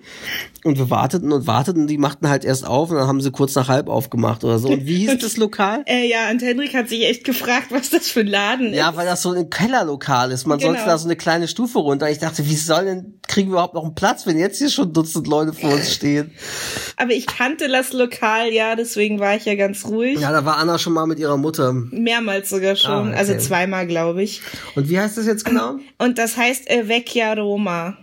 und 0.64 0.76
wir 0.76 0.90
warteten 0.90 1.32
und 1.32 1.46
warteten, 1.46 1.86
die 1.86 1.96
machten 1.96 2.28
halt 2.28 2.44
erst 2.44 2.66
auf 2.66 2.90
und 2.90 2.96
dann 2.96 3.06
haben 3.06 3.20
sie 3.20 3.30
kurz 3.30 3.54
nach 3.54 3.68
halb 3.68 3.88
aufgemacht 3.88 4.44
oder 4.44 4.58
so. 4.58 4.68
Und 4.68 4.86
wie 4.86 5.06
hieß 5.06 5.18
das 5.18 5.36
Lokal? 5.38 5.84
äh, 5.86 6.08
ja, 6.08 6.30
und 6.30 6.42
Hendrik 6.42 6.74
hat 6.74 6.88
sich 6.88 7.04
echt 7.04 7.24
gefragt, 7.24 7.68
was 7.70 7.88
das 7.88 8.08
für 8.08 8.20
ein 8.20 8.26
Laden 8.26 8.72
ist. 8.72 8.76
Ja, 8.76 8.94
weil 8.94 9.06
das 9.06 9.22
so 9.22 9.32
ein 9.32 9.48
Kellerlokal 9.48 10.30
ist. 10.32 10.46
Man 10.46 10.58
genau. 10.58 10.72
sollte 10.72 10.86
da 10.86 10.98
so 10.98 11.06
eine 11.06 11.16
kleine 11.16 11.48
Stufe 11.48 11.78
runter. 11.78 12.10
Ich 12.10 12.18
dachte, 12.18 12.46
wie 12.46 12.56
soll 12.56 12.84
denn, 12.84 13.20
kriegen 13.26 13.48
wir 13.48 13.54
überhaupt 13.54 13.74
noch 13.74 13.84
einen 13.84 13.94
Platz, 13.94 14.26
wenn 14.26 14.38
jetzt 14.38 14.58
hier 14.58 14.68
schon 14.68 14.92
Dutzend 14.92 15.26
Leute 15.26 15.54
vor 15.54 15.72
uns 15.72 15.92
stehen? 15.92 16.32
Aber 16.96 17.12
ich 17.12 17.26
kannte 17.26 17.68
das 17.68 17.92
Lokal, 17.92 18.52
ja, 18.52 18.76
deswegen 18.76 19.18
war 19.18 19.36
ich 19.36 19.46
ja 19.46 19.54
ganz 19.54 19.86
ruhig. 19.86 20.20
Ja, 20.20 20.30
da 20.30 20.44
war 20.44 20.58
Anna 20.58 20.78
schon 20.78 20.92
mal 20.92 21.06
mit 21.06 21.18
ihrer 21.18 21.38
Mutter. 21.38 21.72
Mehrmals 21.72 22.50
sogar 22.50 22.76
schon, 22.76 22.90
ah, 22.90 23.08
okay. 23.08 23.16
also 23.16 23.38
zweimal, 23.38 23.86
glaube 23.86 24.22
ich. 24.22 24.42
Und 24.74 24.90
wie 24.90 24.98
heißt 24.98 25.16
das 25.16 25.26
jetzt 25.26 25.44
genau? 25.44 25.78
Und 25.98 26.18
das 26.18 26.36
heißt 26.36 26.68
äh, 26.68 26.88
Vecchia 26.88 27.32
Roma. 27.32 27.96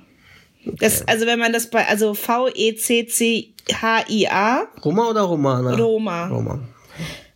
Das, 0.79 1.07
also 1.07 1.25
wenn 1.25 1.39
man 1.39 1.53
das 1.53 1.69
bei, 1.69 1.87
also 1.87 2.13
V-E-C-C-H-I-A. 2.13 3.47
Roma 4.83 5.09
oder 5.09 5.21
Romana? 5.21 5.75
Roma. 5.75 6.27
Roma. 6.27 6.59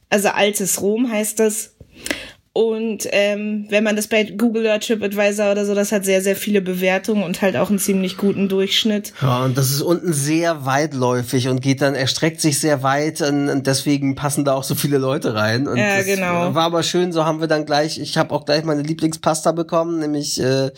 Also 0.09 0.29
altes 0.29 0.81
Rom 0.81 1.11
heißt 1.11 1.39
das. 1.39 1.71
Und 2.53 3.07
ähm, 3.11 3.67
wenn 3.69 3.85
man 3.85 3.95
das 3.95 4.07
bei 4.07 4.25
Google 4.25 4.63
oder 4.63 4.77
TripAdvisor 4.77 5.53
oder 5.53 5.65
so, 5.65 5.73
das 5.73 5.93
hat 5.93 6.03
sehr, 6.03 6.21
sehr 6.21 6.35
viele 6.35 6.61
Bewertungen 6.61 7.23
und 7.23 7.41
halt 7.41 7.55
auch 7.55 7.69
einen 7.69 7.79
ziemlich 7.79 8.17
guten 8.17 8.49
Durchschnitt. 8.49 9.13
Ja, 9.21 9.45
und 9.45 9.57
das 9.57 9.71
ist 9.71 9.81
unten 9.81 10.11
sehr 10.11 10.65
weitläufig 10.65 11.47
und 11.47 11.61
geht 11.61 11.81
dann, 11.81 11.95
erstreckt 11.95 12.41
sich 12.41 12.59
sehr 12.59 12.83
weit 12.83 13.21
und, 13.21 13.47
und 13.47 13.67
deswegen 13.67 14.15
passen 14.15 14.43
da 14.43 14.53
auch 14.53 14.65
so 14.65 14.75
viele 14.75 14.97
Leute 14.97 15.33
rein. 15.33 15.65
Und 15.65 15.77
ja, 15.77 16.01
genau. 16.01 16.53
War 16.53 16.65
aber 16.65 16.83
schön, 16.83 17.13
so 17.13 17.23
haben 17.23 17.39
wir 17.39 17.47
dann 17.47 17.65
gleich, 17.65 17.97
ich 17.97 18.17
habe 18.17 18.35
auch 18.35 18.43
gleich 18.43 18.65
meine 18.65 18.81
Lieblingspasta 18.81 19.53
bekommen, 19.53 19.99
nämlich 19.99 20.37
äh, 20.41 20.71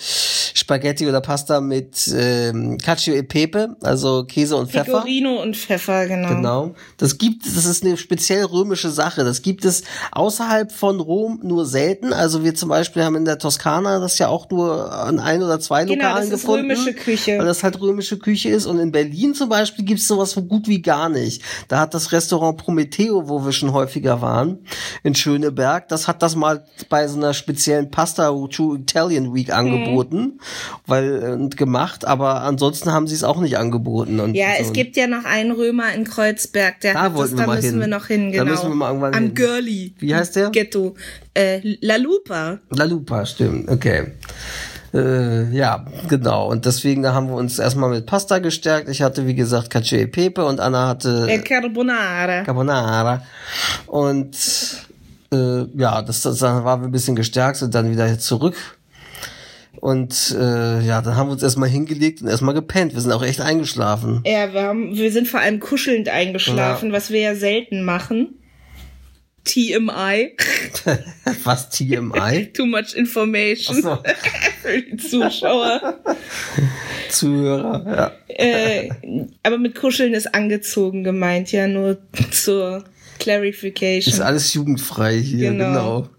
Spaghetti 0.63 1.05
oder 1.09 1.19
Pasta 1.19 1.59
mit 1.59 2.09
ähm, 2.15 2.77
Cacio 2.77 3.13
e 3.13 3.21
Pepe, 3.21 3.75
also 3.81 4.23
Käse 4.23 4.55
und 4.55 4.71
Pfeffer. 4.71 4.99
Pecorino 4.99 5.41
und 5.41 5.57
Pfeffer, 5.57 6.07
genau. 6.07 6.29
Genau. 6.29 6.75
Das 6.95 7.17
gibt, 7.17 7.45
das 7.45 7.65
ist 7.65 7.83
eine 7.83 7.97
speziell 7.97 8.45
römische 8.45 8.89
Sache. 8.89 9.25
Das 9.25 9.41
gibt 9.41 9.65
es 9.65 9.83
außerhalb 10.13 10.71
von 10.71 11.01
Rom 11.01 11.41
nur 11.43 11.65
selten. 11.65 12.13
Also 12.13 12.45
wir 12.45 12.55
zum 12.55 12.69
Beispiel 12.69 13.03
haben 13.03 13.15
in 13.17 13.25
der 13.25 13.39
Toskana 13.39 13.99
das 13.99 14.17
ja 14.19 14.29
auch 14.29 14.49
nur 14.49 14.93
an 14.93 15.19
ein 15.19 15.43
oder 15.43 15.59
zwei 15.59 15.83
genau, 15.83 15.95
Lokalen 15.95 16.29
das 16.29 16.39
ist 16.39 16.45
gefunden. 16.45 16.71
römische 16.71 16.93
Küche. 16.93 17.37
Weil 17.37 17.45
das 17.45 17.61
halt 17.61 17.81
römische 17.81 18.17
Küche 18.17 18.47
ist. 18.47 18.65
Und 18.65 18.79
in 18.79 18.93
Berlin 18.93 19.35
zum 19.35 19.49
Beispiel 19.49 19.83
gibt 19.83 19.99
es 19.99 20.07
sowas 20.07 20.31
so 20.31 20.43
gut 20.43 20.69
wie 20.69 20.81
gar 20.81 21.09
nicht. 21.09 21.41
Da 21.67 21.81
hat 21.81 21.93
das 21.93 22.13
Restaurant 22.13 22.57
Prometheo, 22.57 23.27
wo 23.27 23.43
wir 23.43 23.51
schon 23.51 23.73
häufiger 23.73 24.21
waren, 24.21 24.59
in 25.03 25.13
Schöneberg, 25.13 25.89
das 25.89 26.07
hat 26.07 26.21
das 26.23 26.37
mal 26.37 26.63
bei 26.87 27.05
so 27.09 27.17
einer 27.17 27.33
speziellen 27.33 27.91
Pasta 27.91 28.29
to 28.49 28.75
Italian 28.75 29.33
Week 29.33 29.53
angeboten. 29.53 30.17
Mhm 30.17 30.39
weil 30.85 31.33
und 31.33 31.57
gemacht, 31.57 32.05
aber 32.05 32.41
ansonsten 32.41 32.91
haben 32.91 33.07
sie 33.07 33.15
es 33.15 33.23
auch 33.23 33.39
nicht 33.39 33.57
angeboten. 33.57 34.19
Und 34.19 34.35
ja, 34.35 34.47
so. 34.57 34.63
es 34.63 34.73
gibt 34.73 34.95
ja 34.95 35.07
noch 35.07 35.25
einen 35.25 35.51
Römer 35.51 35.93
in 35.93 36.03
Kreuzberg, 36.03 36.79
der 36.81 36.93
da 36.93 37.01
hat 37.03 37.17
das, 37.17 37.35
da 37.35 37.47
müssen 37.47 37.61
hin. 37.61 37.79
wir 37.79 37.87
noch 37.87 38.07
hin, 38.07 38.31
genau. 38.31 38.45
Da 38.45 38.51
müssen 38.51 38.69
wir 38.69 38.75
mal 38.75 38.87
irgendwann 38.87 39.13
Am 39.13 39.23
hin. 39.23 39.35
Girlie. 39.35 39.91
Wie 39.99 40.15
heißt 40.15 40.35
der? 40.35 40.49
Ghetto. 40.49 40.95
Äh, 41.33 41.77
La 41.81 41.95
Lupa. 41.97 42.59
La 42.69 42.85
Lupa, 42.85 43.25
stimmt, 43.25 43.69
okay. 43.69 44.13
Äh, 44.93 45.49
ja, 45.55 45.85
genau. 46.07 46.51
Und 46.51 46.65
deswegen 46.65 47.05
haben 47.07 47.27
wir 47.27 47.35
uns 47.35 47.57
erstmal 47.57 47.89
mit 47.89 48.05
Pasta 48.05 48.37
gestärkt. 48.37 48.89
Ich 48.89 49.01
hatte, 49.01 49.25
wie 49.25 49.33
gesagt, 49.33 49.71
Cacio 49.71 49.97
e 49.97 50.05
Pepe 50.05 50.45
und 50.45 50.59
Anna 50.59 50.87
hatte 50.87 51.27
äh, 51.29 51.39
Carbonara. 51.39 52.43
Carbonara. 52.43 53.23
Und 53.87 54.37
äh, 55.33 55.65
ja, 55.75 56.01
das, 56.03 56.21
das 56.21 56.41
wir 56.41 56.65
ein 56.65 56.91
bisschen 56.91 57.15
gestärkt 57.15 57.61
und 57.63 57.73
dann 57.73 57.89
wieder 57.89 58.19
zurück 58.19 58.55
und 59.83 60.33
äh, 60.39 60.79
ja, 60.79 61.01
dann 61.01 61.17
haben 61.17 61.27
wir 61.27 61.33
uns 61.33 61.43
erstmal 61.43 61.67
hingelegt 61.67 62.21
und 62.21 62.29
erstmal 62.29 62.53
gepennt. 62.53 62.93
Wir 62.93 63.01
sind 63.01 63.11
auch 63.11 63.21
echt 63.21 63.41
eingeschlafen. 63.41 64.23
Ja, 64.25 64.53
wir, 64.53 64.61
haben, 64.61 64.95
wir 64.95 65.11
sind 65.11 65.27
vor 65.27 65.41
allem 65.41 65.59
kuschelnd 65.59 66.07
eingeschlafen, 66.07 66.87
ja. 66.87 66.95
was 66.95 67.11
wir 67.11 67.19
ja 67.19 67.35
selten 67.35 67.83
machen. 67.83 68.35
TMI. 69.43 70.37
Was 71.43 71.69
TMI? 71.69 72.49
Too 72.53 72.65
much 72.65 72.95
information. 72.95 73.81
So. 73.81 73.97
Für 74.61 74.81
die 74.81 74.95
Zuschauer. 74.95 75.99
Zuhörer, 77.09 77.83
ja. 77.85 78.11
Äh, 78.29 78.89
aber 79.43 79.57
mit 79.57 79.75
Kuscheln 79.75 80.13
ist 80.13 80.33
angezogen 80.33 81.03
gemeint, 81.03 81.51
ja, 81.51 81.67
nur 81.67 81.97
zur 82.31 82.85
Clarification. 83.19 84.13
Ist 84.13 84.21
alles 84.21 84.53
jugendfrei 84.53 85.17
hier, 85.17 85.51
genau. 85.51 85.65
genau. 85.65 86.09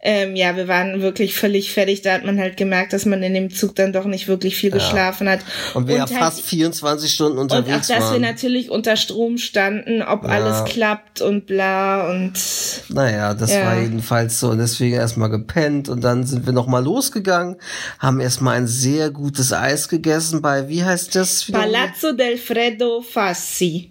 Ähm, 0.00 0.36
ja, 0.36 0.56
wir 0.56 0.68
waren 0.68 1.00
wirklich 1.02 1.34
völlig 1.34 1.72
fertig. 1.72 2.02
Da 2.02 2.12
hat 2.12 2.24
man 2.24 2.38
halt 2.38 2.56
gemerkt, 2.56 2.92
dass 2.92 3.04
man 3.04 3.22
in 3.22 3.34
dem 3.34 3.50
Zug 3.50 3.74
dann 3.74 3.92
doch 3.92 4.04
nicht 4.04 4.28
wirklich 4.28 4.56
viel 4.56 4.70
geschlafen 4.70 5.26
ja. 5.26 5.34
hat. 5.34 5.40
Und 5.74 5.88
wir 5.88 5.94
und 5.94 6.10
ja 6.10 6.20
halt, 6.20 6.34
fast 6.34 6.42
24 6.42 7.12
Stunden 7.12 7.38
unterwegs 7.38 7.68
waren. 7.68 7.74
Und 7.74 7.82
auch, 7.82 7.88
dass 7.88 8.04
waren. 8.04 8.12
wir 8.12 8.20
natürlich 8.20 8.70
unter 8.70 8.96
Strom 8.96 9.38
standen, 9.38 10.02
ob 10.02 10.24
ja. 10.24 10.30
alles 10.30 10.64
klappt 10.64 11.20
und 11.20 11.46
bla 11.46 12.10
und. 12.10 12.34
Naja, 12.88 13.34
das 13.34 13.52
ja. 13.52 13.64
war 13.64 13.80
jedenfalls 13.80 14.38
so. 14.38 14.50
Und 14.50 14.58
deswegen 14.58 14.94
erstmal 14.94 15.30
gepennt 15.30 15.88
und 15.88 16.02
dann 16.02 16.24
sind 16.24 16.46
wir 16.46 16.52
nochmal 16.52 16.84
losgegangen, 16.84 17.56
haben 17.98 18.20
erstmal 18.20 18.56
ein 18.56 18.66
sehr 18.66 19.10
gutes 19.10 19.52
Eis 19.52 19.88
gegessen 19.88 20.42
bei, 20.42 20.68
wie 20.68 20.84
heißt 20.84 21.14
das? 21.14 21.50
Palazzo 21.50 22.12
del 22.12 22.38
Freddo 22.38 23.00
Fassi. 23.00 23.90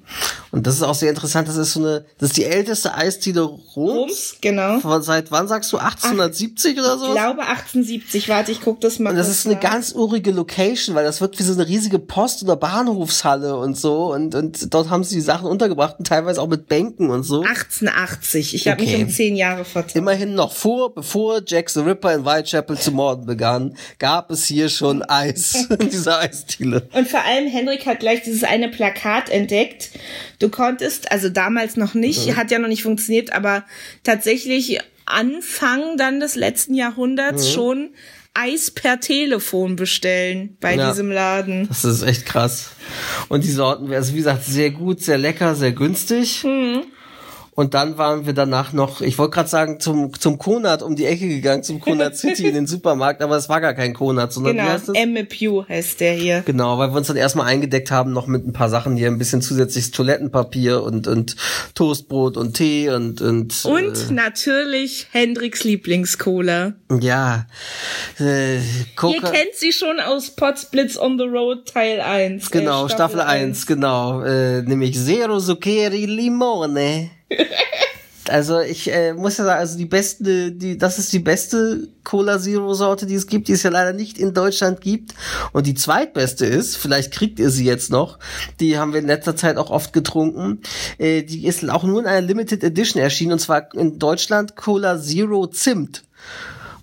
Und 0.58 0.66
das 0.66 0.74
ist 0.74 0.82
auch 0.82 0.96
sehr 0.96 1.12
interessant. 1.12 1.48
Das 1.48 1.56
ist 1.56 1.74
so 1.74 1.80
eine, 1.80 2.06
das 2.18 2.30
ist 2.30 2.38
die 2.38 2.46
älteste 2.46 2.96
Eisdiele 2.96 3.42
Roms. 3.42 3.76
Roms, 3.76 4.38
genau. 4.42 4.80
Von 4.80 5.04
seit 5.04 5.32
wann 5.32 5.48
sagst 5.48 5.72
du? 5.72 5.78
1870 5.78 6.80
oder 6.80 6.98
so? 6.98 7.06
Ich 7.06 7.12
glaube 7.12 7.42
1870. 7.42 8.28
Warte, 8.28 8.52
ich 8.52 8.62
guck 8.62 8.82
das 8.82 8.98
mal. 8.98 9.12
Und 9.12 9.18
das 9.18 9.30
ist 9.30 9.46
eine 9.46 9.54
nach. 9.54 9.62
ganz 9.62 9.94
urige 9.94 10.32
Location, 10.32 10.96
weil 10.96 11.04
das 11.04 11.22
wirkt 11.22 11.38
wie 11.38 11.44
so 11.44 11.54
eine 11.54 11.68
riesige 11.68 12.00
Post- 12.00 12.42
oder 12.42 12.56
Bahnhofshalle 12.56 13.56
und 13.56 13.78
so. 13.78 14.12
Und, 14.12 14.34
und 14.34 14.74
dort 14.74 14.90
haben 14.90 15.04
sie 15.04 15.14
die 15.14 15.22
Sachen 15.22 15.48
untergebracht 15.48 16.00
und 16.00 16.08
teilweise 16.08 16.42
auch 16.42 16.48
mit 16.48 16.68
Bänken 16.68 17.12
und 17.12 17.22
so. 17.22 17.42
1880. 17.42 18.56
Ich 18.56 18.68
habe 18.68 18.82
okay. 18.82 18.98
mich 18.98 19.06
um 19.06 19.10
zehn 19.12 19.36
Jahre 19.36 19.64
vertan. 19.64 19.92
Immerhin 19.94 20.34
noch 20.34 20.54
vor, 20.54 20.96
bevor 20.96 21.42
Jack 21.46 21.70
the 21.70 21.82
Ripper 21.82 22.16
in 22.16 22.26
Whitechapel 22.26 22.80
zu 22.80 22.92
morden 22.92 23.28
begann, 23.28 23.76
gab 24.00 24.32
es 24.32 24.46
hier 24.46 24.70
schon 24.70 25.04
Eis 25.04 25.68
in 25.80 25.90
dieser 25.92 26.20
Eisdiele. 26.20 26.90
Und 26.94 27.08
vor 27.08 27.24
allem 27.24 27.48
Hendrik 27.48 27.86
hat 27.86 28.00
gleich 28.00 28.24
dieses 28.24 28.44
eine 28.44 28.70
Plakat 28.70 29.30
entdeckt. 29.30 29.92
Du 30.40 30.47
konntest, 30.50 31.12
also 31.12 31.30
damals 31.30 31.78
noch 31.78 31.94
nicht, 31.94 32.28
mhm. 32.28 32.36
hat 32.36 32.52
ja 32.52 32.60
noch 32.60 32.68
nicht 32.68 32.84
funktioniert, 32.84 33.34
aber 33.34 33.66
tatsächlich 34.04 34.80
Anfang 35.06 35.98
dann 35.98 36.20
des 36.20 36.36
letzten 36.36 36.74
Jahrhunderts 36.74 37.50
mhm. 37.50 37.54
schon 37.54 37.90
Eis 38.34 38.70
per 38.70 39.00
Telefon 39.00 39.76
bestellen 39.76 40.58
bei 40.60 40.76
ja, 40.76 40.90
diesem 40.90 41.12
Laden. 41.12 41.68
Das 41.70 41.84
ist 41.84 42.04
echt 42.04 42.26
krass. 42.26 42.72
Und 43.30 43.44
die 43.44 43.52
Sorten, 43.52 43.92
also 43.92 44.14
wie 44.14 44.18
gesagt, 44.18 44.44
sehr 44.44 44.70
gut, 44.70 45.02
sehr 45.02 45.18
lecker, 45.18 45.56
sehr 45.56 45.72
günstig. 45.72 46.44
Mhm. 46.44 46.84
Und 47.60 47.74
dann 47.74 47.98
waren 47.98 48.28
wir 48.28 48.34
danach 48.34 48.72
noch, 48.72 49.02
ich 49.02 49.18
wollte 49.18 49.32
gerade 49.32 49.50
sagen, 49.50 49.80
zum, 49.80 50.14
zum 50.14 50.38
Konat 50.38 50.84
um 50.84 50.96
die 50.96 51.08
Ecke 51.08 51.28
gegangen, 51.28 51.64
zum 51.64 51.82
Konat 51.82 52.16
City 52.16 52.46
in 52.46 52.54
den 52.54 52.68
Supermarkt, 52.68 53.24
aber 53.24 53.36
es 53.36 53.50
war 53.50 53.60
gar 53.62 53.74
kein 53.74 53.96
Konat, 53.96 54.32
sondern 54.32 54.58
genau, 54.58 54.68
wie 54.68 54.72
heißt 54.74 54.90
das? 54.90 54.96
MPU 54.96 55.68
heißt 55.68 56.00
der 56.00 56.14
hier. 56.14 56.44
Genau, 56.46 56.78
weil 56.78 56.92
wir 56.92 56.98
uns 56.98 57.08
dann 57.08 57.18
erstmal 57.18 57.48
eingedeckt 57.48 57.90
haben, 57.90 58.14
noch 58.14 58.28
mit 58.28 58.48
ein 58.48 58.54
paar 58.54 58.70
Sachen 58.70 58.96
hier, 58.96 59.08
ein 59.08 59.18
bisschen 59.18 59.42
zusätzliches 59.42 59.90
Toilettenpapier 59.90 60.84
und, 60.84 61.08
und 61.08 61.36
Toastbrot 61.74 62.38
und 62.38 62.54
Tee 62.54 62.92
und, 62.92 63.22
und, 63.22 63.66
und 63.66 64.12
äh, 64.12 64.14
natürlich 64.14 65.08
Hendricks 65.12 65.64
Lieblingscola. 65.64 66.74
Ja. 67.02 67.48
Äh, 68.20 68.60
Coca 68.96 69.16
Ihr 69.16 69.22
kennt 69.24 69.56
sie 69.56 69.74
schon 69.74 70.00
aus 70.00 70.30
Potsblitz 70.30 70.96
on 70.96 71.18
the 71.18 71.26
Road 71.26 71.66
Teil 71.74 72.02
1. 72.02 72.46
Äh, 72.46 72.60
genau, 72.60 72.88
Staffel, 72.88 73.16
Staffel 73.16 73.22
1, 73.22 73.58
1, 73.58 73.66
genau. 73.66 74.22
Äh, 74.22 74.62
nämlich 74.62 74.96
Zero 74.96 75.40
Zuccheri 75.40 76.06
Limone. 76.06 77.17
Also 78.30 78.60
ich 78.60 78.92
äh, 78.92 79.14
muss 79.14 79.38
ja 79.38 79.46
sagen, 79.46 79.60
also 79.60 79.78
die 79.78 79.86
beste, 79.86 80.52
die, 80.52 80.78
das 80.78 81.00
ist 81.00 81.14
die 81.14 81.20
beste 81.20 81.88
Cola 82.04 82.40
Zero 82.40 82.74
Sorte, 82.74 83.06
die 83.06 83.16
es 83.16 83.28
gibt, 83.28 83.48
die 83.48 83.54
es 83.54 83.64
ja 83.64 83.70
leider 83.70 83.94
nicht 83.94 84.18
in 84.18 84.34
Deutschland 84.34 84.82
gibt. 84.82 85.14
Und 85.54 85.66
die 85.68 85.76
zweitbeste 85.76 86.46
ist, 86.46 86.78
vielleicht 86.78 87.14
kriegt 87.14 87.40
ihr 87.40 87.50
sie 87.50 87.66
jetzt 87.66 87.90
noch, 87.90 88.20
die 88.60 88.78
haben 88.78 88.94
wir 88.94 89.00
in 89.00 89.08
letzter 89.08 89.36
Zeit 89.36 89.58
auch 89.58 89.70
oft 89.70 89.94
getrunken. 89.94 90.62
Äh, 90.98 91.24
die 91.24 91.46
ist 91.46 91.70
auch 91.70 91.84
nur 91.84 92.02
in 92.02 92.06
einer 92.06 92.26
Limited 92.26 92.64
Edition 92.64 93.02
erschienen 93.02 93.34
und 93.34 93.40
zwar 93.40 93.74
in 93.74 94.00
Deutschland 94.00 94.56
Cola 94.56 95.00
Zero 95.00 95.48
Zimt. 95.48 96.04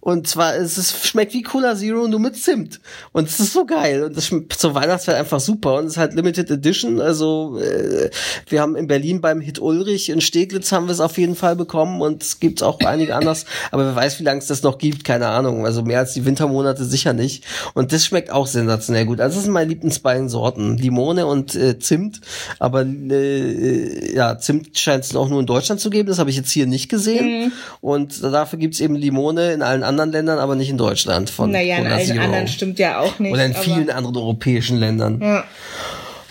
Und 0.04 0.28
zwar, 0.28 0.54
es 0.54 0.76
ist, 0.76 1.06
schmeckt 1.06 1.32
wie 1.32 1.42
Cola 1.42 1.74
Zero, 1.74 2.06
nur 2.06 2.20
mit 2.20 2.36
Zimt. 2.36 2.78
Und 3.12 3.26
es 3.26 3.40
ist 3.40 3.54
so 3.54 3.64
geil. 3.64 4.04
Und 4.04 4.14
das 4.14 4.26
schmeckt 4.26 4.52
zur 4.52 4.74
Weihnachtszeit 4.74 5.16
einfach 5.16 5.40
super. 5.40 5.76
Und 5.76 5.86
es 5.86 5.92
ist 5.92 5.96
halt 5.96 6.12
Limited 6.12 6.50
Edition. 6.50 7.00
Also, 7.00 7.58
äh, 7.58 8.10
wir 8.46 8.60
haben 8.60 8.76
in 8.76 8.86
Berlin 8.86 9.22
beim 9.22 9.40
Hit 9.40 9.62
Ulrich 9.62 10.10
in 10.10 10.20
Steglitz 10.20 10.72
haben 10.72 10.88
wir 10.88 10.92
es 10.92 11.00
auf 11.00 11.16
jeden 11.16 11.34
Fall 11.34 11.56
bekommen. 11.56 12.02
Und 12.02 12.22
es 12.22 12.38
gibt 12.38 12.62
auch 12.62 12.80
einige 12.80 13.16
anders. 13.16 13.46
Aber 13.70 13.86
wer 13.86 13.96
weiß, 13.96 14.20
wie 14.20 14.24
lange 14.24 14.40
es 14.40 14.46
das 14.46 14.62
noch 14.62 14.76
gibt, 14.76 15.04
keine 15.04 15.28
Ahnung. 15.28 15.64
Also 15.64 15.80
mehr 15.80 16.00
als 16.00 16.12
die 16.12 16.26
Wintermonate 16.26 16.84
sicher 16.84 17.14
nicht. 17.14 17.44
Und 17.72 17.94
das 17.94 18.04
schmeckt 18.04 18.30
auch 18.30 18.46
sensationell 18.46 19.06
gut. 19.06 19.22
Also, 19.22 19.36
das 19.36 19.44
sind 19.44 19.54
meine 19.54 19.74
beiden 19.74 20.28
Sorten. 20.28 20.76
Limone 20.76 21.24
und 21.24 21.54
äh, 21.54 21.78
Zimt. 21.78 22.20
Aber, 22.58 22.82
äh, 22.84 24.14
ja, 24.14 24.38
Zimt 24.38 24.78
scheint 24.78 25.04
es 25.04 25.16
auch 25.16 25.30
nur 25.30 25.40
in 25.40 25.46
Deutschland 25.46 25.80
zu 25.80 25.88
geben. 25.88 26.10
Das 26.10 26.18
habe 26.18 26.28
ich 26.28 26.36
jetzt 26.36 26.50
hier 26.50 26.66
nicht 26.66 26.90
gesehen. 26.90 27.44
Mhm. 27.44 27.52
Und 27.80 28.22
dafür 28.22 28.58
gibt's 28.58 28.80
eben 28.80 28.96
Limone 28.96 29.54
in 29.54 29.62
allen 29.62 29.82
anderen 29.82 29.93
Ländern, 29.96 30.38
aber 30.38 30.54
nicht 30.54 30.70
in 30.70 30.78
Deutschland. 30.78 31.30
Von 31.30 31.50
naja, 31.50 31.78
in 31.78 31.86
allen 31.86 32.18
anderen 32.18 32.48
stimmt 32.48 32.78
ja 32.78 33.00
auch 33.00 33.18
nicht. 33.18 33.32
Oder 33.32 33.46
in 33.46 33.54
vielen 33.54 33.90
anderen 33.90 34.16
europäischen 34.16 34.78
Ländern. 34.78 35.20
Ja. 35.20 35.44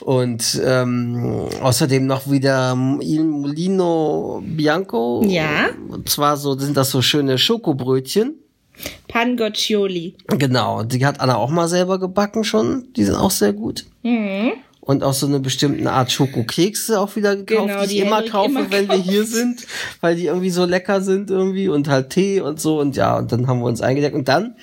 Und 0.01 0.61
ähm, 0.65 1.47
außerdem 1.61 2.05
noch 2.05 2.29
wieder 2.29 2.77
Il 3.01 3.23
Molino 3.23 4.43
Bianco. 4.45 5.23
Ja. 5.25 5.69
Und 5.87 6.09
zwar 6.09 6.35
so 6.35 6.57
sind 6.57 6.75
das 6.75 6.89
so 6.89 7.01
schöne 7.01 7.37
Schokobrötchen. 7.37 8.35
Pangoccioli. 9.07 10.15
Genau, 10.27 10.83
die 10.83 11.05
hat 11.05 11.21
Anna 11.21 11.37
auch 11.37 11.51
mal 11.51 11.67
selber 11.67 11.99
gebacken 11.99 12.43
schon. 12.43 12.87
Die 12.97 13.03
sind 13.03 13.15
auch 13.15 13.31
sehr 13.31 13.53
gut. 13.53 13.85
Mhm 14.01 14.53
und 14.85 15.01
auch 15.01 15.13
so 15.13 15.27
eine 15.27 15.39
bestimmte 15.39 15.89
Art 15.89 16.11
Schokokekse 16.11 16.99
auch 16.99 17.15
wieder 17.15 17.37
gekauft, 17.37 17.67
genau, 17.67 17.81
die, 17.83 17.87
die 17.87 17.95
ich 17.95 18.01
immer 18.05 18.21
kaufe, 18.23 18.49
immer 18.49 18.71
wenn 18.71 18.87
kauft. 18.87 19.05
wir 19.05 19.11
hier 19.11 19.25
sind, 19.25 19.65
weil 20.01 20.15
die 20.15 20.25
irgendwie 20.25 20.49
so 20.49 20.65
lecker 20.65 21.01
sind 21.01 21.29
irgendwie 21.29 21.69
und 21.69 21.87
halt 21.87 22.09
Tee 22.09 22.41
und 22.41 22.59
so 22.59 22.79
und 22.79 22.95
ja, 22.97 23.17
und 23.17 23.31
dann 23.31 23.47
haben 23.47 23.59
wir 23.59 23.65
uns 23.65 23.81
eingedeckt 23.81 24.15
und 24.15 24.27
dann 24.27 24.55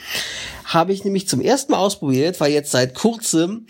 habe 0.64 0.92
ich 0.92 1.04
nämlich 1.04 1.26
zum 1.26 1.40
ersten 1.40 1.72
Mal 1.72 1.78
ausprobiert, 1.78 2.38
weil 2.38 2.52
jetzt 2.52 2.70
seit 2.70 2.94
kurzem 2.94 3.66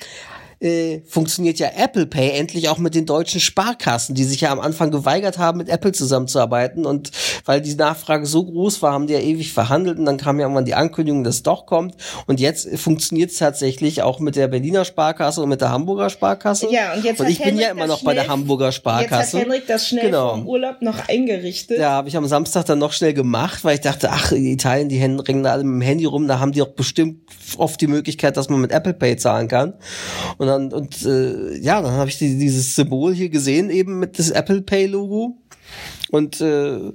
äh, 0.61 1.01
funktioniert 1.07 1.59
ja 1.59 1.69
Apple 1.75 2.07
Pay 2.07 2.33
endlich 2.33 2.69
auch 2.69 2.79
mit 2.79 2.95
den 2.95 3.07
deutschen 3.07 3.41
Sparkassen, 3.41 4.15
die 4.15 4.25
sich 4.25 4.43
ja 4.43 4.53
am 4.53 4.61
Anfang 4.61 4.91
geweigert 4.91 5.39
haben, 5.39 5.59
mit 5.59 5.71
Apple 5.71 5.93
zusammenzuarbeiten. 5.93 6.85
Und 6.85 7.11
weil 7.47 7.63
die 7.63 7.75
Nachfrage 7.75 8.27
so 8.27 8.45
groß 8.45 8.83
war, 8.83 8.93
haben 8.93 9.07
die 9.07 9.15
ja 9.15 9.21
ewig 9.21 9.53
verhandelt 9.53 9.99
und 9.99 10.05
dann 10.05 10.19
kam 10.19 10.39
ja 10.39 10.45
irgendwann 10.45 10.67
die 10.67 10.75
Ankündigung, 10.75 11.25
dass 11.25 11.37
es 11.37 11.43
doch 11.43 11.65
kommt. 11.65 11.95
Und 12.27 12.41
jetzt 12.41 12.69
funktioniert 12.79 13.31
es 13.31 13.39
tatsächlich 13.39 14.03
auch 14.03 14.21
mit 14.21 14.37
der 14.37 14.49
Berliner 14.49 14.85
Sparkasse 14.85 15.43
und 15.43 15.49
mit 15.49 15.63
der 15.63 15.71
Hamburger 15.71 16.11
Sparkasse. 16.11 16.71
Ja, 16.71 16.93
und 16.93 17.05
jetzt 17.05 17.21
und 17.21 17.29
ich 17.29 17.39
bin 17.39 17.49
Henrik 17.49 17.65
ja 17.65 17.71
immer 17.71 17.87
noch 17.87 18.03
bei 18.03 18.13
der 18.13 18.29
Hamburger 18.29 18.73
Sparkasse. 18.73 19.15
Jetzt 19.15 19.35
hat 19.35 19.41
Henrik 19.41 19.67
das 19.67 19.89
schnell 19.89 20.07
genau. 20.07 20.33
vom 20.33 20.47
Urlaub 20.47 20.83
noch 20.83 21.09
eingerichtet. 21.09 21.79
Ja, 21.79 21.93
habe 21.93 22.09
ich 22.09 22.17
am 22.17 22.27
Samstag 22.27 22.67
dann 22.67 22.79
noch 22.79 22.93
schnell 22.93 23.15
gemacht, 23.15 23.65
weil 23.65 23.75
ich 23.75 23.81
dachte, 23.81 24.11
ach, 24.11 24.33
in 24.33 24.45
Italien, 24.45 24.91
die 24.91 24.99
Hände 24.99 25.27
ringen 25.27 25.43
da 25.43 25.53
alle 25.53 25.65
mit 25.65 25.83
dem 25.83 25.87
Handy 25.87 26.05
rum, 26.05 26.29
da 26.29 26.39
haben 26.39 26.53
die 26.53 26.61
auch 26.61 26.69
bestimmt 26.69 27.21
oft 27.57 27.81
die 27.81 27.87
Möglichkeit, 27.87 28.37
dass 28.37 28.51
man 28.51 28.61
mit 28.61 28.73
Apple 28.73 28.93
Pay 28.93 29.17
zahlen 29.17 29.49
kann. 29.49 29.75
Und 30.37 30.50
dann 30.51 30.73
und 30.73 31.05
äh, 31.05 31.57
ja, 31.59 31.81
dann 31.81 31.93
habe 31.93 32.11
ich 32.11 32.19
die, 32.19 32.39
dieses 32.39 32.75
Symbol 32.75 33.15
hier 33.15 33.31
gesehen 33.31 33.71
eben 33.71 33.99
mit 33.99 34.19
das 34.19 34.31
Apple 34.31 34.63
Pay 34.63 34.87
Logo. 34.87 35.37
Und 36.11 36.41
äh, 36.41 36.93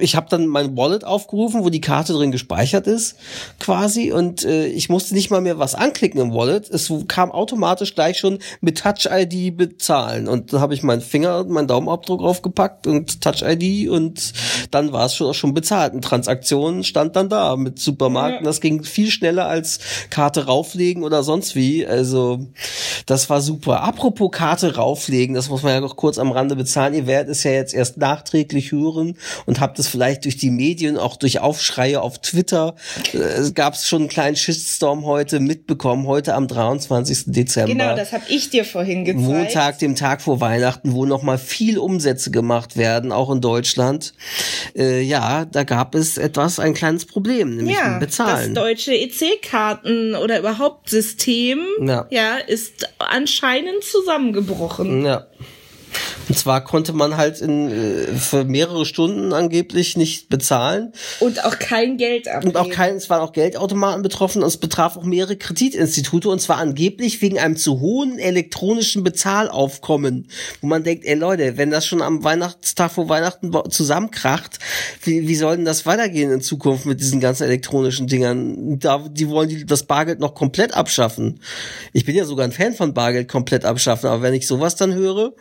ich 0.00 0.16
habe 0.16 0.26
dann 0.28 0.46
mein 0.46 0.76
Wallet 0.76 1.04
aufgerufen, 1.04 1.64
wo 1.64 1.70
die 1.70 1.80
Karte 1.80 2.12
drin 2.12 2.32
gespeichert 2.32 2.86
ist, 2.86 3.16
quasi. 3.60 4.12
Und 4.12 4.44
äh, 4.44 4.66
ich 4.66 4.88
musste 4.88 5.14
nicht 5.14 5.30
mal 5.30 5.40
mehr 5.40 5.58
was 5.58 5.74
anklicken 5.74 6.20
im 6.20 6.34
Wallet. 6.34 6.68
Es 6.70 6.92
kam 7.08 7.30
automatisch 7.30 7.94
gleich 7.94 8.18
schon 8.18 8.38
mit 8.60 8.78
Touch 8.78 9.08
ID 9.10 9.56
bezahlen. 9.56 10.28
Und 10.28 10.52
da 10.52 10.60
habe 10.60 10.74
ich 10.74 10.82
meinen 10.82 11.00
Finger 11.00 11.40
und 11.40 11.50
meinen 11.50 11.68
Daumenabdruck 11.68 12.20
draufgepackt 12.20 12.86
und 12.86 13.20
Touch 13.20 13.42
ID 13.42 13.88
und 13.88 14.32
dann 14.70 14.92
war 14.92 15.06
es 15.06 15.14
schon 15.14 15.28
auch 15.28 15.34
schon 15.34 15.54
bezahlt. 15.54 15.92
Eine 15.92 16.00
Transaktion 16.00 16.84
stand 16.84 17.16
dann 17.16 17.28
da 17.28 17.56
mit 17.56 17.78
Supermarkten. 17.78 18.44
Ja. 18.44 18.50
Das 18.50 18.60
ging 18.60 18.82
viel 18.82 19.10
schneller 19.10 19.46
als 19.46 19.80
Karte 20.10 20.46
rauflegen 20.46 21.02
oder 21.02 21.22
sonst 21.22 21.54
wie. 21.54 21.86
Also 21.86 22.46
das 23.06 23.30
war 23.30 23.40
super. 23.40 23.82
Apropos 23.82 24.30
Karte 24.30 24.76
rauflegen, 24.76 25.34
das 25.34 25.48
muss 25.48 25.62
man 25.62 25.72
ja 25.72 25.80
noch 25.80 25.96
kurz 25.96 26.18
am 26.18 26.32
Rande 26.32 26.56
bezahlen. 26.56 26.94
Ihr 26.94 27.06
werdet 27.06 27.30
es 27.30 27.44
ja 27.44 27.52
jetzt 27.52 27.74
erst 27.74 27.98
nachträglich 27.98 28.72
hören 28.72 29.16
und 29.46 29.60
habt 29.60 29.78
es 29.78 29.83
vielleicht 29.88 30.24
durch 30.24 30.36
die 30.36 30.50
Medien, 30.50 30.96
auch 30.96 31.16
durch 31.16 31.40
Aufschreie 31.40 32.00
auf 32.00 32.20
Twitter, 32.20 32.74
äh, 33.12 33.18
es 33.18 33.54
gab 33.54 33.76
schon 33.76 34.02
einen 34.02 34.08
kleinen 34.08 34.36
Shitstorm 34.36 35.04
heute 35.04 35.40
mitbekommen, 35.40 36.06
heute 36.06 36.34
am 36.34 36.48
23. 36.48 37.24
Dezember. 37.26 37.72
Genau, 37.72 37.96
das 37.96 38.12
habe 38.12 38.24
ich 38.28 38.50
dir 38.50 38.64
vorhin 38.64 39.04
gezeigt. 39.04 39.24
Montag, 39.26 39.78
dem 39.78 39.94
Tag 39.96 40.22
vor 40.22 40.40
Weihnachten, 40.40 40.92
wo 40.92 41.06
nochmal 41.06 41.38
viel 41.38 41.78
Umsätze 41.78 42.30
gemacht 42.30 42.76
werden, 42.76 43.12
auch 43.12 43.30
in 43.30 43.40
Deutschland. 43.40 44.14
Äh, 44.76 45.02
ja, 45.02 45.44
da 45.44 45.64
gab 45.64 45.94
es 45.94 46.18
etwas, 46.18 46.58
ein 46.58 46.74
kleines 46.74 47.04
Problem, 47.06 47.56
nämlich 47.56 47.76
ja, 47.76 47.98
Bezahlen. 47.98 48.54
Das 48.54 48.64
deutsche 48.64 48.94
EC-Karten 48.94 50.14
oder 50.14 50.38
überhaupt 50.38 50.90
System, 50.90 51.60
ja. 51.80 52.06
ja, 52.10 52.36
ist 52.36 52.88
anscheinend 52.98 53.82
zusammengebrochen. 53.84 55.04
Ja. 55.04 55.26
Und 56.28 56.38
zwar 56.38 56.64
konnte 56.64 56.92
man 56.92 57.16
halt 57.16 57.40
in, 57.40 57.70
äh, 57.70 58.06
für 58.14 58.44
mehrere 58.44 58.86
Stunden 58.86 59.32
angeblich 59.32 59.96
nicht 59.96 60.28
bezahlen. 60.28 60.92
Und 61.20 61.44
auch 61.44 61.58
kein 61.58 61.96
Geld 61.96 62.28
abgeben. 62.28 62.54
Und 62.54 62.56
auch 62.56 62.70
kein, 62.70 62.96
es 62.96 63.10
waren 63.10 63.20
auch 63.20 63.32
Geldautomaten 63.32 64.02
betroffen 64.02 64.42
und 64.42 64.48
es 64.48 64.56
betraf 64.56 64.96
auch 64.96 65.04
mehrere 65.04 65.36
Kreditinstitute 65.36 66.28
und 66.28 66.40
zwar 66.40 66.58
angeblich 66.58 67.20
wegen 67.22 67.38
einem 67.38 67.56
zu 67.56 67.80
hohen 67.80 68.18
elektronischen 68.18 69.04
Bezahlaufkommen. 69.04 70.28
Wo 70.60 70.66
man 70.66 70.82
denkt, 70.82 71.04
ey 71.04 71.14
Leute, 71.14 71.56
wenn 71.56 71.70
das 71.70 71.86
schon 71.86 72.02
am 72.02 72.24
Weihnachtstag 72.24 72.90
vor 72.92 73.08
Weihnachten 73.08 73.52
zusammenkracht, 73.70 74.58
wie, 75.02 75.28
wie 75.28 75.36
soll 75.36 75.56
denn 75.56 75.64
das 75.64 75.86
weitergehen 75.86 76.30
in 76.30 76.40
Zukunft 76.40 76.86
mit 76.86 77.00
diesen 77.00 77.20
ganzen 77.20 77.44
elektronischen 77.44 78.06
Dingern? 78.06 78.78
Da, 78.78 79.04
die 79.08 79.28
wollen 79.28 79.48
die, 79.48 79.66
das 79.66 79.84
Bargeld 79.84 80.20
noch 80.20 80.34
komplett 80.34 80.74
abschaffen. 80.74 81.40
Ich 81.92 82.04
bin 82.04 82.16
ja 82.16 82.24
sogar 82.24 82.44
ein 82.44 82.52
Fan 82.52 82.74
von 82.74 82.94
Bargeld 82.94 83.28
komplett 83.28 83.64
abschaffen, 83.64 84.08
aber 84.08 84.22
wenn 84.22 84.34
ich 84.34 84.46
sowas 84.46 84.76
dann 84.76 84.94
höre, 84.94 85.32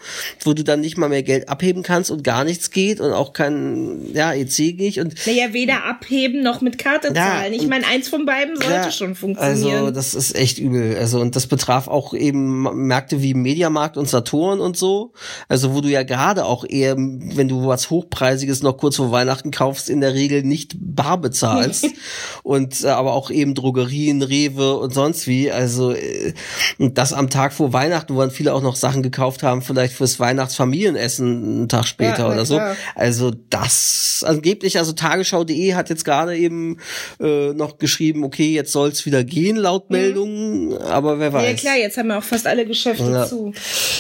wo 0.45 0.53
du 0.53 0.63
dann 0.63 0.81
nicht 0.81 0.97
mal 0.97 1.09
mehr 1.09 1.23
Geld 1.23 1.49
abheben 1.49 1.83
kannst 1.83 2.11
und 2.11 2.23
gar 2.23 2.43
nichts 2.43 2.71
geht 2.71 2.99
und 2.99 3.11
auch 3.11 3.33
kein 3.33 4.13
ja, 4.13 4.33
EC 4.33 4.77
nicht 4.77 4.99
und 4.99 5.15
naja, 5.25 5.53
weder 5.53 5.85
abheben 5.85 6.43
noch 6.43 6.61
mit 6.61 6.77
Karte 6.77 7.09
ja, 7.09 7.13
zahlen. 7.13 7.53
Ich 7.53 7.67
meine, 7.67 7.85
eins 7.87 8.09
von 8.09 8.25
beiden 8.25 8.55
sollte 8.55 8.71
ja, 8.71 8.91
schon 8.91 9.15
funktionieren. 9.15 9.77
Also, 9.77 9.91
das 9.91 10.13
ist 10.13 10.35
echt 10.35 10.59
übel. 10.59 10.97
Also, 10.97 11.19
und 11.19 11.35
das 11.35 11.47
betraf 11.47 11.87
auch 11.87 12.13
eben 12.13 12.87
Märkte 12.87 13.21
wie 13.21 13.33
Mediamarkt 13.33 13.97
und 13.97 14.09
Saturn 14.09 14.59
und 14.59 14.77
so. 14.77 15.13
Also, 15.47 15.73
wo 15.73 15.81
du 15.81 15.89
ja 15.89 16.03
gerade 16.03 16.45
auch 16.45 16.65
eher, 16.67 16.95
wenn 16.97 17.47
du 17.47 17.67
was 17.67 17.89
Hochpreisiges 17.89 18.63
noch 18.63 18.77
kurz 18.77 18.97
vor 18.97 19.11
Weihnachten 19.11 19.51
kaufst, 19.51 19.89
in 19.89 20.01
der 20.01 20.13
Regel 20.13 20.43
nicht 20.43 20.75
bar 20.77 21.19
bezahlst. 21.19 21.87
und 22.43 22.83
äh, 22.83 22.87
aber 22.87 23.13
auch 23.13 23.31
eben 23.31 23.55
Drogerien, 23.55 24.21
Rewe 24.21 24.77
und 24.77 24.93
sonst 24.93 25.27
wie. 25.27 25.51
Also, 25.51 25.91
äh, 25.91 26.33
und 26.77 26.97
das 26.97 27.13
am 27.13 27.29
Tag 27.29 27.53
vor 27.53 27.73
Weihnachten, 27.73 28.15
wo 28.15 28.19
dann 28.19 28.31
viele 28.31 28.53
auch 28.53 28.61
noch 28.61 28.75
Sachen 28.75 29.03
gekauft 29.03 29.43
haben, 29.43 29.61
vielleicht 29.61 29.93
fürs 29.93 30.19
Weihnachtsfamilienessen 30.33 31.27
einen 31.27 31.69
Tag 31.69 31.85
später 31.85 32.19
ja, 32.19 32.31
oder 32.31 32.45
so. 32.45 32.59
Also 32.95 33.31
das 33.49 34.23
angeblich, 34.25 34.77
also 34.77 34.93
Tagesschau.de 34.93 35.73
hat 35.73 35.89
jetzt 35.89 36.05
gerade 36.05 36.37
eben 36.37 36.77
äh, 37.19 37.53
noch 37.53 37.77
geschrieben, 37.77 38.23
okay, 38.23 38.53
jetzt 38.53 38.71
soll 38.71 38.89
es 38.89 39.05
wieder 39.05 39.23
gehen 39.23 39.57
laut 39.57 39.89
mhm. 39.89 39.95
Meldungen, 39.95 40.65
mhm. 40.69 40.77
aber 40.77 41.19
wer 41.19 41.33
weiß. 41.33 41.49
Ja 41.49 41.53
klar, 41.53 41.77
jetzt 41.77 41.97
haben 41.97 42.07
wir 42.07 42.17
auch 42.17 42.23
fast 42.23 42.47
alle 42.47 42.65
Geschäfte 42.65 43.11
ja. 43.11 43.25
zu. 43.25 43.53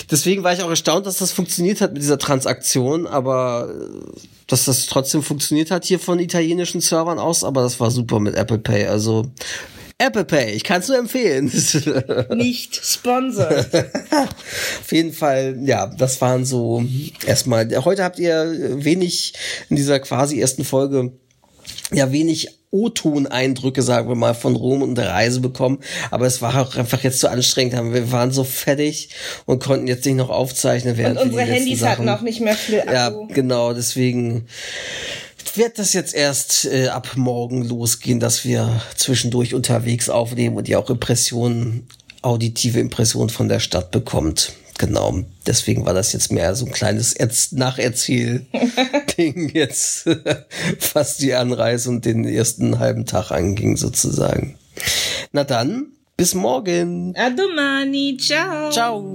Deswegen 0.09 0.43
war 0.43 0.53
ich 0.53 0.61
auch 0.63 0.69
erstaunt, 0.69 1.05
dass 1.05 1.17
das 1.17 1.31
funktioniert 1.31 1.81
hat 1.81 1.93
mit 1.93 2.01
dieser 2.01 2.17
Transaktion, 2.17 3.07
aber 3.07 3.69
äh, 3.69 4.19
dass 4.47 4.65
das 4.65 4.87
trotzdem 4.87 5.23
funktioniert 5.23 5.71
hat 5.71 5.85
hier 5.85 5.99
von 5.99 6.19
italienischen 6.19 6.81
Servern 6.81 7.19
aus, 7.19 7.43
aber 7.43 7.61
das 7.61 7.79
war 7.79 7.91
super 7.91 8.19
mit 8.19 8.35
Apple 8.35 8.59
Pay. 8.59 8.87
Also 8.87 9.31
Apple 9.97 10.25
Pay, 10.25 10.51
ich 10.51 10.63
kann 10.63 10.81
es 10.81 10.87
nur 10.87 10.97
empfehlen. 10.97 11.45
Nicht 12.35 12.83
sponsor. 12.83 13.49
Auf 13.49 14.91
jeden 14.91 15.13
Fall, 15.13 15.57
ja, 15.63 15.87
das 15.87 16.19
waren 16.21 16.45
so 16.45 16.83
erstmal. 17.25 17.69
Heute 17.85 18.03
habt 18.03 18.19
ihr 18.19 18.83
wenig 18.83 19.33
in 19.69 19.75
dieser 19.75 19.99
quasi 19.99 20.39
ersten 20.39 20.65
Folge 20.65 21.13
ja 21.91 22.11
wenig 22.11 22.59
O-Ton-Eindrücke, 22.71 23.83
sagen 23.83 24.09
wir 24.09 24.15
mal, 24.15 24.33
von 24.33 24.55
Rom 24.55 24.81
und 24.81 24.95
der 24.95 25.09
Reise 25.09 25.41
bekommen. 25.41 25.79
Aber 26.09 26.25
es 26.25 26.41
war 26.41 26.59
auch 26.59 26.75
einfach 26.75 27.03
jetzt 27.03 27.19
zu 27.19 27.29
anstrengend. 27.29 27.93
Wir 27.93 28.11
waren 28.11 28.31
so 28.31 28.43
fertig 28.43 29.09
und 29.45 29.61
konnten 29.61 29.85
jetzt 29.85 30.05
nicht 30.05 30.15
noch 30.15 30.31
aufzeichnen. 30.31 30.97
Während 30.97 31.19
und 31.19 31.27
unsere 31.29 31.43
Handys 31.43 31.81
Sachen. 31.81 31.91
hatten 31.91 32.09
auch 32.09 32.21
nicht 32.21 32.41
mehr 32.41 32.55
viel 32.55 32.81
Akku. 32.81 32.91
Ja, 32.91 33.11
genau. 33.31 33.73
Deswegen 33.73 34.47
wird 35.57 35.79
das 35.79 35.93
jetzt 35.93 36.13
erst 36.13 36.65
äh, 36.65 36.87
ab 36.87 37.11
morgen 37.15 37.63
losgehen, 37.63 38.19
dass 38.19 38.43
wir 38.45 38.81
zwischendurch 38.95 39.53
unterwegs 39.53 40.09
aufnehmen 40.09 40.57
und 40.57 40.67
ihr 40.67 40.79
auch 40.79 40.89
Impressionen, 40.89 41.87
auditive 42.21 42.79
Impressionen 42.79 43.29
von 43.29 43.47
der 43.49 43.59
Stadt 43.59 43.91
bekommt. 43.91 44.53
Genau. 44.77 45.19
Deswegen 45.45 45.85
war 45.85 45.93
das 45.93 46.13
jetzt 46.13 46.31
mehr 46.31 46.55
so 46.55 46.65
ein 46.65 46.71
kleines 46.71 47.15
Nacherzähl-Ding 47.51 49.49
jetzt, 49.53 50.07
was 50.93 51.17
die 51.17 51.33
Anreise 51.33 51.89
und 51.89 52.05
den 52.05 52.25
ersten 52.25 52.79
halben 52.79 53.05
Tag 53.05 53.31
anging 53.31 53.77
sozusagen. 53.77 54.57
Na 55.31 55.43
dann, 55.43 55.87
bis 56.17 56.33
morgen. 56.33 57.13
A 57.15 57.29
domani. 57.29 58.17
Ciao. 58.19 58.71
Ciao. 58.71 59.13